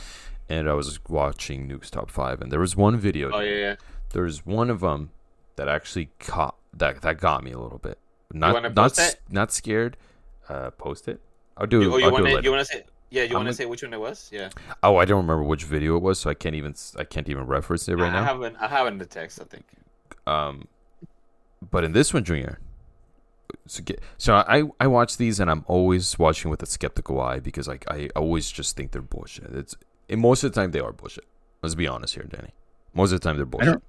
And 0.48 0.68
I 0.68 0.72
was 0.72 0.98
watching 1.08 1.68
Nuke's 1.68 1.90
top 1.90 2.10
five, 2.10 2.40
and 2.40 2.50
there 2.50 2.60
was 2.60 2.76
one 2.76 2.96
video. 2.96 3.30
Oh 3.32 3.40
yeah, 3.40 3.56
yeah. 3.56 3.76
There 4.12 4.22
was 4.22 4.46
one 4.46 4.70
of 4.70 4.80
them 4.80 5.10
that 5.56 5.68
actually 5.68 6.10
caught 6.18 6.56
that 6.72 7.02
that 7.02 7.20
got 7.20 7.44
me 7.44 7.52
a 7.52 7.58
little 7.58 7.78
bit. 7.78 7.98
Not 8.32 8.54
wanna 8.54 8.70
not 8.70 8.98
it? 8.98 9.20
not 9.28 9.52
scared. 9.52 9.96
Uh, 10.48 10.70
post 10.70 11.08
it. 11.08 11.20
I'll 11.56 11.66
do. 11.66 11.82
You, 11.82 11.90
oh, 11.90 11.94
I'll 11.94 12.00
you 12.00 12.06
do 12.06 12.12
want 12.12 12.24
it 12.24 12.28
to? 12.28 12.34
later. 12.36 12.44
You 12.44 12.50
want 12.52 12.66
to 12.66 12.72
say? 12.72 12.84
Yeah, 13.10 13.22
you 13.24 13.34
want 13.34 13.48
to 13.48 13.54
say 13.54 13.66
which 13.66 13.82
one 13.82 13.94
it 13.94 14.00
was? 14.00 14.30
Yeah. 14.32 14.50
Oh, 14.82 14.96
I 14.96 15.04
don't 15.04 15.22
remember 15.22 15.42
which 15.42 15.64
video 15.64 15.96
it 15.96 16.02
was, 16.02 16.18
so 16.18 16.30
I 16.30 16.34
can't 16.34 16.54
even 16.54 16.74
I 16.96 17.04
can't 17.04 17.28
even 17.28 17.46
reference 17.46 17.88
it 17.88 17.94
right 17.94 18.10
I, 18.10 18.12
now. 18.12 18.20
I 18.20 18.24
haven't. 18.24 18.56
I 18.56 18.68
haven't 18.68 18.98
the 18.98 19.06
text. 19.06 19.40
I 19.40 19.44
think. 19.44 19.64
Um, 20.26 20.68
but 21.70 21.84
in 21.84 21.92
this 21.92 22.12
one, 22.12 22.24
Junior. 22.24 22.58
So, 23.66 23.82
get, 23.82 24.00
so 24.18 24.34
I 24.34 24.64
I 24.78 24.86
watch 24.86 25.16
these 25.16 25.40
and 25.40 25.50
I'm 25.50 25.64
always 25.66 26.18
watching 26.18 26.50
with 26.50 26.62
a 26.62 26.66
skeptical 26.66 27.20
eye 27.20 27.40
because 27.40 27.66
like 27.66 27.90
I 27.90 28.10
always 28.14 28.50
just 28.50 28.76
think 28.76 28.92
they're 28.92 29.00
bullshit. 29.00 29.54
It's 29.54 29.74
and 30.08 30.20
most 30.20 30.44
of 30.44 30.52
the 30.52 30.60
time 30.60 30.70
they 30.70 30.80
are 30.80 30.92
bullshit. 30.92 31.24
Let's 31.62 31.74
be 31.74 31.86
honest 31.88 32.14
here, 32.14 32.24
Danny. 32.24 32.50
Most 32.94 33.12
of 33.12 33.20
the 33.20 33.28
time 33.28 33.36
they're 33.36 33.46
I 33.46 33.48
bullshit. 33.48 33.66
don't. 33.72 33.82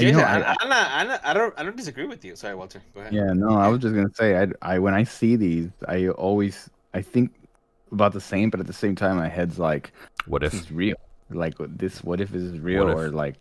you 0.00 0.12
know, 0.12 0.20
I, 0.20 0.38
I- 0.38 0.50
I, 0.52 0.56
am 0.62 0.68
not, 0.68 0.90
I'm 0.92 1.08
not, 1.08 1.20
I 1.24 1.32
don't. 1.34 1.54
I 1.58 1.62
don't 1.62 1.76
disagree 1.76 2.06
with 2.06 2.24
you. 2.24 2.36
Sorry, 2.36 2.54
Walter. 2.54 2.80
Go 2.94 3.00
ahead. 3.00 3.12
Yeah, 3.12 3.32
no, 3.32 3.50
I 3.58 3.68
was 3.68 3.80
just 3.80 3.94
gonna 3.94 4.14
say, 4.14 4.36
I, 4.40 4.46
I 4.62 4.78
when 4.78 4.94
I 4.94 5.04
see 5.04 5.36
these, 5.36 5.68
I 5.88 6.08
always 6.08 6.70
I 6.94 7.02
think 7.02 7.32
about 7.90 8.12
the 8.12 8.20
same, 8.20 8.48
but 8.50 8.60
at 8.60 8.66
the 8.66 8.72
same 8.72 8.94
time, 8.94 9.16
my 9.16 9.28
head's 9.28 9.58
like, 9.58 9.92
What 10.26 10.42
this 10.42 10.54
if? 10.54 10.60
is 10.62 10.72
real. 10.72 10.96
Like 11.30 11.54
this, 11.58 12.04
what 12.04 12.20
if 12.20 12.30
this 12.30 12.42
is 12.42 12.58
real, 12.60 12.88
if? 12.88 12.94
or 12.96 13.10
like 13.10 13.36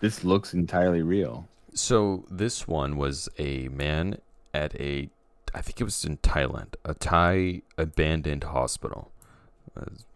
this 0.00 0.24
looks 0.24 0.54
entirely 0.54 1.02
real? 1.02 1.46
So 1.74 2.24
this 2.30 2.66
one 2.66 2.96
was 2.96 3.28
a 3.38 3.68
man 3.68 4.18
at 4.54 4.74
a, 4.80 5.10
I 5.54 5.60
think 5.60 5.80
it 5.80 5.84
was 5.84 6.04
in 6.04 6.16
Thailand, 6.18 6.74
a 6.84 6.94
Thai 6.94 7.62
abandoned 7.76 8.44
hospital. 8.44 9.10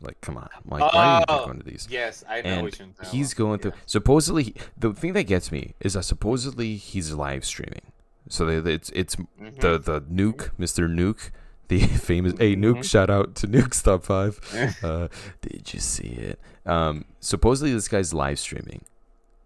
Like, 0.00 0.20
come 0.22 0.36
on, 0.38 0.48
like, 0.64 0.92
why 0.94 1.04
are 1.06 1.18
you 1.20 1.24
Oh, 1.28 1.44
going 1.46 1.58
to 1.58 1.64
these? 1.64 1.86
Yes, 1.90 2.24
I 2.28 2.40
know 2.40 2.66
and 2.66 2.76
he's 3.10 3.34
going 3.34 3.58
through. 3.58 3.72
Supposedly, 3.86 4.54
the 4.76 4.92
thing 4.94 5.12
that 5.12 5.24
gets 5.24 5.52
me 5.52 5.74
is 5.80 5.92
that 5.94 6.04
supposedly 6.04 6.76
he's 6.76 7.12
live 7.12 7.44
streaming. 7.44 7.92
So 8.28 8.46
they, 8.46 8.72
it's 8.72 8.90
it's 8.90 9.16
Mhm. 9.16 9.60
the 9.60 9.78
the 9.78 10.00
nuke, 10.02 10.50
Mister 10.56 10.88
Nuke, 10.88 11.30
the 11.68 11.80
famous. 11.86 12.34
Hey, 12.38 12.56
Nuke! 12.56 12.78
Mhm. 12.78 12.84
Shout 12.84 13.10
out 13.10 13.34
to 13.36 13.46
Nuke's 13.48 13.82
top 13.82 14.04
five. 14.04 14.38
Uh, 14.82 15.08
did 15.42 15.72
you 15.74 15.80
see 15.80 16.08
it? 16.08 16.38
Um, 16.64 17.04
supposedly 17.20 17.72
this 17.72 17.88
guy's 17.88 18.14
live 18.14 18.38
streaming, 18.38 18.84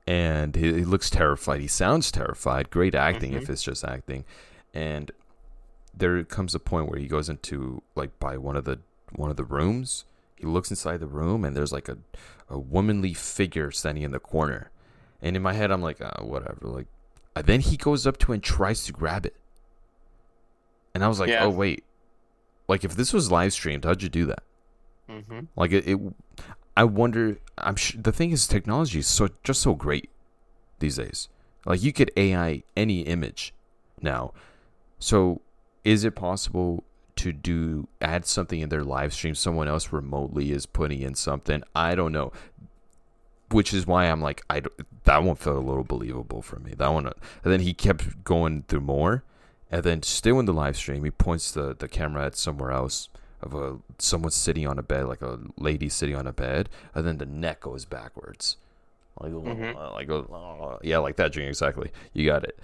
and 0.07 0.55
he, 0.55 0.73
he 0.75 0.85
looks 0.85 1.11
terrified. 1.11 1.61
He 1.61 1.67
sounds 1.69 2.13
terrified. 2.13 2.71
Great 2.71 2.95
acting 2.95 3.33
if 3.33 3.45
Mhm. 3.45 3.51
it's 3.51 3.63
just 3.63 3.85
acting, 3.85 4.25
and 4.73 5.11
there 5.97 6.23
comes 6.25 6.55
a 6.55 6.59
point 6.61 6.89
where 6.91 6.99
he 6.99 7.07
goes 7.07 7.29
into 7.29 7.83
like 7.97 8.19
by 8.19 8.37
one 8.37 8.57
of 8.57 8.65
the 8.65 8.81
one 9.13 9.31
of 9.31 9.37
the 9.37 9.45
rooms. 9.45 10.05
He 10.37 10.47
looks 10.47 10.71
inside 10.71 11.01
the 11.01 11.07
room, 11.07 11.45
and 11.45 11.57
there's 11.57 11.73
like 11.73 11.89
a 11.89 11.99
a 12.49 12.59
womanly 12.59 13.15
figure 13.15 13.71
standing 13.71 14.03
in 14.05 14.11
the 14.11 14.19
corner. 14.19 14.71
And 15.23 15.37
in 15.37 15.43
my 15.43 15.55
head, 15.55 15.71
I'm 15.71 15.81
like, 15.81 16.01
oh, 16.03 16.25
whatever. 16.27 16.59
Like, 16.63 16.87
and 17.35 17.47
then 17.47 17.61
he 17.61 17.77
goes 17.79 18.07
up 18.07 18.19
to 18.19 18.33
and 18.33 18.43
tries 18.43 18.85
to 18.85 18.93
grab 18.93 19.25
it. 19.25 19.35
And 20.95 21.03
I 21.03 21.09
was 21.09 21.19
like, 21.19 21.31
Yeah. 21.31 21.45
oh 21.45 21.51
wait, 21.51 21.85
like 22.69 22.85
if 22.85 22.95
this 22.97 23.13
was 23.13 23.31
live 23.31 23.53
streamed, 23.53 23.85
how'd 23.85 24.03
you 24.03 24.09
do 24.09 24.27
that? 24.27 24.43
Mhm. 25.09 25.49
Like 25.57 25.73
it, 25.73 25.87
it 25.89 25.99
I 26.77 26.85
wonder. 26.85 27.39
I'm 27.59 27.77
sh- 27.77 27.97
the 27.99 28.13
thing 28.13 28.31
is, 28.33 28.47
technology 28.47 28.99
is 28.99 29.07
so 29.07 29.29
just 29.43 29.63
so 29.63 29.75
great 29.75 30.11
these 30.81 30.97
days. 30.97 31.29
Like 31.67 31.83
you 31.83 31.93
could 31.93 32.11
AI 32.17 32.63
any 32.77 33.01
image 33.03 33.55
now. 34.03 34.33
So 34.99 35.41
is 35.85 36.05
it 36.05 36.15
possible 36.15 36.85
to 37.17 37.33
do 37.33 37.89
add 38.01 38.27
something 38.27 38.61
in 38.61 38.69
their 38.69 38.85
live 38.85 39.13
stream? 39.13 39.35
Someone 39.35 39.69
else 39.69 39.93
remotely 39.93 40.51
is 40.53 40.67
putting 40.67 41.01
in 41.03 41.15
something. 41.15 41.63
I 41.75 41.95
don't 41.95 42.13
know. 42.13 42.33
Which 43.51 43.73
is 43.75 43.87
why 43.87 44.07
I'm 44.07 44.21
like, 44.21 44.43
I 44.51 44.63
that 45.05 45.23
one 45.23 45.37
felt 45.37 45.57
a 45.57 45.61
little 45.61 45.85
believable 45.85 46.43
for 46.43 46.59
me. 46.59 46.73
That 46.77 46.89
one, 46.93 47.07
and 47.07 47.15
then 47.45 47.61
he 47.61 47.73
kept 47.75 48.25
going 48.25 48.65
through 48.69 48.81
more, 48.81 49.23
and 49.71 49.85
then 49.85 50.03
still 50.03 50.41
in 50.41 50.47
the 50.47 50.53
live 50.53 50.77
stream, 50.77 51.05
he 51.05 51.11
points 51.11 51.53
the 51.53 51.75
the 51.79 51.87
camera 51.87 52.27
at 52.27 52.37
somewhere 52.37 52.73
else 52.73 53.11
of 53.43 53.55
a 53.55 53.77
someone 53.99 54.31
sitting 54.33 54.67
on 54.67 54.79
a 54.79 54.83
bed, 54.83 55.07
like 55.07 55.23
a 55.23 55.39
lady 55.59 55.89
sitting 55.89 56.17
on 56.17 56.27
a 56.27 56.33
bed, 56.33 56.69
and 56.95 57.07
then 57.07 57.19
the 57.19 57.27
neck 57.27 57.61
goes 57.61 57.85
backwards, 57.85 58.57
like 59.21 59.31
Mhm. 59.31 59.93
like 59.95 60.11
uh, 60.11 60.79
yeah, 60.83 60.99
like 60.99 61.17
that. 61.17 61.33
Junior, 61.33 61.51
exactly. 61.51 61.93
You 62.13 62.27
got 62.27 62.43
it. 62.45 62.59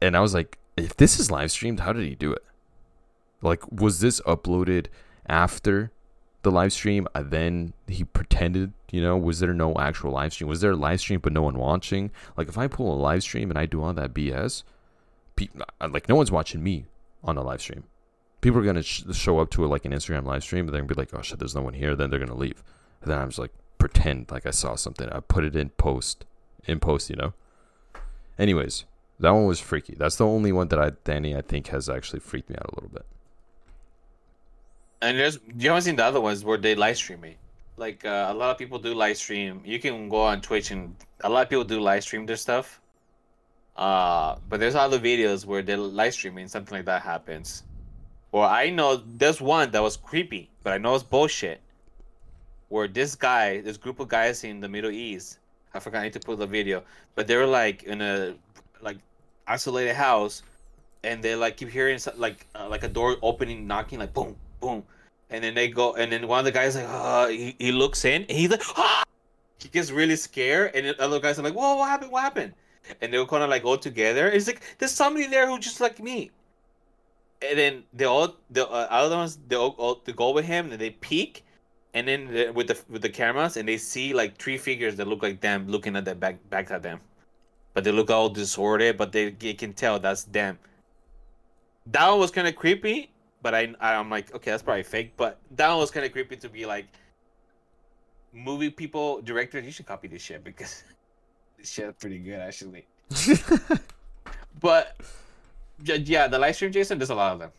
And 0.00 0.16
I 0.16 0.20
was 0.20 0.34
like, 0.34 0.58
if 0.76 0.96
this 0.96 1.20
is 1.20 1.30
live 1.30 1.52
streamed, 1.52 1.80
how 1.80 1.92
did 1.92 2.04
he 2.06 2.14
do 2.16 2.32
it? 2.32 2.42
Like, 3.44 3.62
was 3.70 4.00
this 4.00 4.20
uploaded 4.22 4.86
after 5.28 5.92
the 6.42 6.50
live 6.50 6.72
stream? 6.72 7.06
And 7.14 7.30
then 7.30 7.74
he 7.86 8.04
pretended, 8.04 8.72
you 8.90 9.02
know, 9.02 9.16
was 9.16 9.40
there 9.40 9.54
no 9.54 9.74
actual 9.78 10.12
live 10.12 10.32
stream? 10.32 10.48
Was 10.48 10.60
there 10.60 10.72
a 10.72 10.76
live 10.76 11.00
stream 11.00 11.20
but 11.20 11.32
no 11.32 11.42
one 11.42 11.56
watching? 11.56 12.10
Like, 12.36 12.48
if 12.48 12.58
I 12.58 12.66
pull 12.66 12.92
a 12.92 12.98
live 12.98 13.22
stream 13.22 13.50
and 13.50 13.58
I 13.58 13.66
do 13.66 13.82
all 13.82 13.92
that 13.92 14.14
BS, 14.14 14.64
pe- 15.36 15.48
uh, 15.80 15.88
like, 15.88 16.08
no 16.08 16.16
one's 16.16 16.32
watching 16.32 16.62
me 16.62 16.86
on 17.22 17.36
a 17.36 17.42
live 17.42 17.60
stream. 17.60 17.84
People 18.40 18.60
are 18.60 18.64
gonna 18.64 18.82
sh- 18.82 19.04
show 19.12 19.38
up 19.38 19.50
to 19.50 19.64
it 19.64 19.68
like 19.68 19.84
an 19.84 19.92
Instagram 19.92 20.24
live 20.24 20.42
stream, 20.42 20.66
and 20.66 20.74
they're 20.74 20.82
gonna 20.82 20.94
be 20.94 21.00
like, 21.00 21.14
"Oh 21.14 21.22
shit, 21.22 21.38
there's 21.38 21.54
no 21.54 21.62
one 21.62 21.72
here." 21.72 21.94
Then 21.94 22.10
they're 22.10 22.18
gonna 22.18 22.34
leave. 22.34 22.62
And 23.00 23.10
then 23.10 23.18
I 23.18 23.24
was 23.24 23.38
like, 23.38 23.52
pretend 23.78 24.30
like 24.30 24.46
I 24.46 24.50
saw 24.50 24.74
something. 24.74 25.08
I 25.10 25.20
put 25.20 25.44
it 25.44 25.56
in 25.56 25.70
post, 25.70 26.24
in 26.66 26.80
post, 26.80 27.10
you 27.10 27.16
know. 27.16 27.32
Anyways, 28.38 28.84
that 29.20 29.30
one 29.30 29.46
was 29.46 29.60
freaky. 29.60 29.94
That's 29.96 30.16
the 30.16 30.26
only 30.26 30.52
one 30.52 30.68
that 30.68 30.78
I, 30.78 30.92
Danny, 31.04 31.36
I 31.36 31.42
think 31.42 31.68
has 31.68 31.88
actually 31.88 32.20
freaked 32.20 32.50
me 32.50 32.56
out 32.56 32.70
a 32.72 32.74
little 32.74 32.90
bit. 32.90 33.06
And 35.04 35.18
there's 35.18 35.38
you 35.58 35.68
haven't 35.68 35.82
seen 35.82 35.96
the 35.96 36.04
other 36.04 36.20
ones 36.20 36.44
where 36.46 36.56
they 36.56 36.74
live 36.74 36.96
stream 36.96 37.24
it. 37.24 37.36
Like 37.76 38.06
uh, 38.06 38.28
a 38.30 38.34
lot 38.34 38.50
of 38.50 38.56
people 38.56 38.78
do 38.78 38.94
live 38.94 39.18
stream. 39.18 39.60
You 39.62 39.78
can 39.78 40.08
go 40.08 40.22
on 40.22 40.40
Twitch 40.40 40.70
and 40.70 40.96
a 41.22 41.28
lot 41.28 41.42
of 41.42 41.50
people 41.50 41.64
do 41.64 41.78
live 41.78 42.02
stream 42.04 42.24
their 42.24 42.36
stuff. 42.36 42.80
Uh, 43.76 44.36
but 44.48 44.60
there's 44.60 44.74
other 44.74 44.98
videos 44.98 45.44
where 45.44 45.60
they're 45.60 45.76
live 45.76 46.14
streaming 46.14 46.48
something 46.48 46.78
like 46.78 46.86
that 46.86 47.02
happens. 47.02 47.64
Or 48.32 48.46
I 48.46 48.70
know 48.70 49.02
there's 49.04 49.42
one 49.42 49.70
that 49.72 49.82
was 49.82 49.98
creepy, 49.98 50.48
but 50.62 50.72
I 50.72 50.78
know 50.78 50.94
it's 50.94 51.04
bullshit. 51.04 51.60
Where 52.70 52.88
this 52.88 53.14
guy, 53.14 53.60
this 53.60 53.76
group 53.76 54.00
of 54.00 54.08
guys 54.08 54.42
in 54.42 54.60
the 54.60 54.68
Middle 54.68 54.90
East, 54.90 55.38
I 55.74 55.80
forgot 55.80 56.00
I 56.00 56.04
need 56.04 56.14
to 56.14 56.20
put 56.20 56.38
the 56.38 56.46
video, 56.46 56.82
but 57.14 57.26
they 57.26 57.36
were 57.36 57.46
like 57.46 57.82
in 57.82 58.00
a 58.00 58.36
like 58.80 58.96
isolated 59.46 59.96
house, 59.96 60.42
and 61.02 61.22
they 61.22 61.34
like 61.34 61.58
keep 61.58 61.68
hearing 61.68 62.00
like 62.16 62.46
uh, 62.54 62.68
like 62.68 62.84
a 62.84 62.88
door 62.88 63.16
opening, 63.20 63.66
knocking, 63.66 63.98
like 63.98 64.14
boom, 64.14 64.34
boom, 64.64 64.82
and 65.30 65.44
then 65.44 65.54
they 65.54 65.68
go, 65.68 65.94
and 65.94 66.10
then 66.12 66.26
one 66.28 66.38
of 66.40 66.44
the 66.44 66.52
guys 66.52 66.76
like, 66.76 66.86
uh, 66.88 67.28
he, 67.28 67.54
he 67.58 67.72
looks 67.72 68.04
in, 68.04 68.22
and 68.22 68.30
he's 68.38 68.50
like, 68.50 68.62
ah! 68.76 69.04
he 69.64 69.68
gets 69.70 69.90
really 69.90 70.16
scared, 70.16 70.72
and 70.74 70.86
then 70.86 70.94
other 70.98 71.18
guys 71.18 71.38
are 71.38 71.42
like, 71.42 71.54
whoa, 71.54 71.76
what 71.76 71.88
happened? 71.88 72.12
What 72.12 72.22
happened? 72.22 72.52
And 73.00 73.12
they'll 73.12 73.26
kind 73.26 73.42
of 73.42 73.48
like 73.48 73.64
all 73.64 73.78
together. 73.78 74.28
It's 74.28 74.46
like 74.46 74.60
there's 74.78 74.92
somebody 74.92 75.26
there 75.26 75.48
who 75.48 75.58
just 75.58 75.80
like 75.80 75.98
me. 76.00 76.30
And 77.40 77.58
then 77.58 77.82
they 77.94 78.04
all 78.04 78.36
the 78.50 78.68
uh, 78.68 78.86
other 78.90 79.16
ones 79.16 79.38
they 79.48 79.56
all, 79.56 79.74
all 79.78 80.02
they 80.04 80.12
go 80.12 80.32
with 80.32 80.44
him 80.44 80.70
and 80.70 80.78
they 80.78 80.90
peek, 80.90 81.44
and 81.94 82.06
then 82.06 82.26
the, 82.26 82.50
with 82.50 82.68
the 82.68 82.78
with 82.90 83.00
the 83.00 83.08
cameras 83.08 83.56
and 83.56 83.66
they 83.66 83.78
see 83.78 84.12
like 84.12 84.36
three 84.36 84.58
figures 84.58 84.96
that 84.96 85.08
look 85.08 85.22
like 85.22 85.40
them 85.40 85.66
looking 85.66 85.96
at 85.96 86.04
their 86.04 86.14
back 86.14 86.36
back 86.50 86.70
at 86.70 86.82
them, 86.82 87.00
but 87.72 87.84
they 87.84 87.92
look 87.92 88.10
all 88.10 88.28
disordered, 88.28 88.98
but 88.98 89.12
they, 89.12 89.30
they 89.30 89.54
can 89.54 89.72
tell 89.72 89.98
that's 89.98 90.24
them. 90.24 90.58
That 91.86 92.10
one 92.10 92.18
was 92.18 92.30
kind 92.30 92.46
of 92.46 92.54
creepy, 92.54 93.10
but 93.44 93.54
I 93.54 93.68
I'm 93.80 94.08
like 94.10 94.34
okay 94.34 94.50
that's 94.50 94.64
probably 94.64 94.82
fake, 94.82 95.12
but 95.16 95.38
that 95.54 95.68
one 95.68 95.78
was 95.78 95.92
kind 95.92 96.04
of 96.04 96.10
creepy 96.12 96.36
to 96.36 96.48
be 96.48 96.66
like. 96.66 96.86
Movie 98.36 98.70
people, 98.70 99.22
directors, 99.22 99.64
you 99.64 99.70
should 99.70 99.86
copy 99.86 100.08
this 100.08 100.20
shit 100.20 100.42
because 100.42 100.82
this 101.56 101.70
shit 101.70 101.86
is 101.86 101.94
pretty 102.00 102.18
good 102.18 102.40
actually. 102.40 102.84
But 104.60 104.96
yeah, 105.84 105.96
yeah, 105.96 106.26
the 106.26 106.38
live 106.38 106.56
stream, 106.56 106.72
Jason, 106.72 106.98
there's 106.98 107.10
a 107.10 107.14
lot 107.14 107.32
of 107.34 107.38
them. 107.38 107.52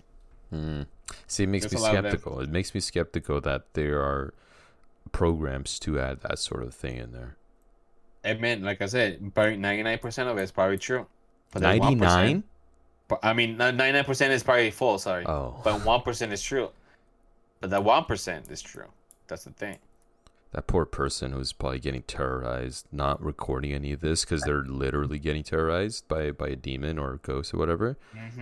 Hmm. 0.50 0.82
See, 1.28 1.44
it 1.44 1.50
makes 1.50 1.66
There's 1.66 1.74
me 1.74 1.80
a 1.80 1.84
lot 1.84 1.96
of 1.98 2.04
them. 2.04 2.12
skeptical. 2.12 2.40
It 2.42 2.50
makes 2.50 2.74
me 2.74 2.80
skeptical 2.82 3.42
that 3.42 3.74
there 3.74 4.02
are 4.02 4.34
programs 5.12 5.78
to 5.80 6.00
add 6.00 6.22
that 6.22 6.40
sort 6.40 6.64
of 6.64 6.74
thing 6.74 6.98
in 6.98 7.12
there. 7.12 7.38
I 8.24 8.34
mean, 8.34 8.64
like 8.64 8.82
I 8.82 8.88
said, 8.88 9.34
probably 9.36 9.58
ninety 9.58 9.84
nine 9.84 10.00
percent 10.00 10.30
of 10.30 10.38
it 10.38 10.42
is 10.42 10.52
probably 10.52 10.80
true. 10.80 11.06
But 11.52 11.62
99? 11.62 12.40
but- 12.42 12.55
I 13.22 13.34
mean, 13.34 13.58
ninety 13.58 13.92
nine 13.92 14.04
percent 14.04 14.34
is 14.34 14.44
probably 14.44 14.72
false. 14.72 15.04
Sorry, 15.04 15.26
Oh. 15.26 15.60
but 15.64 15.86
one 15.86 16.02
percent 16.02 16.34
is 16.34 16.42
true. 16.42 16.70
But 17.62 17.70
that 17.70 17.84
one 17.84 18.06
percent 18.06 18.50
is 18.50 18.62
true. 18.62 18.88
That's 19.28 19.44
the 19.44 19.52
thing. 19.52 19.78
That 20.52 20.68
poor 20.68 20.86
person 20.86 21.34
who's 21.34 21.52
probably 21.52 21.80
getting 21.80 22.04
terrorized, 22.04 22.88
not 22.92 23.22
recording 23.22 23.74
any 23.74 23.92
of 23.92 24.00
this 24.00 24.24
because 24.24 24.42
they're 24.44 24.64
literally 24.64 25.20
getting 25.20 25.44
terrorized 25.44 26.08
by, 26.08 26.32
by 26.32 26.48
a 26.48 26.56
demon 26.56 26.98
or 26.98 27.14
a 27.14 27.18
ghost 27.18 27.54
or 27.54 27.58
whatever. 27.58 27.98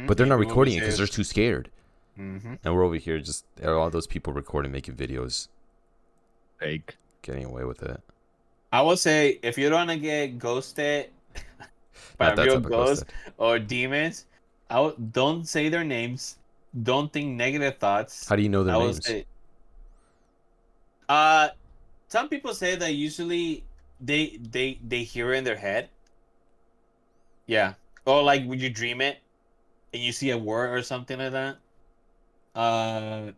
But 0.06 0.18
they're 0.18 0.28
not 0.28 0.38
recording 0.38 0.76
it 0.76 0.82
because 0.82 0.98
they're 1.00 1.08
too 1.08 1.24
scared. 1.24 1.72
Mm-hmm. 2.20 2.56
And 2.64 2.76
we're 2.76 2.84
over 2.84 2.98
here 2.98 3.18
just 3.20 3.46
all 3.66 3.90
those 3.90 4.06
people 4.06 4.32
recording, 4.32 4.72
making 4.72 4.96
videos, 4.96 5.48
Fake. 6.60 6.98
getting 7.24 7.46
away 7.46 7.64
with 7.64 7.82
it. 7.82 8.00
I 8.72 8.82
would 8.84 9.00
say 9.00 9.40
if 9.42 9.58
you 9.58 9.70
don't 9.70 9.88
wanna 9.88 9.98
get 9.98 10.38
ghosted, 10.38 11.10
by 12.18 12.34
real 12.34 12.60
ghosts 12.60 13.06
or 13.38 13.58
demons, 13.58 14.26
I 14.74 14.92
don't 15.12 15.48
say 15.48 15.70
their 15.70 15.84
names. 15.84 16.38
Don't 16.82 17.14
think 17.14 17.38
negative 17.38 17.78
thoughts. 17.78 18.28
How 18.28 18.36
do 18.36 18.42
you 18.42 18.50
know 18.50 18.64
their 18.64 18.76
I 18.76 18.80
names? 18.80 19.06
say. 19.06 19.26
Uh, 21.08 21.50
some 22.08 22.28
people 22.28 22.56
say 22.56 22.76
that 22.76 22.96
usually 22.96 23.64
they 24.02 24.40
they 24.42 24.80
they 24.86 25.04
hear 25.04 25.32
it 25.34 25.38
in 25.38 25.44
their 25.44 25.56
head. 25.56 25.90
Yeah, 27.46 27.74
or 28.06 28.24
like 28.24 28.46
when 28.46 28.60
you 28.60 28.72
dream 28.72 29.00
it, 29.02 29.20
and 29.94 30.02
you 30.02 30.12
see 30.12 30.32
a 30.32 30.38
word 30.38 30.74
or 30.74 30.82
something 30.82 31.20
like 31.20 31.34
that. 31.34 31.58
Uh, 32.56 33.32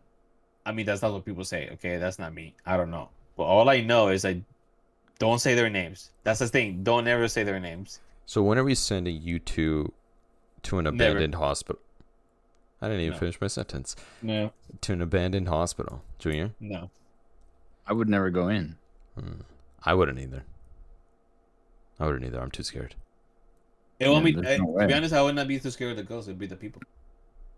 I 0.64 0.72
mean 0.72 0.86
that's 0.86 1.02
not 1.02 1.12
what 1.12 1.26
people 1.26 1.44
say. 1.44 1.68
Okay, 1.74 1.98
that's 1.98 2.18
not 2.18 2.32
me. 2.32 2.54
I 2.64 2.78
don't 2.78 2.90
know, 2.90 3.10
but 3.36 3.44
all 3.44 3.68
I 3.68 3.82
know 3.82 4.08
is 4.08 4.24
I 4.24 4.40
don't 5.18 5.38
say 5.38 5.54
their 5.54 5.68
names. 5.68 6.12
That's 6.24 6.38
the 6.38 6.48
thing. 6.48 6.82
Don't 6.82 7.06
ever 7.06 7.28
say 7.28 7.44
their 7.44 7.60
names. 7.60 8.00
So 8.24 8.42
when 8.42 8.56
are 8.56 8.64
we 8.64 8.74
sending 8.74 9.20
you 9.20 9.38
two 9.38 9.92
to 10.66 10.78
an 10.78 10.84
Never. 10.84 10.94
abandoned 10.94 11.34
hospital? 11.36 11.80
I 12.82 12.88
didn't 12.88 13.00
even 13.02 13.12
No. 13.14 13.18
finish 13.20 13.40
my 13.40 13.46
sentence. 13.46 13.96
No, 14.22 14.52
To 14.82 14.92
an 14.92 15.00
abandoned 15.02 15.48
hospital, 15.48 16.02
Junior. 16.18 16.52
no. 16.60 16.90
I 17.86 17.92
would 17.92 18.08
never 18.08 18.30
go 18.30 18.48
in. 18.48 18.76
Hmm. 19.18 19.40
I 19.82 19.94
wouldn't 19.94 20.18
either. 20.18 20.44
I 22.00 22.06
wouldn't 22.06 22.24
either. 22.24 22.40
I'm 22.40 22.50
too 22.50 22.62
scared. 22.64 22.94
It 23.98 24.08
won't 24.08 24.26
Yeah, 24.26 24.32
be. 24.34 24.40
there's 24.42 24.60
eh, 24.60 24.62
no 24.62 24.78
to 24.80 24.86
be 24.86 24.92
honest, 24.94 25.14
I 25.14 25.22
would 25.22 25.34
not 25.36 25.48
be 25.48 25.58
too 25.58 25.70
scared 25.70 25.92
of 25.92 25.96
the 25.96 26.02
ghosts. 26.02 26.28
It'd 26.28 26.38
be 26.38 26.46
the 26.46 26.56
people. 26.56 26.82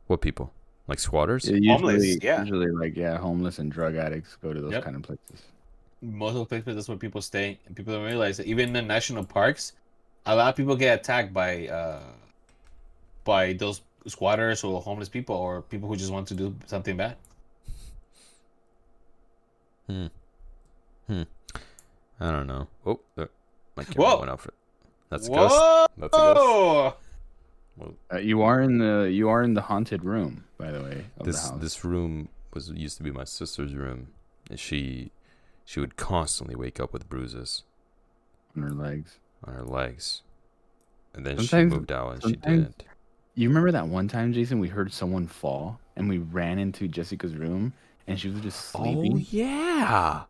What 0.07 0.21
people? 0.21 0.53
Like 0.87 0.99
squatters? 1.01 1.47
Usually, 1.49 1.69
Homeless, 1.69 2.19
yeah. 2.23 2.41
Usually, 2.43 2.71
like 2.71 2.97
yeah, 2.97 3.17
homeless 3.19 3.59
and 3.59 3.73
drug 3.73 3.97
addicts 3.97 4.37
go 4.37 4.53
to 4.53 4.61
those 4.61 4.73
Yep. 4.73 4.85
kind 4.85 4.97
of 4.97 5.03
places. 5.03 5.43
most 6.01 6.31
of 6.35 6.37
the 6.37 6.45
places 6.47 6.77
that's 6.77 6.89
where 6.89 6.97
people 6.97 7.21
stay 7.21 7.59
and 7.67 7.75
people 7.75 7.93
don't 7.93 8.05
realize 8.05 8.37
that 8.37 8.47
even 8.47 8.69
in 8.69 8.73
the 8.73 8.81
national 8.81 9.25
parks 9.25 9.73
a 10.27 10.37
lot 10.37 10.49
of 10.49 10.55
people 10.55 10.77
get 10.77 11.01
attacked 11.01 11.35
by 11.35 11.67
uh 11.67 12.01
by 13.29 13.53
those 13.53 13.83
squatters 14.07 14.65
or 14.65 14.81
homeless 14.81 15.11
people 15.17 15.37
or 15.37 15.61
people 15.73 15.87
who 15.89 15.97
just 15.97 16.11
want 16.17 16.27
to 16.29 16.35
do 16.43 16.47
something 16.67 16.97
bad 16.97 17.15
Hmm. 19.87 20.07
Hmm. 21.07 21.23
I 22.21 22.31
don't 22.33 22.47
know. 22.47 22.67
Oh, 22.85 23.01
my 23.77 23.85
camera 23.85 23.95
Whoa. 23.97 24.19
went 24.19 24.31
out 24.31 24.41
for. 24.41 24.53
That's 25.09 25.29
a 25.29 25.31
ghost. 25.31 25.89
That's 25.97 26.15
a 26.15 26.35
ghost. 26.35 26.97
Uh, 28.13 28.19
you 28.19 28.43
are 28.43 28.61
in 28.61 28.79
the 28.79 29.09
you 29.11 29.29
are 29.31 29.43
in 29.43 29.55
the 29.55 29.63
haunted 29.63 30.05
room, 30.05 30.45
by 30.59 30.71
the 30.73 30.83
way, 30.83 31.07
of 31.19 31.25
This 31.27 31.41
the 31.43 31.51
house. 31.53 31.61
this 31.61 31.85
room 31.85 32.29
was 32.53 32.71
used 32.71 32.97
to 32.99 33.03
be 33.03 33.11
my 33.11 33.25
sister's 33.25 33.75
room, 33.75 34.09
and 34.51 34.59
she 34.61 35.11
she 35.65 35.81
would 35.81 35.97
constantly 35.97 36.57
wake 36.57 36.81
up 36.81 36.93
with 36.93 37.09
bruises 37.09 37.63
on 38.57 38.63
her 38.65 38.71
legs. 38.87 39.19
on 39.45 39.55
her 39.55 39.65
legs, 39.65 40.23
and 41.15 41.25
then 41.25 41.37
Sometimes- 41.39 41.73
she 41.73 41.77
moved 41.79 41.93
out 41.93 42.13
and 42.15 42.23
she 42.25 42.33
didn't. 42.37 42.85
You 43.39 43.49
remember 43.49 43.71
that 43.71 43.87
one 43.87 44.09
time, 44.09 44.33
Jason? 44.33 44.59
We 44.59 44.67
heard 44.67 44.93
someone 44.93 45.29
fall, 45.29 45.79
and 45.95 46.09
we 46.09 46.19
ran 46.19 46.59
into 46.59 46.89
Jessica's 46.89 47.37
room, 47.37 47.73
and 48.09 48.19
she 48.19 48.31
was 48.31 48.41
just 48.41 48.75
oh, 48.75 48.83
sleeping. 48.83 49.13
Oh 49.15 49.25
yeah, 49.31 50.23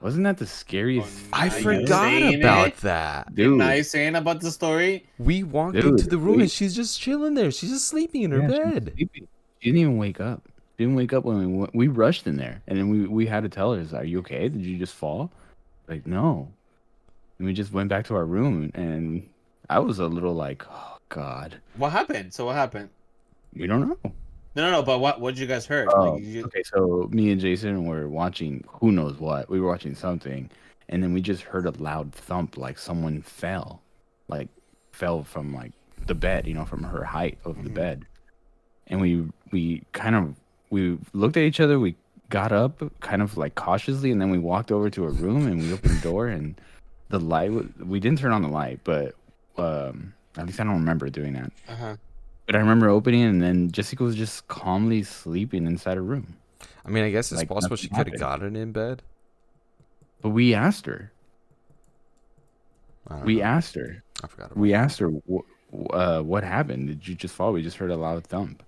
Wasn't 0.00 0.24
that 0.24 0.38
the 0.38 0.46
scariest? 0.46 1.24
Oh, 1.24 1.28
I 1.34 1.50
forgot 1.50 2.34
about 2.34 2.68
it? 2.68 2.76
that. 2.78 3.34
Dude, 3.34 3.58
nice 3.58 3.90
saying 3.90 4.16
about 4.16 4.40
the 4.40 4.50
story 4.50 5.04
We 5.18 5.42
walked 5.42 5.74
Dude, 5.74 5.84
into 5.84 6.08
the 6.08 6.16
room 6.16 6.36
we- 6.36 6.42
and 6.44 6.50
she's 6.50 6.74
just 6.74 6.98
chilling 6.98 7.34
there. 7.34 7.50
She's 7.50 7.68
just 7.68 7.88
sleeping 7.88 8.22
in 8.22 8.30
her 8.30 8.40
Yeah, 8.40 8.46
bed. 8.48 8.92
sleeping. 8.96 9.28
She 9.60 9.68
didn't 9.68 9.80
even 9.82 9.98
wake 9.98 10.18
up. 10.18 10.48
She 10.78 10.84
didn't 10.84 10.94
wake 10.94 11.12
up 11.12 11.26
when 11.26 11.38
we 11.38 11.58
went, 11.58 11.74
we 11.74 11.88
rushed 11.88 12.26
in 12.26 12.38
there, 12.38 12.62
and 12.66 12.78
then 12.78 12.88
we 12.88 13.06
we 13.06 13.26
had 13.26 13.42
to 13.42 13.50
tell 13.50 13.74
her, 13.74 13.84
"Are 13.94 14.04
you 14.04 14.20
okay? 14.20 14.48
Did 14.48 14.62
you 14.62 14.78
just 14.78 14.94
fall?" 14.94 15.30
Like, 15.86 16.06
no. 16.06 16.48
And 17.38 17.46
we 17.46 17.52
just 17.52 17.74
went 17.74 17.90
back 17.90 18.06
to 18.06 18.14
our 18.14 18.24
room, 18.24 18.70
and 18.72 19.28
I 19.68 19.80
was 19.80 19.98
a 19.98 20.06
little 20.06 20.32
like, 20.34 20.64
"Oh 20.70 20.97
God, 21.08 21.60
what 21.76 21.90
happened 21.92 22.32
so 22.34 22.46
what 22.46 22.54
happened 22.54 22.88
we 23.54 23.66
don't 23.66 23.88
know." 23.88 23.98
no 24.54 24.62
no 24.62 24.70
no 24.70 24.82
but 24.82 24.98
what 24.98 25.20
what 25.20 25.34
did 25.34 25.40
you 25.40 25.46
guys 25.46 25.66
heard 25.66 25.88
Oh, 25.94 26.12
Like, 26.14 26.22
you- 26.22 26.44
okay. 26.46 26.62
So 26.64 27.08
me 27.12 27.30
and 27.30 27.40
Jason 27.40 27.86
were 27.86 28.08
watching 28.08 28.64
who 28.68 28.92
knows 28.92 29.18
what. 29.18 29.48
We 29.48 29.60
were 29.60 29.68
watching 29.68 29.94
something, 29.94 30.50
and 30.88 31.02
then 31.02 31.12
we 31.14 31.20
just 31.20 31.42
heard 31.42 31.66
a 31.66 31.70
loud 31.82 32.12
thump, 32.12 32.56
like 32.56 32.78
someone 32.78 33.22
fell, 33.22 33.80
like 34.28 34.48
fell 34.92 35.22
from 35.24 35.54
like 35.54 35.72
the 36.06 36.14
bed, 36.14 36.46
you 36.46 36.54
know, 36.54 36.64
from 36.64 36.82
her 36.82 37.04
height 37.04 37.38
of 37.44 37.62
the 37.62 37.70
Mhm. 37.70 37.74
bed. 37.74 38.06
And 38.88 39.00
we 39.00 39.28
we 39.50 39.82
kind 39.92 40.14
of 40.14 40.34
we 40.70 40.98
looked 41.12 41.36
at 41.36 41.42
each 41.44 41.60
other. 41.60 41.78
We 41.80 41.94
got 42.30 42.52
up, 42.52 42.82
kind 43.00 43.22
of 43.22 43.36
like 43.38 43.54
cautiously, 43.54 44.10
and 44.10 44.20
then 44.20 44.30
we 44.30 44.38
walked 44.38 44.70
over 44.72 44.90
to 44.90 45.04
a 45.04 45.10
room 45.10 45.46
and 45.46 45.58
we 45.60 45.72
opened 45.72 45.96
the 45.98 46.02
door 46.02 46.26
and 46.28 46.60
the 47.08 47.18
light. 47.18 47.50
We 47.84 48.00
didn't 48.00 48.18
turn 48.18 48.32
on 48.32 48.42
the 48.42 48.48
light, 48.48 48.80
but 48.84 49.14
um, 49.56 50.12
at 50.38 50.46
least 50.46 50.60
I 50.60 50.64
don't 50.64 50.74
remember 50.74 51.08
doing 51.10 51.32
that. 51.34 51.52
uh-huh. 51.68 51.96
But 52.46 52.56
I 52.56 52.60
remember 52.60 52.88
opening, 52.88 53.20
it, 53.22 53.28
and 53.28 53.42
then 53.42 53.70
Jessica 53.70 54.02
was 54.02 54.16
just 54.16 54.48
calmly 54.48 55.02
sleeping 55.02 55.66
inside 55.66 55.96
her 55.96 56.02
room. 56.02 56.36
I 56.84 56.88
mean, 56.90 57.04
I 57.04 57.10
guess 57.10 57.30
it's 57.30 57.40
Like, 57.40 57.48
possible 57.48 57.76
she 57.76 57.88
could 57.88 57.96
have 57.98 58.06
happened. 58.06 58.20
gotten 58.20 58.56
in 58.56 58.72
bed. 58.72 59.02
But 60.22 60.30
we 60.30 60.54
asked 60.54 60.86
her. 60.86 61.12
We 63.24 63.36
know. 63.36 63.42
asked 63.44 63.74
her. 63.74 64.02
I 64.22 64.26
forgot. 64.26 64.46
About 64.46 64.56
We 64.58 64.72
asked 64.74 64.98
her, 64.98 65.08
wh- 65.10 65.40
wh- 65.72 65.94
uh, 65.94 66.22
"What 66.22 66.42
happened? 66.44 66.88
Did 66.88 67.06
you 67.08 67.14
just 67.14 67.34
fall?" 67.34 67.52
We 67.52 67.62
just 67.62 67.76
heard 67.76 67.90
a 67.90 67.96
loud 67.96 68.24
thump. 68.26 68.62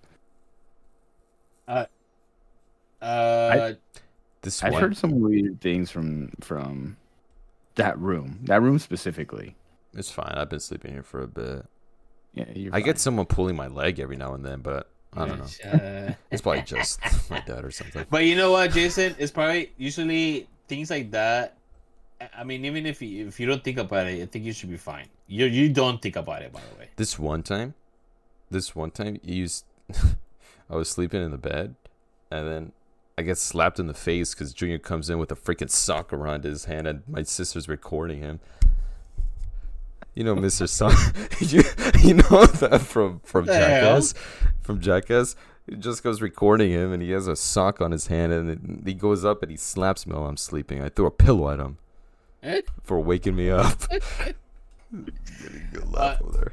uh 3.02 3.72
this 4.42 4.62
I've 4.62 4.72
one. 4.72 4.82
heard 4.82 4.96
some 4.96 5.20
weird 5.20 5.60
things 5.60 5.90
from 5.90 6.30
from 6.40 6.96
that 7.76 7.98
room. 7.98 8.40
That 8.44 8.62
room 8.62 8.78
specifically. 8.78 9.56
It's 9.94 10.10
fine. 10.10 10.32
I've 10.36 10.48
been 10.48 10.60
sleeping 10.60 10.92
here 10.92 11.02
for 11.02 11.22
a 11.22 11.26
bit. 11.28 11.64
Yeah, 12.32 12.44
you're 12.54 12.74
I 12.74 12.80
get 12.80 12.98
someone 12.98 13.26
pulling 13.26 13.56
my 13.56 13.66
leg 13.66 13.98
every 13.98 14.16
now 14.16 14.34
and 14.34 14.44
then, 14.44 14.60
but 14.60 14.88
I 15.16 15.26
don't 15.26 15.38
know. 15.38 15.70
uh, 15.70 16.12
It's 16.30 16.40
probably 16.42 16.62
just 16.62 17.00
my 17.30 17.40
dad 17.40 17.64
or 17.64 17.70
something. 17.72 18.06
But 18.08 18.24
you 18.24 18.36
know 18.36 18.52
what, 18.52 18.70
Jason? 18.72 19.16
It's 19.18 19.32
probably 19.32 19.72
usually 19.76 20.48
things 20.68 20.90
like 20.90 21.10
that. 21.10 21.56
I- 22.20 22.28
I 22.38 22.44
mean, 22.44 22.64
even 22.64 22.86
if 22.86 23.02
you, 23.02 23.26
if 23.26 23.40
you 23.40 23.46
don't 23.46 23.64
think 23.64 23.78
about 23.78 24.06
it, 24.06 24.22
I 24.22 24.26
think 24.26 24.44
you 24.44 24.52
should 24.52 24.70
be 24.70 24.76
fine. 24.76 25.06
You 25.26 25.46
you 25.46 25.68
don't 25.72 26.00
think 26.00 26.16
about 26.16 26.42
it, 26.42 26.52
by 26.52 26.60
the 26.60 26.78
way. 26.78 26.88
This 26.96 27.18
one 27.18 27.42
time, 27.42 27.74
this 28.50 28.76
one 28.76 28.90
time, 28.92 29.18
you 29.24 29.34
used, 29.36 29.64
I 30.70 30.76
was 30.76 30.88
sleeping 30.88 31.22
in 31.22 31.30
the 31.32 31.38
bed, 31.38 31.74
and 32.30 32.46
then 32.46 32.72
I 33.18 33.22
get 33.22 33.38
slapped 33.38 33.78
in 33.80 33.86
the 33.88 33.94
face 33.94 34.34
because 34.34 34.52
Junior 34.54 34.78
comes 34.78 35.10
in 35.10 35.18
with 35.18 35.32
a 35.32 35.36
freaking 35.36 35.70
sock 35.70 36.12
around 36.12 36.44
his 36.44 36.66
hand, 36.66 36.86
and 36.86 37.02
my 37.08 37.22
sister's 37.24 37.68
recording 37.68 38.20
him. 38.20 38.38
You 40.20 40.24
know, 40.24 40.36
Mr. 40.36 40.68
Sock. 40.68 40.92
you, 41.40 41.62
you 42.06 42.12
know 42.16 42.44
that 42.44 42.82
from 42.82 43.20
from 43.20 43.46
The 43.46 43.54
hell? 43.54 43.94
Jackass, 43.96 44.12
from 44.60 44.78
Jackass. 44.78 45.34
He 45.66 45.76
just 45.76 46.02
goes 46.02 46.20
recording 46.20 46.70
him, 46.70 46.92
and 46.92 47.02
he 47.02 47.10
has 47.12 47.26
a 47.26 47.34
sock 47.34 47.80
on 47.80 47.90
his 47.90 48.08
hand, 48.08 48.30
and 48.30 48.46
then 48.50 48.82
he 48.84 48.92
goes 48.92 49.24
up 49.24 49.40
and 49.40 49.50
he 49.50 49.56
slaps 49.56 50.06
me 50.06 50.14
while 50.14 50.26
I'm 50.26 50.36
sleeping. 50.36 50.82
I 50.82 50.90
threw 50.90 51.06
a 51.06 51.10
pillow 51.10 51.48
at 51.48 51.58
him 51.58 51.78
Eh? 52.42 52.60
for 52.82 53.00
waking 53.00 53.34
me 53.34 53.48
up. 53.48 53.80
Getting 53.88 54.36
a 54.92 55.74
good 55.74 55.90
laugh 55.90 56.20
Uh. 56.20 56.50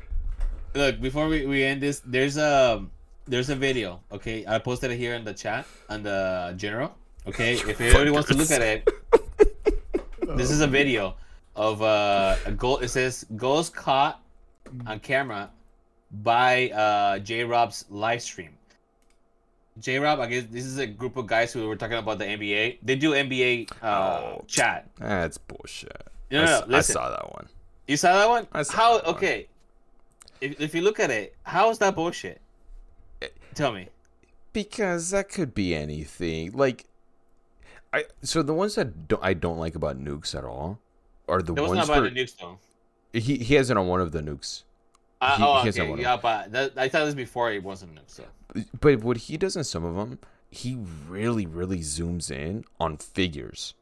Look, 0.73 1.01
before 1.01 1.27
we, 1.27 1.45
we 1.45 1.65
end 1.65 1.81
this, 1.81 2.01
there's 2.05 2.37
a 2.37 2.85
there's 3.25 3.49
a 3.49 3.55
video. 3.57 3.99
Okay, 4.13 4.45
I 4.47 4.59
posted 4.59 4.91
it 4.91 4.97
here 4.97 5.13
in 5.13 5.25
the 5.25 5.33
chat 5.33 5.67
on 5.89 6.03
the 6.03 6.53
general. 6.55 6.95
Okay, 7.27 7.55
if 7.55 7.81
anybody 7.81 8.11
wants 8.11 8.29
to 8.29 8.33
look 8.33 8.49
at 8.49 8.61
it, 8.61 8.89
this 10.37 10.51
is 10.51 10.61
a 10.61 10.67
video 10.67 11.17
of 11.57 11.81
uh, 11.81 12.35
a 12.45 12.51
goal. 12.51 12.77
It 12.77 12.87
says 12.89 13.25
goals 13.35 13.69
caught 13.69 14.21
on 14.85 14.99
camera 14.99 15.49
by 16.23 16.69
uh, 16.69 17.19
J 17.19 17.43
Rob's 17.43 17.85
live 17.89 18.21
stream." 18.21 18.51
J 19.79 19.99
Rob, 19.99 20.19
I 20.19 20.25
guess 20.25 20.45
this 20.49 20.65
is 20.65 20.79
a 20.79 20.87
group 20.87 21.17
of 21.17 21.27
guys 21.27 21.53
who 21.53 21.67
were 21.67 21.75
talking 21.75 21.97
about 21.97 22.17
the 22.17 22.25
NBA. 22.25 22.79
They 22.81 22.95
do 22.95 23.11
NBA 23.11 23.69
uh, 23.83 23.85
Oh. 23.85 24.43
chat. 24.47 24.89
That's 24.97 25.37
bullshit. 25.37 26.01
No, 26.31 26.41
I, 26.41 26.45
no, 26.45 26.51
no, 26.51 26.57
I 26.61 26.65
listen. 26.77 26.93
saw 26.93 27.09
that 27.11 27.31
one. 27.33 27.47
You 27.87 27.95
saw 27.95 28.13
that 28.17 28.27
one? 28.27 28.47
I 28.53 28.63
saw 28.63 28.73
how? 28.75 28.95
that 28.97 29.05
one. 29.05 29.15
Okay. 29.15 29.47
If, 30.41 30.59
if 30.59 30.73
you 30.73 30.81
look 30.81 30.99
at 30.99 31.11
it, 31.11 31.35
how 31.43 31.69
is 31.69 31.77
that 31.77 31.93
bullshit? 31.93 32.41
Eh, 33.21 33.27
Tell 33.53 33.71
me. 33.71 33.89
Because 34.51 35.11
that 35.11 35.29
could 35.29 35.53
be 35.53 35.75
anything. 35.75 36.53
Like, 36.53 36.85
I 37.93 38.05
so 38.23 38.41
the 38.41 38.55
ones 38.55 38.73
that 38.75 39.07
don't, 39.07 39.23
I 39.23 39.33
don't 39.35 39.59
like 39.59 39.75
about 39.75 40.03
nukes 40.03 40.33
at 40.35 40.43
all 40.43 40.79
are 41.27 41.41
the 41.41 41.53
That 41.53 41.61
was 41.61 41.69
ones 41.69 41.87
not 41.87 42.01
where 42.01 42.09
the 42.09 42.15
nukes, 42.15 42.35
though. 42.39 42.57
he 43.13 43.37
he 43.37 43.55
has 43.55 43.69
it 43.69 43.77
on 43.77 43.87
one 43.87 44.01
of 44.01 44.11
the 44.11 44.21
nukes. 44.21 44.63
Uh, 45.19 45.37
He- 45.37 45.43
oh, 45.43 45.61
he 45.61 45.69
okay. 45.69 46.01
Yeah, 46.01 46.17
but 46.17 46.51
that, 46.51 46.73
I 46.77 46.89
thought 46.89 47.05
this 47.05 47.15
before 47.15 47.51
it 47.51 47.63
wasn't 47.63 47.95
nukes. 47.95 48.11
So. 48.11 48.23
But 48.79 49.03
what 49.03 49.17
he 49.17 49.37
does 49.37 49.55
in 49.55 49.63
some 49.63 49.83
of 49.83 49.95
them, 49.95 50.19
he 50.49 50.77
really 51.09 51.45
really 51.45 51.79
zooms 51.79 52.31
in 52.31 52.63
on 52.79 52.97
figures. 52.97 53.73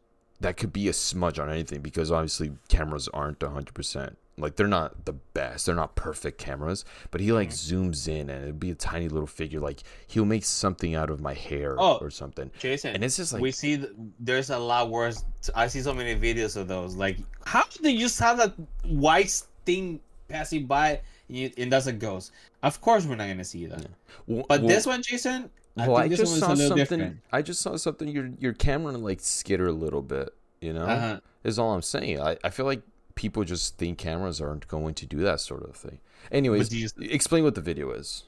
That 0.42 0.58
could 0.58 0.74
be 0.74 0.88
a 0.88 0.94
smudge 0.94 1.40
on 1.40 1.50
anything 1.50 1.82
because 1.82 2.12
obviously 2.12 2.52
cameras 2.68 3.08
aren't 3.14 3.42
hundred 3.42 3.74
percent. 3.74 4.18
Like 4.38 4.58
they're 4.58 4.68
not 4.68 5.06
the 5.06 5.14
best. 5.14 5.66
They're 5.66 5.76
not 5.76 5.96
perfect 5.96 6.38
cameras, 6.38 6.84
but 7.12 7.22
he 7.22 7.32
like 7.32 7.50
Mm-hmm. 7.50 7.90
zooms 7.90 8.08
in 8.08 8.30
and 8.30 8.44
it'd 8.44 8.60
be 8.60 8.72
a 8.72 8.76
tiny 8.76 9.08
little 9.08 9.28
figure. 9.28 9.60
Like 9.62 9.82
he'll 10.08 10.26
make 10.26 10.44
something 10.44 10.94
out 10.94 11.10
of 11.10 11.22
my 11.22 11.34
hair 11.34 11.76
Oh, 11.80 11.98
or 12.02 12.10
something. 12.10 12.52
Jason, 12.60 12.94
And 12.96 13.04
it's 13.04 13.16
just 13.16 13.32
like 13.32 13.42
we 13.42 13.52
see 13.52 13.78
th- 13.78 13.92
there's 14.20 14.50
a 14.50 14.60
lot 14.60 14.90
worse. 14.90 15.24
I 15.56 15.68
see 15.68 15.82
so 15.82 15.94
many 15.94 16.16
videos 16.20 16.58
of 16.58 16.68
those. 16.68 16.96
Like, 16.96 17.18
how 17.46 17.64
do 17.82 17.90
you 17.90 18.00
just 18.00 18.20
have 18.20 18.38
that 18.38 18.54
white 18.84 19.42
thing 19.66 20.00
passing 20.28 20.66
by, 20.66 21.00
and, 21.30 21.38
you, 21.38 21.52
and 21.58 21.72
that's 21.72 21.88
a 21.88 21.94
ghost. 21.94 22.32
Of 22.64 22.82
course, 22.82 23.06
we're 23.06 23.16
not 23.16 23.28
gonna 23.28 23.44
see 23.44 23.68
that. 23.68 23.86
Well, 24.28 24.46
But 24.50 24.62
well- 24.62 24.68
this 24.70 24.86
one, 24.86 25.02
Jason, 25.02 25.50
I 25.78 25.88
well, 25.88 25.98
I, 25.98 26.02
think 26.04 26.12
this 26.12 26.20
just 26.22 26.32
one 26.34 26.40
saw 26.42 26.50
was 26.52 26.60
a 26.60 26.64
little 26.64 26.78
something. 26.78 27.00
different. 27.00 27.20
I 27.32 27.42
just 27.42 27.62
saw 27.62 27.76
something. 27.78 28.08
Your 28.10 28.32
your 28.40 28.54
camera 28.54 28.94
like 28.98 29.20
skitter 29.22 29.68
a 29.68 29.72
little 29.72 30.02
bit. 30.02 30.34
You 30.62 30.74
know, 30.74 30.86
Uh-huh. 30.86 31.20
is 31.44 31.58
all 31.60 31.74
I'm 31.74 31.82
saying. 31.82 32.20
I, 32.20 32.38
I 32.44 32.50
feel 32.50 32.66
like 32.66 32.82
people 33.16 33.44
just 33.44 33.78
think 33.78 33.98
cameras 33.98 34.40
aren't 34.40 34.68
going 34.68 34.94
to 34.94 35.06
do 35.06 35.20
that 35.20 35.40
sort 35.40 35.64
of 35.64 35.76
thing. 35.76 36.00
Anyways, 36.32 36.94
explain 37.00 37.44
what 37.44 37.56
the 37.56 37.62
video 37.62 37.92
is. 37.92 38.24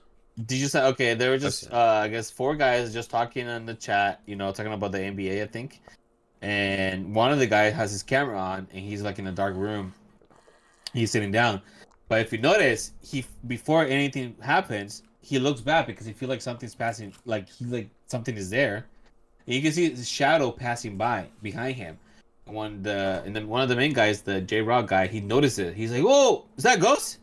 Did 0.45 0.57
you 0.57 0.67
say 0.67 0.83
okay? 0.87 1.13
There 1.13 1.31
were 1.31 1.37
just, 1.37 1.65
see. 1.65 1.69
uh, 1.71 2.01
I 2.01 2.07
guess, 2.07 2.29
four 2.29 2.55
guys 2.55 2.93
just 2.93 3.09
talking 3.09 3.47
in 3.47 3.65
the 3.65 3.73
chat. 3.73 4.21
You 4.25 4.35
know, 4.35 4.51
talking 4.51 4.71
about 4.71 4.91
the 4.91 4.99
NBA, 4.99 5.41
I 5.41 5.47
think. 5.47 5.81
And 6.41 7.15
one 7.15 7.31
of 7.31 7.39
the 7.39 7.47
guys 7.47 7.73
has 7.73 7.91
his 7.91 8.03
camera 8.03 8.39
on, 8.39 8.67
and 8.71 8.79
he's 8.79 9.01
like 9.01 9.17
in 9.19 9.27
a 9.27 9.31
dark 9.31 9.55
room. 9.55 9.93
He's 10.93 11.11
sitting 11.11 11.31
down, 11.31 11.61
but 12.07 12.21
if 12.21 12.31
you 12.31 12.37
notice, 12.37 12.93
he 13.01 13.25
before 13.47 13.83
anything 13.85 14.35
happens, 14.41 15.03
he 15.21 15.39
looks 15.39 15.61
back 15.61 15.87
because 15.87 16.05
he 16.05 16.13
feels 16.13 16.29
like 16.29 16.41
something's 16.41 16.75
passing, 16.75 17.13
like 17.25 17.49
he 17.49 17.65
like 17.65 17.89
something 18.05 18.35
is 18.37 18.49
there. 18.49 18.85
And 19.45 19.55
you 19.55 19.61
can 19.61 19.71
see 19.71 19.89
his 19.89 20.07
shadow 20.07 20.51
passing 20.51 20.97
by 20.97 21.27
behind 21.41 21.75
him. 21.75 21.97
When 22.47 22.81
the 22.81 23.21
and 23.25 23.35
then 23.35 23.47
one 23.47 23.61
of 23.61 23.69
the 23.69 23.75
main 23.75 23.93
guys, 23.93 24.21
the 24.21 24.41
J 24.41 24.61
Rock 24.61 24.87
guy, 24.87 25.07
he 25.07 25.19
noticed 25.21 25.59
it. 25.59 25.75
He's 25.75 25.91
like, 25.91 26.03
"Whoa, 26.03 26.45
is 26.57 26.63
that 26.63 26.79
ghost?" 26.79 27.19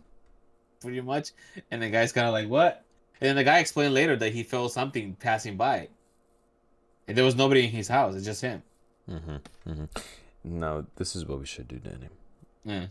Pretty 0.81 1.01
much. 1.01 1.33
And 1.71 1.83
the 1.83 1.91
guy's 1.91 2.13
kind 2.13 2.27
of 2.27 2.33
like, 2.33 2.49
"What?" 2.49 2.85
And 3.21 3.29
then 3.29 3.37
the 3.37 3.45
guy 3.45 3.59
explained 3.59 3.95
later 3.95 4.17
that 4.17 4.33
he 4.33 4.43
felt 4.43 4.73
something 4.73 5.15
passing 5.15 5.57
by. 5.57 5.89
And 7.09 7.17
there 7.17 7.25
was 7.25 7.37
nobody 7.37 7.65
in 7.65 7.71
his 7.71 7.89
house. 7.89 8.15
It's 8.15 8.25
just 8.25 8.43
him. 8.43 8.63
Mm-hmm. 9.11 9.71
Mm-hmm. 9.71 9.85
No, 10.45 10.87
this 10.97 11.17
is 11.17 11.25
what 11.27 11.39
we 11.39 11.47
should 11.47 11.69
do, 11.69 11.79
Danny. 11.79 12.09
Yeah. 12.65 12.87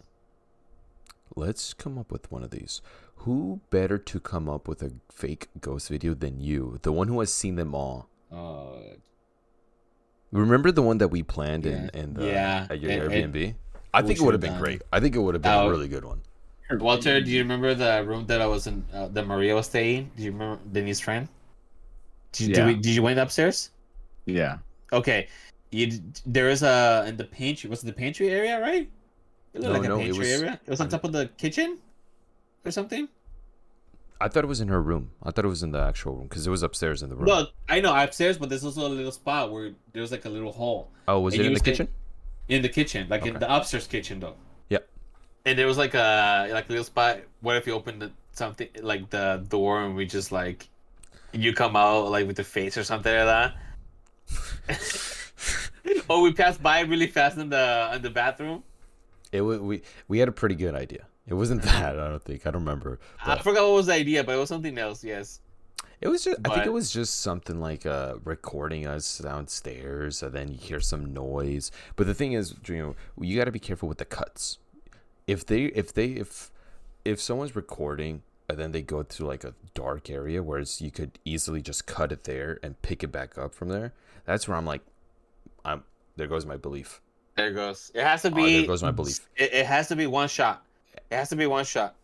Let's 1.35 1.73
come 1.73 1.97
up 1.97 2.11
with 2.11 2.31
one 2.31 2.43
of 2.43 2.51
these. 2.51 2.81
Who 3.17 3.61
better 3.69 3.97
to 3.97 4.19
come 4.19 4.49
up 4.49 4.67
with 4.67 4.81
a 4.83 4.91
fake 5.11 5.47
ghost 5.59 5.89
video 5.89 6.13
than 6.13 6.39
you, 6.39 6.79
the 6.81 6.91
one 6.91 7.07
who 7.07 7.19
has 7.19 7.33
seen 7.33 7.55
them 7.55 7.73
all? 7.73 8.07
Oh, 8.31 8.79
Remember 10.33 10.71
the 10.71 10.81
one 10.81 10.97
that 10.97 11.09
we 11.09 11.21
planned 11.23 11.65
in, 11.65 11.89
Yeah. 11.93 12.01
in 12.01 12.13
the, 12.15 12.25
Yeah, 12.25 12.67
at 12.69 12.79
your 12.81 12.91
it- 12.91 13.11
it- 13.13 13.31
Airbnb? 13.31 13.55
I 13.93 14.01
think 14.01 14.19
it 14.19 14.23
would 14.23 14.33
have 14.33 14.41
been 14.41 14.53
done. 14.53 14.61
great. 14.61 14.81
I 14.91 14.99
think 14.99 15.15
it 15.15 15.19
would 15.19 15.35
have 15.35 15.43
been 15.43 15.51
Oh. 15.53 15.67
a 15.67 15.69
really 15.69 15.87
good 15.87 16.03
one. 16.03 16.21
Walter, 16.71 17.21
do 17.21 17.29
you 17.29 17.39
remember 17.39 17.75
the 17.75 18.03
room 18.07 18.25
that 18.25 18.41
I 18.41 18.47
was 18.47 18.65
in, 18.65 18.83
uh, 18.91 19.07
that 19.09 19.27
Maria 19.27 19.53
was 19.53 19.67
staying? 19.67 20.09
Do 20.17 20.23
you 20.23 20.31
remember 20.31 20.59
Denise 20.71 20.99
friend? 20.99 21.27
Did 22.31 22.47
you, 22.47 22.49
Yeah. 22.49 22.65
did, 22.65 22.65
we, 22.65 22.73
did 22.81 22.95
you 22.95 23.03
went 23.03 23.19
upstairs? 23.19 23.69
Yeah. 24.25 24.57
Okay. 24.91 25.27
You, 25.69 25.99
there 26.25 26.49
is 26.49 26.63
a 26.63 27.05
in 27.07 27.17
the 27.17 27.25
pantry. 27.25 27.69
Was 27.69 27.83
it 27.83 27.85
the 27.85 27.93
pantry 27.93 28.29
area, 28.29 28.59
right? 28.59 28.89
It 29.53 29.61
looked 29.61 29.73
No, 29.73 29.79
like 29.79 29.87
no, 29.89 29.97
a 29.99 30.03
it 30.03 30.17
was- 30.17 30.27
area. 30.27 30.59
It 30.65 30.69
was 30.69 30.81
on 30.81 30.89
top 30.89 31.03
of 31.03 31.11
the 31.11 31.27
kitchen, 31.37 31.77
or 32.65 32.71
something. 32.71 33.07
I 34.19 34.27
thought 34.27 34.43
it 34.43 34.47
was 34.47 34.61
in 34.61 34.69
her 34.69 34.81
room. 34.81 35.11
I 35.21 35.31
thought 35.31 35.45
it 35.45 35.49
was 35.49 35.63
in 35.63 35.71
the 35.71 35.81
actual 35.81 36.15
room 36.15 36.27
because 36.27 36.47
it 36.47 36.49
was 36.49 36.63
upstairs 36.63 37.03
in 37.03 37.09
the 37.09 37.15
room. 37.15 37.25
No, 37.25 37.47
I 37.67 37.81
know 37.81 37.95
upstairs, 37.95 38.37
but 38.37 38.49
there's 38.49 38.63
also 38.63 38.87
a 38.87 38.89
little 38.89 39.11
spot 39.11 39.51
where 39.51 39.71
there's 39.91 40.11
like 40.11 40.25
a 40.25 40.29
little 40.29 40.51
hole 40.51 40.89
oh, 41.07 41.19
was 41.19 41.33
and 41.33 41.43
it 41.43 41.47
in 41.47 41.53
the 41.53 41.59
kitchen? 41.59 41.87
in 42.47 42.61
the 42.61 42.69
kitchen, 42.69 43.07
like 43.09 43.25
in 43.25 43.39
the 43.39 43.53
upstairs 43.53 43.87
kitchen, 43.87 44.19
though. 44.19 44.35
Yep. 44.69 44.87
And 45.45 45.59
there 45.59 45.67
was 45.67 45.77
like 45.77 45.93
a 45.93 46.49
like 46.51 46.69
a 46.69 46.71
little 46.71 46.85
spot. 46.85 47.19
What 47.41 47.57
if 47.57 47.67
you 47.67 47.73
open 47.73 47.99
the 47.99 48.11
something 48.31 48.69
like 48.81 49.09
the 49.09 49.45
door 49.49 49.83
and 49.83 49.95
we 49.95 50.05
just 50.05 50.31
like 50.31 50.67
you 51.31 51.53
come 51.53 51.75
out 51.75 52.09
like 52.09 52.27
with 52.27 52.37
the 52.37 52.43
face 52.43 52.77
or 52.77 52.83
something 52.83 53.13
like 53.13 53.25
that? 53.25 53.55
or 56.09 56.21
we 56.21 56.33
passed 56.33 56.61
by 56.61 56.81
really 56.81 57.07
fast 57.07 57.37
in 57.37 57.49
the 57.49 57.91
in 57.93 58.01
the 58.01 58.09
bathroom. 58.09 58.63
It 59.31 59.41
we 59.41 59.81
we 60.07 60.19
had 60.19 60.29
a 60.29 60.31
pretty 60.31 60.55
good 60.55 60.75
idea. 60.75 61.05
It 61.27 61.33
wasn't 61.35 61.61
that. 61.63 61.99
I 61.99 62.09
don't 62.09 62.23
think. 62.23 62.45
I 62.45 62.51
don't 62.51 62.61
remember. 62.63 62.99
I 63.25 63.37
forgot 63.39 63.63
what 63.63 63.73
was 63.75 63.85
the 63.87 63.93
idea, 63.93 64.23
but 64.23 64.35
it 64.35 64.39
was 64.39 64.49
something 64.49 64.77
else. 64.77 65.03
Yes. 65.03 65.39
It 66.01 66.07
was 66.09 66.23
just. 66.25 66.37
I 66.45 66.53
think 66.53 66.65
it 66.65 66.73
was 66.73 66.91
just 66.91 67.21
something 67.21 67.59
like 67.61 67.85
uh 67.85 68.15
recording 68.25 68.85
us 68.85 69.19
downstairs, 69.19 70.21
and 70.21 70.33
then 70.33 70.49
you 70.49 70.57
hear 70.57 70.79
some 70.81 71.13
noise. 71.13 71.71
But 71.95 72.07
the 72.07 72.13
thing 72.13 72.33
is, 72.33 72.55
you 72.67 72.77
know, 72.77 72.95
you 73.23 73.37
got 73.37 73.45
to 73.45 73.51
be 73.51 73.59
careful 73.59 73.87
with 73.87 73.99
the 73.99 74.05
cuts. 74.05 74.57
If 75.27 75.45
they, 75.45 75.65
if 75.65 75.93
they, 75.93 76.07
if 76.07 76.51
if 77.05 77.21
someone's 77.21 77.55
recording 77.55 78.23
and 78.49 78.57
then 78.57 78.73
they 78.73 78.81
go 78.81 79.03
to 79.03 79.25
like 79.25 79.45
a 79.45 79.53
dark 79.73 80.09
area, 80.09 80.43
whereas 80.43 80.81
you 80.81 80.91
could 80.91 81.17
easily 81.23 81.61
just 81.61 81.85
cut 81.85 82.11
it 82.11 82.25
there 82.25 82.59
and 82.61 82.81
pick 82.81 83.01
it 83.03 83.11
back 83.13 83.37
up 83.37 83.53
from 83.55 83.69
there. 83.69 83.93
That's 84.25 84.47
where 84.47 84.57
I'm 84.57 84.65
like, 84.65 84.81
I'm. 85.63 85.83
There 86.17 86.27
goes 86.27 86.45
my 86.45 86.57
belief. 86.57 86.99
There 87.37 87.51
goes. 87.51 87.91
It 87.95 88.03
has 88.03 88.21
to 88.23 88.27
Oh, 88.27 88.35
be. 88.35 88.57
there 88.59 88.67
goes 88.67 88.83
my 88.83 88.91
belief. 88.91 89.21
It, 89.37 89.53
it 89.53 89.65
has 89.65 89.87
to 89.87 89.95
be 89.95 90.05
one 90.05 90.27
shot. 90.27 90.65
It 91.13 91.17
has 91.17 91.29
to 91.29 91.35
be 91.35 91.45
one 91.45 91.65
shot. 91.65 91.95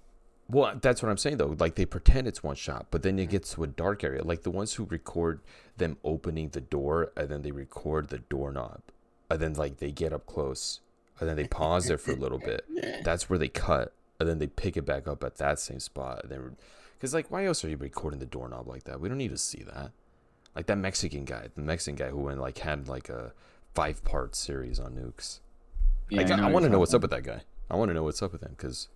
Well, 0.49 0.80
that's 0.82 1.03
what 1.03 1.10
I'm 1.10 1.18
saying 1.18 1.38
though. 1.38 1.55
Like 1.60 1.76
they 1.76 1.86
pretend 1.86 2.28
it's 2.28 2.43
one 2.43 2.55
shot, 2.55 2.88
but 2.91 3.03
then 3.03 3.20
it 3.20 3.24
mm-hmm. 3.24 3.32
gets 3.32 3.53
to 3.53 3.64
a 3.64 3.68
dark 3.68 4.03
area. 4.03 4.24
Like 4.24 4.43
the 4.43 4.51
ones 4.51 4.74
who 4.74 4.86
record 4.86 5.41
them 5.78 5.97
opening 6.03 6.49
the 6.49 6.62
door 6.62 7.12
and 7.16 7.30
then 7.30 7.41
they 7.41 7.51
record 7.51 8.10
the 8.10 8.20
doorknob, 8.20 8.82
and 9.30 9.39
then 9.39 9.53
like 9.53 9.78
they 9.78 9.91
get 9.91 10.14
up 10.14 10.26
close 10.26 10.82
and 11.20 11.28
then 11.28 11.36
they 11.36 11.47
pause 11.47 11.86
there 11.86 11.97
for 11.97 12.12
a 12.12 12.16
little 12.16 12.39
bit. 12.39 12.66
That's 13.03 13.30
where 13.30 13.39
they 13.39 13.49
cut, 13.49 13.93
and 14.20 14.30
then 14.30 14.39
they 14.39 14.47
pick 14.47 14.78
it 14.78 14.86
back 14.86 15.07
up 15.07 15.24
at 15.24 15.38
that 15.38 15.60
same 15.60 15.80
spot. 15.80 16.22
And 16.24 16.32
then, 16.32 16.55
because 16.97 17.14
like, 17.14 17.30
why 17.30 17.45
else 17.45 17.64
are 17.64 17.70
you 17.70 17.78
recording 17.78 18.20
the 18.20 18.26
doorknob 18.26 18.68
like 18.68 18.84
that? 18.86 18.99
We 18.99 19.10
don't 19.10 19.18
need 19.18 19.32
to 19.32 19.38
see 19.38 19.64
that. 19.64 19.91
Like 20.55 20.68
that 20.68 20.78
Mexican 20.78 21.26
guy, 21.26 21.47
the 21.55 21.62
Mexican 21.62 21.95
guy 21.95 22.10
who 22.10 22.20
went 22.20 22.39
like 22.39 22.60
had 22.60 22.88
like 22.88 23.10
a 23.10 23.34
five 23.76 24.03
part 24.03 24.36
series 24.36 24.80
on 24.80 24.93
nukes. 24.93 25.39
Yeah, 26.10 26.22
like, 26.22 26.32
I, 26.32 26.36
know 26.38 26.47
I 26.47 26.51
want 26.51 26.64
to 26.64 26.70
know 26.70 26.80
what's 26.80 26.93
up 26.93 27.01
with 27.01 27.12
that 27.12 27.24
guy. 27.24 27.41
I 27.70 27.76
want 27.76 27.89
to 27.89 27.93
know 27.93 28.03
what's 28.03 28.22
up 28.22 28.32
with 28.32 28.41
him 28.41 28.55
because 28.57 28.88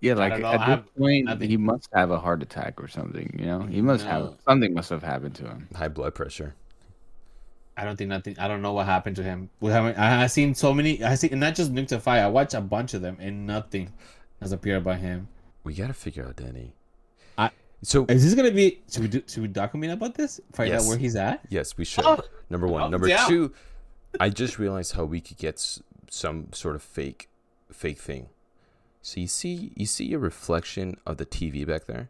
Yeah, 0.00 0.14
like 0.14 0.34
at 0.34 0.44
I 0.44 0.56
this 0.58 0.66
have 0.66 0.96
point, 0.96 1.24
nothing. 1.26 1.48
he 1.48 1.56
must 1.56 1.88
have 1.94 2.10
a 2.10 2.18
heart 2.18 2.42
attack 2.42 2.82
or 2.82 2.88
something. 2.88 3.34
You 3.38 3.46
know, 3.46 3.60
he 3.62 3.80
must 3.80 4.04
No. 4.04 4.10
have 4.10 4.34
something 4.46 4.74
must 4.74 4.90
have 4.90 5.02
happened 5.02 5.34
to 5.36 5.44
him. 5.44 5.68
high 5.74 5.88
blood 5.88 6.14
pressure. 6.14 6.54
I 7.76 7.84
don't 7.84 7.96
think 7.96 8.08
nothing. 8.10 8.38
I 8.38 8.46
don't 8.46 8.62
know 8.62 8.72
what 8.72 8.86
happened 8.86 9.16
to 9.16 9.22
him. 9.22 9.50
We 9.60 9.70
haven't. 9.72 9.98
I, 9.98 10.24
I 10.24 10.26
seen 10.28 10.54
so 10.54 10.72
many. 10.74 11.02
I 11.02 11.14
see, 11.16 11.30
and 11.30 11.40
not 11.40 11.54
just 11.56 11.72
Nuke 11.72 11.88
to 11.88 11.98
Fire. 12.00 12.22
I 12.24 12.28
watched 12.28 12.54
a 12.54 12.60
bunch 12.60 12.94
of 12.94 13.02
them, 13.02 13.16
and 13.18 13.46
nothing 13.46 13.92
has 14.40 14.52
appeared 14.52 14.84
by 14.84 14.96
him. 14.96 15.28
We 15.64 15.74
gotta 15.74 15.94
figure 15.94 16.24
out 16.26 16.36
Danny. 16.36 16.74
I- 17.38 17.50
so 17.82 18.04
Is 18.08 18.22
this 18.24 18.34
gonna 18.34 18.52
be? 18.52 18.80
Should 18.90 19.02
we 19.02 19.08
do? 19.08 19.22
Should 19.26 19.42
we 19.42 19.48
document 19.48 19.92
about 19.92 20.14
this? 20.14 20.40
Find 20.52 20.68
Yes. 20.70 20.84
out 20.84 20.88
where 20.88 20.98
he's 20.98 21.16
at. 21.16 21.40
yes, 21.48 21.76
we 21.76 21.84
should. 21.84 22.04
Oh. 22.06 22.20
Number 22.50 22.66
one. 22.68 22.82
Oh, 22.82 22.88
Number 22.88 23.08
yeah. 23.08 23.26
two. 23.26 23.52
I 24.20 24.28
just 24.28 24.58
realized 24.60 24.92
how 24.92 25.04
we 25.04 25.20
could 25.20 25.38
get 25.38 25.58
some 26.10 26.52
sort 26.52 26.76
of 26.76 26.82
fake, 26.82 27.28
fake 27.72 27.98
thing. 27.98 28.28
So 29.04 29.20
you 29.20 29.26
see, 29.26 29.70
you 29.76 29.84
see 29.84 30.06
your 30.06 30.18
reflection 30.18 30.96
of 31.04 31.18
the 31.18 31.26
TV 31.26 31.66
back 31.66 31.84
there. 31.84 32.08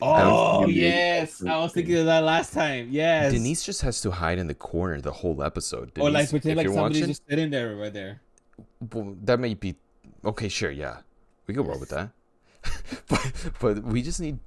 Oh 0.00 0.60
was- 0.60 0.66
oh, 0.66 0.68
yes, 0.68 1.44
I 1.44 1.56
was 1.58 1.72
thinking 1.72 1.96
of 1.96 2.06
that 2.06 2.22
last 2.22 2.52
time. 2.52 2.90
Yes. 2.92 3.32
Denise 3.32 3.64
just 3.64 3.82
has 3.82 4.00
to 4.02 4.12
hide 4.12 4.38
in 4.38 4.46
the 4.46 4.54
corner 4.54 5.00
the 5.00 5.10
whole 5.10 5.42
episode. 5.42 5.90
or 5.98 6.10
like 6.10 6.28
Denise, 6.28 6.30
pretend 6.30 6.52
if 6.52 6.56
like 6.58 6.64
you're 6.66 6.74
somebody's 6.74 7.00
watching, 7.00 7.10
just 7.10 7.22
sitting 7.28 7.50
there 7.50 7.74
right 7.74 7.92
there. 7.92 8.20
well, 8.92 9.16
that 9.24 9.40
may 9.40 9.54
be 9.54 9.74
okay. 10.24 10.48
Sure, 10.48 10.70
yeah, 10.70 10.98
we 11.48 11.54
could 11.54 11.66
roll 11.66 11.80
with 11.80 11.88
that. 11.88 12.10
but 13.08 13.32
but 13.58 13.82
we 13.82 14.00
just 14.00 14.20
need 14.20 14.38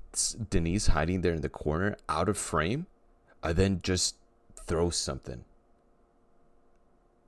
Denise 0.50 0.88
hiding 0.88 1.20
there 1.24 1.34
in 1.34 1.42
the 1.42 1.50
corner, 1.50 1.98
out 2.08 2.30
of 2.30 2.38
frame, 2.38 2.88
and 3.44 3.58
then 3.58 3.82
just 3.84 4.16
throw 4.66 4.90
something. 4.92 5.44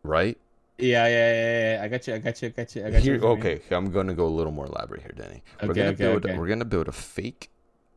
Right 0.03 0.37
Yeah, 0.79 1.07
yeah, 1.07 1.33
yeah, 1.33 1.73
yeah. 1.77 1.83
I 1.83 1.87
got 1.87 2.07
you. 2.07 2.13
I 2.15 2.17
got 2.19 2.41
you. 2.41 2.47
I 2.47 2.51
got 2.51 2.75
you. 2.75 2.85
I 2.85 2.91
got 2.91 3.01
here. 3.01 3.15
you. 3.15 3.21
Okay, 3.21 3.61
I'm 3.71 3.91
gonna 3.91 4.13
go 4.13 4.25
a 4.25 4.29
little 4.29 4.51
more 4.51 4.65
elaborate 4.65 5.01
here, 5.01 5.11
Danny. 5.15 5.43
We're 5.61 5.69
Okay, 5.71 5.79
gonna 5.79 5.89
okay, 5.91 5.95
build. 5.97 6.25
okay. 6.25 6.37
We're 6.37 6.47
gonna 6.47 6.65
build 6.65 6.87
a 6.87 6.91
fake, 6.93 7.49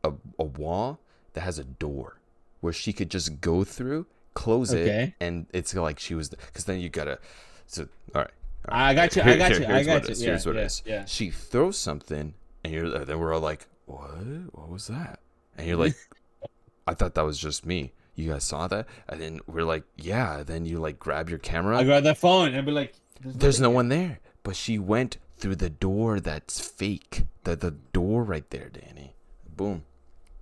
a, 0.03 0.11
a 0.39 0.43
wall 0.43 0.99
that 1.33 1.41
has 1.41 1.59
a 1.59 1.63
door 1.63 2.17
where 2.61 2.73
she 2.73 2.93
could 2.93 3.09
just 3.09 3.41
go 3.41 3.63
through, 3.63 4.05
close 4.33 4.71
it, 4.73 5.13
and 5.19 5.45
it's 5.53 5.73
like 5.75 5.99
she 5.99 6.13
was. 6.15 6.29
Because 6.29 6.65
then 6.65 6.79
you 6.79 6.89
gotta. 6.89 7.19
So 7.67 7.87
all 8.13 8.21
right. 8.21 8.31
all 8.69 8.77
I 8.79 8.93
got 8.93 9.15
you. 9.15 9.21
I 9.21 9.37
got 9.37 9.51
here- 9.51 9.61
you. 9.61 9.67
I 9.73 9.83
got 9.83 10.03
you. 10.05 10.09
is, 10.11 10.21
Yeah, 10.21 10.27
Here's 10.29 10.45
what 10.45 10.55
yeah, 10.55 10.61
it 10.61 10.65
is. 10.65 10.83
yeah. 10.85 11.05
She 11.05 11.29
throws 11.29 11.77
something, 11.77 12.33
and 12.63 12.73
you're 12.73 13.05
then 13.05 13.19
we're 13.19 13.33
all 13.33 13.39
like, 13.41 13.67
"What? 13.85 14.09
What 14.51 14.69
was 14.69 14.87
that?" 14.87 15.19
And 15.57 15.67
you're 15.67 15.77
like, 15.77 15.95
"I 16.87 16.93
thought 16.93 17.15
that 17.15 17.23
was 17.23 17.37
just 17.37 17.65
me." 17.65 17.93
You 18.15 18.31
guys 18.31 18.43
saw 18.43 18.67
that, 18.67 18.87
and 19.09 19.19
then 19.19 19.39
we're 19.47 19.63
like, 19.63 19.83
"Yeah." 19.95 20.43
Then 20.43 20.65
you 20.65 20.79
like 20.79 20.99
grab 20.99 21.29
your 21.29 21.39
camera. 21.39 21.77
I 21.77 21.83
grab 21.83 22.03
that 22.03 22.17
phone 22.17 22.53
and 22.53 22.65
be 22.65 22.71
like, 22.71 22.93
There's 23.21 23.59
no 23.59 23.69
one 23.69 23.89
there, 23.89 24.19
but 24.43 24.55
she 24.55 24.77
went 24.77 25.17
through 25.37 25.55
the 25.55 25.69
door 25.69 26.19
that's 26.19 26.59
fake. 26.59 27.23
The 27.43 27.55
the 27.55 27.71
door 27.71 28.23
right 28.23 28.47
there, 28.51 28.69
Danny. 28.69 29.15
Boom. 29.55 29.83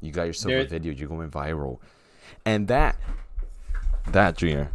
You 0.02 0.12
got 0.12 0.24
yourself 0.24 0.54
a 0.54 0.66
video. 0.66 0.92
You're 0.92 1.08
going 1.08 1.30
viral, 1.30 1.80
and 2.46 2.68
that 2.68 2.98
that 4.12 4.38
Junior 4.38 4.72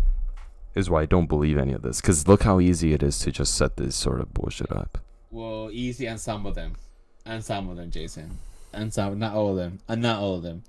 is 0.74 0.88
why 0.90 1.02
I 1.02 1.06
don't 1.06 1.26
believe 1.26 1.58
any 1.58 1.72
of 1.72 1.82
this. 1.82 2.00
Because 2.00 2.28
look 2.28 2.44
how 2.44 2.60
easy 2.60 2.92
it 2.92 3.02
is 3.02 3.18
to 3.20 3.32
just 3.32 3.54
set 3.54 3.76
this 3.76 3.96
sort 3.96 4.20
of 4.20 4.32
bullshit 4.32 4.70
up. 4.70 4.98
Well, 5.30 5.70
easy 5.72 6.06
on 6.08 6.18
some 6.18 6.46
of 6.46 6.54
them, 6.54 6.76
and 7.24 7.44
some 7.44 7.68
of 7.68 7.76
them, 7.76 7.90
Jason, 7.90 8.38
and 8.72 8.92
some, 8.92 9.18
not 9.18 9.34
all 9.34 9.50
of 9.50 9.56
them, 9.56 9.80
and 9.88 10.00
not 10.00 10.20
all 10.20 10.36
of 10.36 10.42
them. 10.42 10.62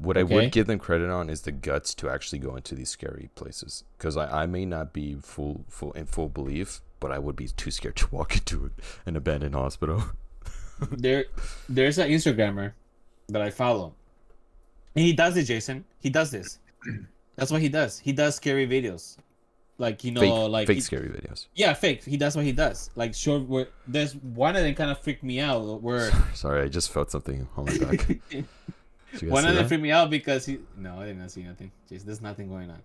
What 0.00 0.16
I 0.16 0.22
would 0.22 0.50
give 0.50 0.66
them 0.66 0.78
credit 0.78 1.10
on 1.10 1.28
is 1.28 1.42
the 1.42 1.52
guts 1.52 1.94
to 1.96 2.08
actually 2.08 2.38
go 2.38 2.56
into 2.56 2.74
these 2.74 2.88
scary 2.88 3.28
places. 3.34 3.84
Because 3.98 4.16
I, 4.16 4.42
I 4.42 4.46
may 4.46 4.64
not 4.64 4.94
be 4.94 5.16
full 5.20 5.66
full 5.68 5.92
in 5.92 6.06
full 6.06 6.30
belief, 6.30 6.80
but 7.00 7.12
I 7.12 7.18
would 7.18 7.36
be 7.36 7.48
too 7.48 7.70
scared 7.70 7.96
to 7.96 8.08
walk 8.10 8.36
into 8.36 8.70
an 9.04 9.16
abandoned 9.16 9.54
hospital. 9.54 10.02
there 10.90 11.26
there's 11.68 11.98
an 11.98 12.10
Instagrammer 12.10 12.72
that 13.28 13.42
I 13.42 13.50
follow. 13.50 13.94
And 14.96 15.04
he 15.04 15.12
does 15.12 15.36
it, 15.36 15.44
Jason. 15.44 15.84
He 16.00 16.08
does 16.08 16.30
this. 16.30 16.58
That's 17.36 17.50
what 17.50 17.60
he 17.60 17.68
does. 17.68 17.98
He 17.98 18.12
does 18.12 18.34
scary 18.34 18.66
videos. 18.66 19.16
Like 19.76 20.04
you 20.04 20.12
know, 20.12 20.20
fake, 20.20 20.50
like 20.50 20.66
fake 20.66 20.76
he- 20.76 20.80
scary 20.82 21.08
videos. 21.08 21.46
yeah, 21.54 21.72
fake. 21.72 22.04
He 22.04 22.16
does 22.16 22.36
what 22.36 22.44
he 22.44 22.52
does. 22.52 22.90
Like 22.96 23.14
short. 23.14 23.48
Where 23.48 23.68
there's 23.86 24.14
one 24.14 24.56
of 24.56 24.62
them 24.62 24.74
kind 24.74 24.90
of 24.90 24.98
freaked 24.98 25.22
me 25.22 25.40
out. 25.40 25.82
Where 25.82 26.10
Sorry, 26.34 26.62
I 26.62 26.68
just 26.68 26.90
felt 26.90 27.10
something 27.10 27.48
on 27.56 27.64
my 27.66 27.78
back. 27.78 28.18
Did 29.12 29.22
you 29.22 29.28
guys 29.28 29.32
one 29.32 29.46
of 29.46 29.54
them 29.54 29.66
freaked 29.68 29.82
me 29.82 29.90
out 29.90 30.10
because 30.10 30.46
he. 30.46 30.58
No, 30.76 31.00
I 31.00 31.06
did 31.06 31.18
not 31.18 31.30
see 31.30 31.42
nothing. 31.42 31.70
Jason, 31.88 32.06
there's 32.06 32.20
nothing 32.22 32.48
going 32.48 32.70
on. 32.70 32.80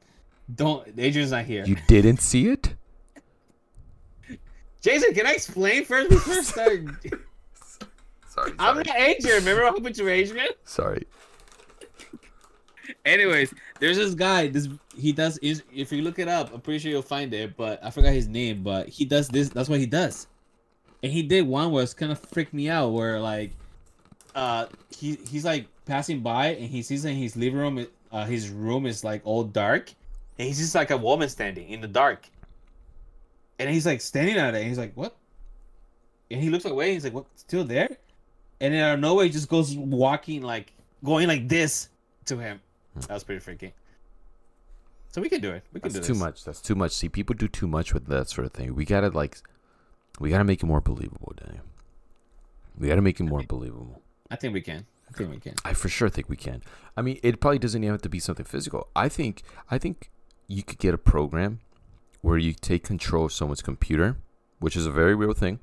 Don't. 0.54 0.88
Adrian's 0.98 1.32
not 1.32 1.46
here. 1.46 1.66
You 1.66 1.78
didn't 1.88 2.22
see 2.22 2.50
it? 2.50 2.74
Jason, 4.82 5.14
can 5.14 5.26
I 5.26 5.34
explain 5.34 5.84
first 5.86 6.10
before 6.10 6.34
I 6.36 6.42
start? 6.42 6.80
Sorry. 8.30 8.52
I'm 8.60 8.78
not 8.78 8.90
Adrian. 8.90 9.38
Remember 9.40 9.64
what 9.64 9.74
happened 9.76 9.96
to 9.96 10.10
Adrian? 10.10 10.50
sorry. 10.64 11.06
Anyways, 13.04 13.54
there's 13.80 13.98
this 13.98 14.14
guy. 14.14 14.48
This 14.48 14.68
he 14.96 15.12
does 15.12 15.38
is 15.40 15.64
if 15.74 15.92
you 15.92 16.02
look 16.02 16.20
it 16.20 16.28
up, 16.28 16.54
I'm 16.54 16.62
pretty 16.62 16.80
sure 16.80 16.92
you'll 16.92 17.02
find 17.02 17.34
it. 17.34 17.56
But 17.58 17.84
I 17.84 17.90
forgot 17.90 18.14
his 18.14 18.28
name. 18.28 18.62
But 18.64 18.90
he 18.90 19.06
does 19.06 19.28
this. 19.28 19.50
That's 19.50 19.70
what 19.70 19.80
he 19.80 19.86
does. 19.86 20.28
And 21.02 21.12
he 21.12 21.24
did 21.24 21.48
one 21.48 21.72
where 21.72 21.84
it's 21.84 21.94
kind 21.94 22.12
of 22.12 22.20
freaked 22.20 22.54
me 22.54 22.70
out. 22.70 22.90
Where 22.90 23.20
like, 23.20 23.52
uh, 24.36 24.68
he 24.96 25.18
he's 25.30 25.46
like 25.46 25.68
passing 25.86 26.22
by 26.22 26.48
and 26.48 26.66
he 26.70 26.82
sees 26.82 27.06
in 27.06 27.16
his 27.16 27.36
living 27.36 27.60
room, 27.60 27.88
uh, 28.12 28.26
his 28.26 28.50
room 28.50 28.86
is 28.86 29.04
like 29.04 29.22
all 29.26 29.44
dark, 29.44 29.94
and 30.38 30.48
he's 30.48 30.58
just 30.58 30.76
like 30.76 30.92
a 30.92 30.98
woman 30.98 31.30
standing 31.30 31.70
in 31.70 31.82
the 31.82 31.88
dark. 31.88 32.28
And 33.58 33.70
he's 33.70 33.86
like 33.86 34.02
standing 34.02 34.38
at 34.38 34.54
it. 34.54 34.60
And 34.60 34.68
he's 34.68 34.78
like, 34.78 34.94
what? 34.96 35.16
And 36.30 36.42
he 36.42 36.50
looks 36.50 36.66
away. 36.66 36.88
and 36.88 36.94
He's 36.96 37.04
like, 37.06 37.14
what? 37.14 37.26
Still 37.36 37.64
there? 37.64 37.90
And 38.60 38.74
then 38.74 38.84
out 38.84 38.96
of 38.96 39.00
nowhere, 39.00 39.26
he 39.26 39.32
just 39.32 39.48
goes 39.48 39.76
walking 39.76 40.42
like 40.42 40.74
going 41.04 41.28
like 41.28 41.48
this 41.48 41.90
to 42.26 42.38
him. 42.38 42.60
That 42.96 43.12
was 43.12 43.24
pretty 43.24 43.40
freaky. 43.40 43.74
So 45.12 45.22
we 45.22 45.30
can 45.30 45.40
do 45.40 45.52
it. 45.52 45.64
We 45.72 45.80
can 45.80 45.94
That's 45.94 45.94
do 45.94 46.00
this. 46.00 46.08
That's 46.08 46.20
too 46.20 46.26
much. 46.26 46.44
That's 46.44 46.62
too 46.62 46.76
much. 46.76 46.92
See, 46.92 47.10
people 47.10 47.36
do 47.36 47.48
too 47.48 47.68
much 47.68 47.94
with 47.94 48.08
that 48.08 48.30
sort 48.30 48.46
of 48.46 48.54
thing. 48.54 48.76
We 48.76 48.84
gotta 48.84 49.10
like, 49.10 49.38
we 50.20 50.30
gotta 50.30 50.44
make 50.44 50.62
it 50.62 50.66
more 50.66 50.82
believable, 50.82 51.34
Danny. 51.38 51.60
We 52.78 52.90
gotta 52.90 53.02
make 53.02 53.20
it 53.20 53.24
more 53.24 53.44
believable. 53.44 54.02
I 54.30 54.36
think 54.36 54.54
we 54.54 54.62
can. 54.62 54.86
I 55.16 55.18
think 55.18 55.32
we 55.32 55.40
can. 55.40 55.54
I 55.64 55.74
for 55.74 55.90
sure 55.90 56.10
think 56.10 56.30
we 56.30 56.36
can. 56.36 56.62
I 56.98 57.02
mean, 57.02 57.20
it 57.24 57.40
probably 57.40 57.60
doesn't 57.60 57.84
even 57.84 57.94
have 57.94 58.02
to 58.04 58.10
be 58.10 58.20
something 58.20 58.46
physical. 58.46 58.88
I 58.96 59.10
think, 59.10 59.44
I 59.72 59.78
think 59.78 60.12
you 60.48 60.64
could 60.64 60.78
get 60.78 60.94
a 60.94 60.98
program 60.98 61.60
where 62.22 62.38
you 62.38 62.54
take 62.54 62.84
control 62.84 63.26
of 63.26 63.32
someone's 63.34 63.62
computer, 63.62 64.18
which 64.60 64.76
is 64.76 64.86
a 64.86 64.92
very 64.92 65.16
real 65.16 65.34
thing. 65.34 65.60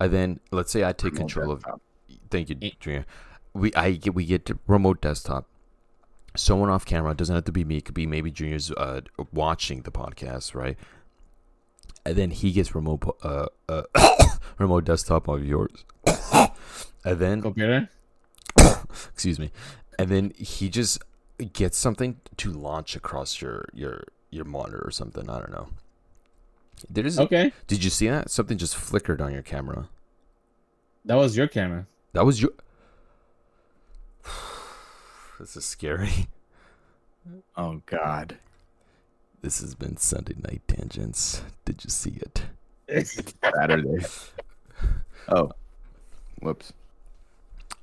And 0.00 0.12
then 0.12 0.40
let's 0.50 0.72
say 0.72 0.84
I 0.84 0.92
take 0.92 1.14
Remote 1.14 1.18
control 1.18 1.50
of. 1.52 1.64
Thank 2.30 2.50
you, 2.50 2.56
Eh. 2.62 2.70
Junior. 2.80 3.06
We 3.52 3.74
I 3.74 3.92
get 3.92 4.14
we 4.14 4.24
get 4.24 4.46
to 4.46 4.58
remote 4.66 5.02
desktop. 5.02 5.48
Someone 6.34 6.70
off 6.70 6.86
camera 6.86 7.14
doesn't 7.14 7.34
have 7.34 7.44
to 7.44 7.52
be 7.52 7.64
me. 7.64 7.76
It 7.76 7.84
could 7.84 7.94
be 7.94 8.06
maybe 8.06 8.30
Junior's 8.30 8.70
uh, 8.70 9.02
watching 9.32 9.82
the 9.82 9.90
podcast, 9.90 10.54
right? 10.54 10.78
And 12.06 12.16
then 12.16 12.30
he 12.30 12.52
gets 12.52 12.74
remote 12.74 13.02
uh, 13.22 13.46
uh 13.68 13.82
remote 14.58 14.84
desktop 14.84 15.28
of 15.28 15.44
yours. 15.44 15.84
and 17.04 17.18
then 17.18 17.42
Computer? 17.42 17.88
excuse 19.12 19.38
me, 19.38 19.50
and 19.98 20.08
then 20.08 20.32
he 20.36 20.68
just 20.68 21.02
gets 21.52 21.78
something 21.78 22.20
to 22.36 22.50
launch 22.50 22.96
across 22.96 23.40
your 23.40 23.66
your 23.72 24.04
your 24.30 24.44
monitor 24.44 24.82
or 24.84 24.90
something. 24.90 25.28
I 25.28 25.38
don't 25.38 25.52
know. 25.52 25.68
There 26.88 27.06
is. 27.06 27.18
Okay. 27.18 27.52
Did 27.66 27.84
you 27.84 27.90
see 27.90 28.08
that? 28.08 28.30
Something 28.30 28.58
just 28.58 28.76
flickered 28.76 29.20
on 29.20 29.32
your 29.32 29.42
camera. 29.42 29.88
That 31.04 31.16
was 31.16 31.36
your 31.36 31.48
camera. 31.48 31.86
That 32.12 32.24
was 32.24 32.40
your. 32.40 32.52
this 35.40 35.56
is 35.56 35.64
scary. 35.64 36.28
Oh 37.56 37.82
God. 37.86 38.38
This 39.42 39.60
has 39.60 39.74
been 39.74 39.96
Sunday 39.96 40.34
Night 40.36 40.62
Tangents. 40.68 41.42
Did 41.64 41.84
you 41.84 41.90
see 41.90 42.18
it? 42.20 42.44
Saturday. 43.42 44.04
oh. 45.28 45.50
Whoops. 46.40 46.72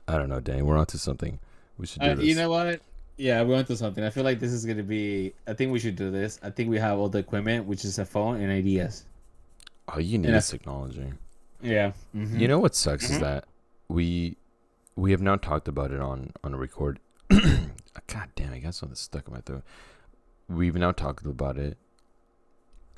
I 0.09 0.17
don't 0.17 0.27
know, 0.29 0.39
Danny. 0.39 0.61
We're 0.63 0.77
onto 0.77 0.97
something. 0.97 1.39
We 1.77 1.85
should 1.85 2.01
do 2.01 2.09
Uh, 2.09 2.15
this. 2.15 2.25
you 2.25 2.35
know 2.35 2.49
what? 2.49 2.81
Yeah, 3.17 3.41
we're 3.43 3.57
onto 3.57 3.75
something. 3.75 4.03
I 4.03 4.09
feel 4.09 4.23
like 4.23 4.39
this 4.39 4.51
is 4.51 4.65
gonna 4.65 4.83
be. 4.83 5.33
I 5.47 5.53
think 5.53 5.71
we 5.71 5.79
should 5.79 5.95
do 5.95 6.09
this. 6.09 6.39
I 6.41 6.49
think 6.49 6.69
we 6.69 6.79
have 6.79 6.97
all 6.97 7.09
the 7.09 7.19
equipment, 7.19 7.65
which 7.67 7.85
is 7.85 7.99
a 7.99 8.05
phone 8.05 8.41
and 8.41 8.51
ideas. 8.51 9.05
All 9.87 9.99
you 10.01 10.17
need 10.17 10.29
Yeah. 10.29 10.37
is 10.37 10.49
technology. 10.49 11.13
Yeah. 11.61 11.91
mhm. 12.15 12.39
You 12.39 12.47
know 12.47 12.59
what 12.59 12.75
sucks 12.75 13.09
is 13.09 13.17
Mhm. 13.17 13.21
that 13.21 13.45
we 13.87 14.37
we 14.95 15.11
have 15.11 15.21
now 15.21 15.35
talked 15.35 15.67
about 15.67 15.91
it 15.91 15.99
on 16.01 16.31
on 16.43 16.53
a 16.53 16.57
record. 16.57 16.99
God 18.07 18.29
damn! 18.35 18.53
I 18.53 18.59
got 18.59 18.73
something 18.75 18.95
stuck 18.95 19.27
in 19.27 19.33
my 19.33 19.41
throat. 19.41 19.63
We've 20.47 20.75
now 20.75 20.91
talked 20.91 21.25
about 21.25 21.57
it. 21.57 21.77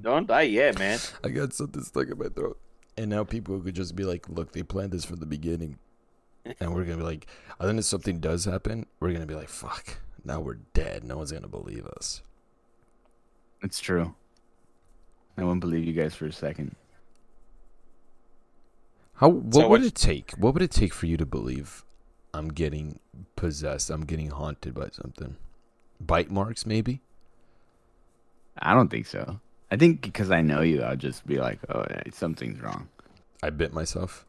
Don't 0.00 0.26
die 0.28 0.42
yet, 0.42 0.78
man. 0.78 0.98
I 1.24 1.28
got 1.28 1.52
something 1.52 1.82
stuck 1.82 2.08
in 2.08 2.18
my 2.18 2.28
throat. 2.28 2.58
And 2.98 3.08
now 3.10 3.22
people 3.24 3.60
could 3.60 3.74
just 3.76 3.94
be 3.94 4.02
like, 4.04 4.28
look, 4.28 4.52
they 4.52 4.62
planned 4.64 4.90
this 4.90 5.04
from 5.04 5.20
the 5.20 5.26
beginning. 5.26 5.78
And 6.60 6.74
we're 6.74 6.84
going 6.84 6.98
to 6.98 7.04
be 7.04 7.08
like, 7.08 7.26
and 7.60 7.68
then 7.68 7.78
if 7.78 7.84
something 7.84 8.18
does 8.18 8.44
happen, 8.44 8.86
we're 9.00 9.10
going 9.10 9.20
to 9.20 9.26
be 9.26 9.34
like, 9.34 9.48
fuck, 9.48 9.98
now 10.24 10.40
we're 10.40 10.58
dead. 10.74 11.04
No 11.04 11.16
one's 11.18 11.30
going 11.30 11.42
to 11.44 11.48
believe 11.48 11.86
us. 11.86 12.22
It's 13.62 13.78
true. 13.80 14.14
I 15.36 15.44
won't 15.44 15.60
believe 15.60 15.84
you 15.84 15.92
guys 15.92 16.14
for 16.14 16.26
a 16.26 16.32
second. 16.32 16.74
How, 19.14 19.28
what 19.28 19.54
So 19.54 19.68
would 19.68 19.80
what- 19.82 19.86
it 19.86 19.94
take? 19.94 20.32
What 20.32 20.54
would 20.54 20.62
it 20.62 20.70
take 20.70 20.92
for 20.92 21.06
you 21.06 21.16
to 21.18 21.26
believe 21.26 21.84
I'm 22.34 22.48
getting 22.48 22.98
possessed? 23.36 23.90
I'm 23.90 24.04
getting 24.04 24.30
haunted 24.30 24.74
by 24.74 24.88
something? 24.90 25.36
Bite 26.00 26.30
marks, 26.30 26.66
maybe? 26.66 27.00
I 28.58 28.74
don't 28.74 28.88
think 28.88 29.06
so. 29.06 29.40
I 29.70 29.76
think 29.76 30.00
because 30.00 30.30
I 30.30 30.40
know 30.40 30.62
you, 30.62 30.82
I'll 30.82 30.96
just 30.96 31.26
be 31.26 31.38
like, 31.38 31.58
oh, 31.68 31.84
something's 32.12 32.60
wrong. 32.60 32.88
I 33.42 33.50
bit 33.50 33.72
myself. 33.72 34.24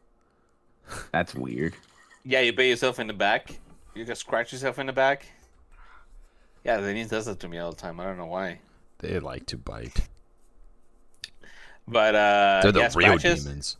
That's 1.12 1.34
weird. 1.34 1.74
Yeah, 2.24 2.40
you 2.40 2.52
bit 2.52 2.68
yourself 2.68 2.98
in 2.98 3.06
the 3.06 3.14
back. 3.14 3.58
You 3.94 4.04
just 4.04 4.20
scratch 4.20 4.52
yourself 4.52 4.78
in 4.78 4.86
the 4.86 4.92
back. 4.92 5.26
Yeah, 6.64 6.76
Denise 6.78 7.08
does 7.08 7.24
that 7.26 7.40
to 7.40 7.48
me 7.48 7.58
all 7.58 7.70
the 7.70 7.76
time. 7.76 7.98
I 8.00 8.04
don't 8.04 8.18
know 8.18 8.26
why. 8.26 8.60
They 8.98 9.18
like 9.18 9.46
to 9.46 9.56
bite. 9.56 10.08
But 11.88 12.14
uh, 12.14 12.60
They're 12.62 12.72
the 12.72 12.80
yeah, 12.80 12.90
real 12.94 13.18
scratches, 13.18 13.44
demons. 13.44 13.76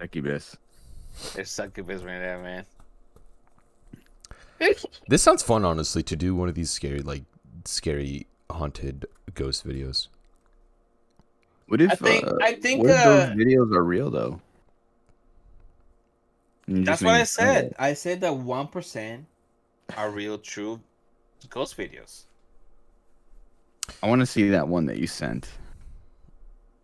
Succubus. 0.00 0.56
They're 1.34 1.44
succubus 1.44 2.02
right 2.02 2.18
there, 2.18 2.38
man. 2.40 2.66
This 5.08 5.22
sounds 5.22 5.42
fun, 5.42 5.64
honestly, 5.64 6.02
to 6.02 6.16
do 6.16 6.34
one 6.34 6.48
of 6.48 6.54
these 6.54 6.70
scary, 6.70 7.00
like, 7.00 7.22
scary 7.64 8.26
haunted 8.56 9.06
ghost 9.34 9.66
videos. 9.66 10.08
What 11.68 11.80
if 11.80 11.90
I 11.92 11.94
think- 11.94 12.26
uh, 12.26 12.36
I 12.40 12.54
think, 12.54 12.82
what 12.82 12.90
if 12.90 12.96
uh, 12.96 13.04
those 13.04 13.28
videos 13.30 13.74
are 13.74 13.84
real 13.84 14.10
though? 14.10 14.40
That's 16.68 17.02
what 17.02 17.14
I 17.14 17.22
said. 17.22 17.74
I 17.78 17.94
said 17.94 18.20
that 18.22 18.34
one 18.36 18.66
percent 18.66 19.26
are 19.96 20.10
real, 20.10 20.38
true 20.38 20.80
ghost 21.48 21.76
videos. 21.76 22.24
I 24.02 24.08
want 24.08 24.20
to 24.20 24.26
see 24.26 24.48
that 24.48 24.66
one 24.66 24.86
that 24.86 24.98
you 24.98 25.06
sent. 25.06 25.48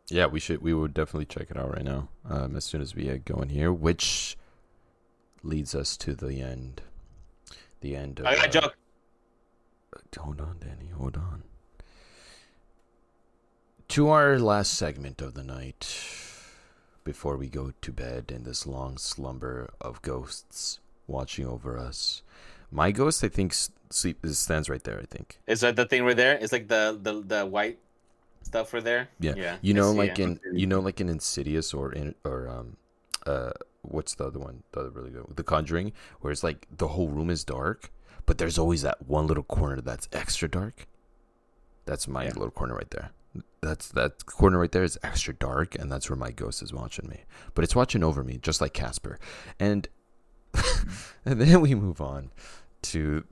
Yeah, 0.09 0.27
we 0.27 0.39
should. 0.39 0.62
We 0.62 0.75
would 0.75 0.95
definitely 0.95 1.25
check 1.25 1.51
it 1.51 1.57
out 1.57 1.73
right 1.73 1.85
now. 1.85 2.09
Um, 2.29 2.55
as 2.55 2.64
soon 2.64 2.81
as 2.81 2.95
we 2.95 3.05
get 3.05 3.25
going 3.25 3.49
here, 3.49 3.73
which 3.73 4.37
leads 5.43 5.75
us 5.75 5.97
to 5.99 6.14
the 6.14 6.41
end. 6.41 6.83
The 7.81 7.97
end. 7.97 8.20
Of, 8.20 8.27
I 8.27 8.47
got 8.47 8.64
a 8.64 8.66
uh. 8.66 9.99
Hold 10.20 10.41
on, 10.41 10.59
Danny. 10.61 10.91
Hold 10.97 11.16
on. 11.16 11.43
To 13.93 14.09
our 14.09 14.38
last 14.38 14.72
segment 14.72 15.20
of 15.20 15.34
the 15.34 15.45
night, 15.45 15.84
before 17.05 17.36
we 17.36 17.51
go 17.51 17.74
to 17.82 17.93
bed 17.93 18.32
in 18.34 18.43
this 18.43 18.66
long 18.66 18.97
slumber 18.97 19.68
of 19.82 20.01
ghosts 20.01 20.80
watching 21.07 21.47
over 21.47 21.76
us. 21.76 22.22
My 22.70 22.90
ghost, 22.90 23.22
I 23.22 23.28
think, 23.28 23.55
sleep 23.90 24.24
stands 24.28 24.70
right 24.70 24.82
there. 24.82 24.99
I 24.99 25.05
think. 25.05 25.40
Is 25.47 25.61
that 25.61 25.76
the 25.76 25.84
thing 25.84 26.05
right 26.05 26.16
there? 26.16 26.38
It's 26.40 26.55
like 26.55 26.68
the 26.68 26.99
the, 27.03 27.20
the 27.20 27.45
white 27.45 27.80
stuff 28.45 28.72
right 28.72 28.82
there. 28.82 29.11
Yeah. 29.20 29.34
Yeah. 29.36 29.57
You 29.61 29.74
know, 29.74 29.93
like 29.93 30.18
it. 30.18 30.20
in 30.20 30.40
you 30.55 30.66
know, 30.66 30.80
like 30.80 30.99
in 30.99 31.11
Insidious 31.11 31.74
or 31.74 31.93
in 31.93 32.14
or 32.24 32.49
um, 32.49 32.78
uh, 33.26 33.51
what's 33.82 34.14
the 34.14 34.24
other 34.24 34.38
one? 34.38 34.62
The 34.72 34.80
other 34.80 34.88
really 34.88 35.11
good, 35.11 35.26
The 35.36 35.45
Conjuring, 35.45 35.93
where 36.22 36.32
it's 36.32 36.43
like 36.43 36.66
the 36.74 36.88
whole 36.88 37.09
room 37.09 37.28
is 37.28 37.45
dark, 37.45 37.93
but 38.24 38.38
there's 38.38 38.57
always 38.59 38.80
that 38.80 39.07
one 39.07 39.26
little 39.26 39.43
corner 39.43 39.82
that's 39.82 40.09
extra 40.14 40.49
dark. 40.49 40.86
That's 41.84 42.09
my 42.09 42.24
Yeah. 42.24 42.30
little 42.30 42.53
corner 42.53 42.74
right 42.74 42.90
there. 42.90 43.11
That's 43.61 43.89
that 43.91 44.26
corner 44.26 44.59
right 44.59 44.72
there 44.72 44.83
is 44.83 44.99
extra 45.03 45.33
dark, 45.35 45.74
and 45.76 45.91
that's 45.91 46.11
where 46.11 46.16
my 46.16 46.30
ghost 46.33 46.62
is 46.62 46.72
watching 46.72 47.09
me. 47.09 47.24
But 47.55 47.64
it's 47.64 47.76
watching 47.76 48.03
over 48.03 48.22
me, 48.24 48.39
just 48.39 48.61
like 48.61 48.72
Casper. 48.72 49.18
And 49.59 49.89
and 51.24 51.41
then 51.41 51.61
we 51.61 51.74
move 51.74 52.01
on 52.01 52.30
to 52.83 53.24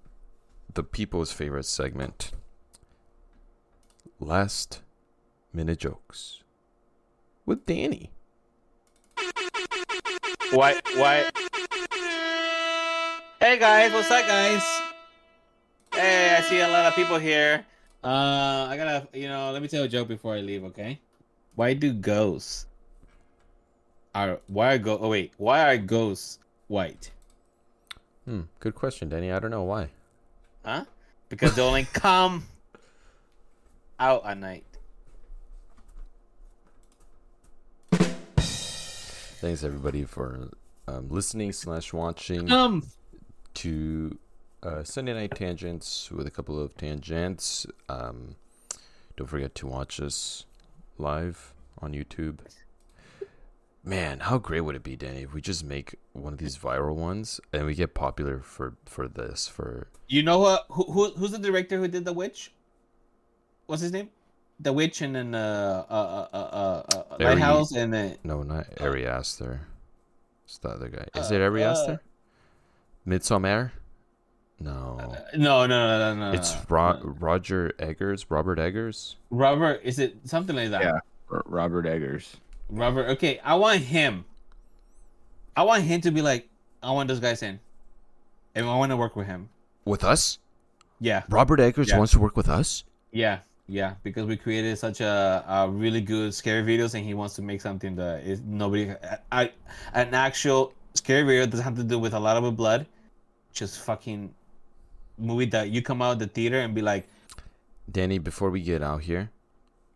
the 0.72 0.82
people's 0.84 1.32
favorite 1.32 1.66
segment. 1.66 2.32
last 4.20 4.82
minute 5.52 5.78
jokes 5.78 6.42
with 7.46 7.66
Danny. 7.66 8.12
Why? 10.52 10.80
Why? 10.94 11.30
Hey 13.40 13.58
guys, 13.58 13.92
what's 13.92 14.10
up, 14.10 14.26
guys? 14.26 14.62
Hey, 15.92 16.36
I 16.38 16.42
see 16.42 16.60
a 16.60 16.68
lot 16.68 16.86
of 16.86 16.94
people 16.94 17.18
here. 17.18 17.64
Uh, 18.02 18.66
I 18.70 18.76
gotta, 18.76 19.08
you 19.12 19.28
know, 19.28 19.52
let 19.52 19.60
me 19.60 19.68
tell 19.68 19.84
a 19.84 19.88
joke 19.88 20.08
before 20.08 20.34
I 20.34 20.40
leave, 20.40 20.64
okay? 20.64 20.98
Why 21.54 21.74
do 21.74 21.92
ghosts 21.92 22.66
are 24.14 24.40
why 24.48 24.74
are 24.74 24.78
go? 24.78 24.98
Oh 24.98 25.10
wait, 25.10 25.32
why 25.36 25.62
are 25.72 25.76
ghosts 25.76 26.38
white? 26.68 27.10
Hmm, 28.24 28.42
good 28.58 28.74
question, 28.74 29.08
Danny. 29.08 29.30
I 29.32 29.38
don't 29.38 29.50
know 29.50 29.64
why. 29.64 29.88
Huh? 30.64 30.84
Because 31.28 31.54
they 31.54 31.62
only 31.62 31.84
come 31.92 32.44
out 33.98 34.24
at 34.24 34.38
night. 34.38 34.64
Thanks 39.40 39.64
everybody 39.64 40.04
for 40.04 40.50
um, 40.86 41.08
listening 41.08 41.52
slash 41.52 41.92
watching 41.92 42.50
Um, 42.50 42.82
to 43.54 44.18
uh, 44.62 44.84
Sunday 44.84 45.14
Night 45.14 45.34
Tangents 45.34 46.10
with 46.10 46.26
a 46.26 46.30
couple 46.30 46.60
of 46.60 46.76
tangents. 46.76 47.66
Um, 47.88 48.36
don't 49.16 49.26
forget 49.26 49.54
to 49.56 49.66
watch 49.66 50.00
us 50.00 50.44
live 50.98 51.54
on 51.78 51.92
YouTube. 51.92 52.38
Man, 53.82 54.20
how 54.20 54.36
great 54.38 54.60
would 54.60 54.76
it 54.76 54.82
be, 54.82 54.94
Danny, 54.96 55.22
if 55.22 55.32
we 55.32 55.40
just 55.40 55.64
make 55.64 55.94
one 56.12 56.34
of 56.34 56.38
these 56.38 56.58
viral 56.58 56.96
ones 56.96 57.40
and 57.52 57.64
we 57.64 57.74
get 57.74 57.94
popular 57.94 58.40
for 58.40 58.76
for 58.84 59.08
this 59.08 59.48
for 59.48 59.88
you 60.06 60.22
know 60.22 60.38
what? 60.38 60.66
Who, 60.70 60.84
who 60.92 61.10
who's 61.12 61.30
the 61.30 61.38
director 61.38 61.78
who 61.78 61.88
did 61.88 62.04
The 62.04 62.12
Witch? 62.12 62.52
What's 63.66 63.80
his 63.80 63.92
name? 63.92 64.10
The 64.58 64.74
Witch 64.74 65.00
and 65.00 65.14
then 65.16 65.34
uh 65.34 65.84
uh 65.88 65.92
uh 65.92 66.36
uh, 66.36 66.36
uh, 66.36 66.96
uh 66.98 67.14
Ari- 67.14 67.24
Lighthouse 67.24 67.72
and 67.72 67.94
then 67.94 68.18
no, 68.22 68.42
not 68.42 68.66
Ari 68.82 69.06
Aster. 69.06 69.62
It's 70.44 70.58
the 70.58 70.68
other 70.68 70.88
guy. 70.88 71.06
Is 71.18 71.32
Uh, 71.32 71.36
it 71.36 71.40
Ari 71.40 71.64
uh, 71.64 71.70
Aster? 71.70 72.02
Midsommar? 73.08 73.70
No. 74.62 74.96
no 75.34 75.66
no 75.66 75.66
no 75.66 76.14
no 76.14 76.14
no. 76.14 76.32
it's 76.36 76.54
Ro- 76.68 76.92
no. 76.92 77.16
Roger 77.18 77.72
Eggers, 77.78 78.26
Robert 78.30 78.58
Eggers. 78.58 79.16
Robert. 79.30 79.80
Is 79.82 79.98
it 79.98 80.16
something 80.24 80.54
like 80.54 80.70
that? 80.70 80.82
Yeah. 80.82 80.98
Robert 81.46 81.86
Eggers. 81.86 82.36
Robert. 82.68 83.06
Okay, 83.10 83.40
I 83.42 83.54
want 83.54 83.80
him. 83.80 84.24
I 85.56 85.62
want 85.62 85.82
him 85.84 86.00
to 86.02 86.10
be 86.10 86.22
like, 86.22 86.48
I 86.82 86.90
want 86.92 87.08
those 87.08 87.20
guys 87.20 87.42
in, 87.42 87.58
and 88.54 88.66
I 88.66 88.76
want 88.76 88.90
to 88.90 88.96
work 88.96 89.16
with 89.16 89.26
him. 89.26 89.48
With 89.84 90.04
us? 90.04 90.38
Yeah, 91.00 91.22
Robert 91.30 91.60
Eggers 91.60 91.88
Yeah. 91.88 91.98
wants 91.98 92.12
to 92.12 92.18
work 92.18 92.36
with 92.36 92.48
us? 92.48 92.84
yeah, 93.12 93.38
yeah. 93.66 93.94
Because 94.02 94.26
we 94.26 94.36
created 94.36 94.76
such 94.78 95.00
a, 95.00 95.42
a 95.48 95.68
really 95.70 96.02
good 96.02 96.34
scary 96.34 96.62
videos, 96.62 96.94
and 96.94 97.04
he 97.04 97.14
wants 97.14 97.34
to 97.36 97.42
make 97.42 97.60
something 97.62 97.96
that 97.96 98.22
is 98.24 98.42
nobody. 98.44 98.92
I, 99.32 99.52
an 99.94 100.12
actual 100.12 100.74
scary 100.94 101.22
video 101.22 101.46
doesn't 101.46 101.64
have 101.64 101.76
to 101.76 101.84
do 101.84 101.98
with 101.98 102.12
a 102.12 102.20
lot 102.20 102.36
of 102.36 102.56
blood, 102.56 102.86
just 103.54 103.80
fucking 103.80 104.34
movie 105.20 105.46
that 105.46 105.70
you 105.70 105.82
come 105.82 106.02
out 106.02 106.12
of 106.12 106.18
the 106.18 106.26
theater 106.26 106.58
and 106.60 106.74
be 106.74 106.82
like, 106.82 107.08
Danny, 107.90 108.18
before 108.18 108.50
we 108.50 108.60
get 108.62 108.82
out 108.82 109.02
here, 109.02 109.30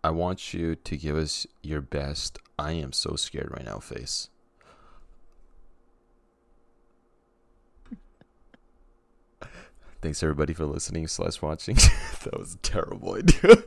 I 0.02 0.10
want 0.10 0.52
you 0.52 0.74
to 0.74 0.96
give 0.96 1.16
us 1.16 1.46
your 1.62 1.80
best 1.80 2.38
I 2.58 2.72
am 2.72 2.92
so 2.92 3.16
scared 3.16 3.50
right 3.50 3.64
now 3.64 3.78
face. 3.78 4.28
Thanks 10.02 10.22
everybody 10.22 10.52
for 10.52 10.66
listening 10.66 11.08
slash 11.08 11.40
watching. 11.40 11.76
that 12.24 12.38
was 12.38 12.54
a 12.54 12.58
terrible 12.58 13.14
idea. 13.14 13.40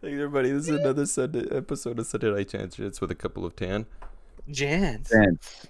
Thanks 0.00 0.14
everybody. 0.14 0.50
This 0.50 0.68
is 0.68 0.80
another 0.80 1.06
Sunday 1.06 1.46
episode 1.50 1.98
of 1.98 2.06
Sunday 2.06 2.30
Night 2.30 2.48
Tangents 2.48 3.00
with 3.00 3.10
a 3.10 3.14
couple 3.14 3.44
of 3.44 3.56
tan. 3.56 3.86
Jans. 4.48 5.08
Sense. 5.08 5.66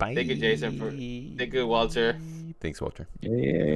Bye. 0.00 0.14
Thank 0.16 0.28
you, 0.30 0.36
Jason, 0.36 0.78
for- 0.80 0.90
Thank 1.38 1.52
you, 1.54 1.66
Walter. 1.66 2.16
Thanks, 2.60 2.80
Walter. 2.80 3.06
Yeah. 3.20 3.68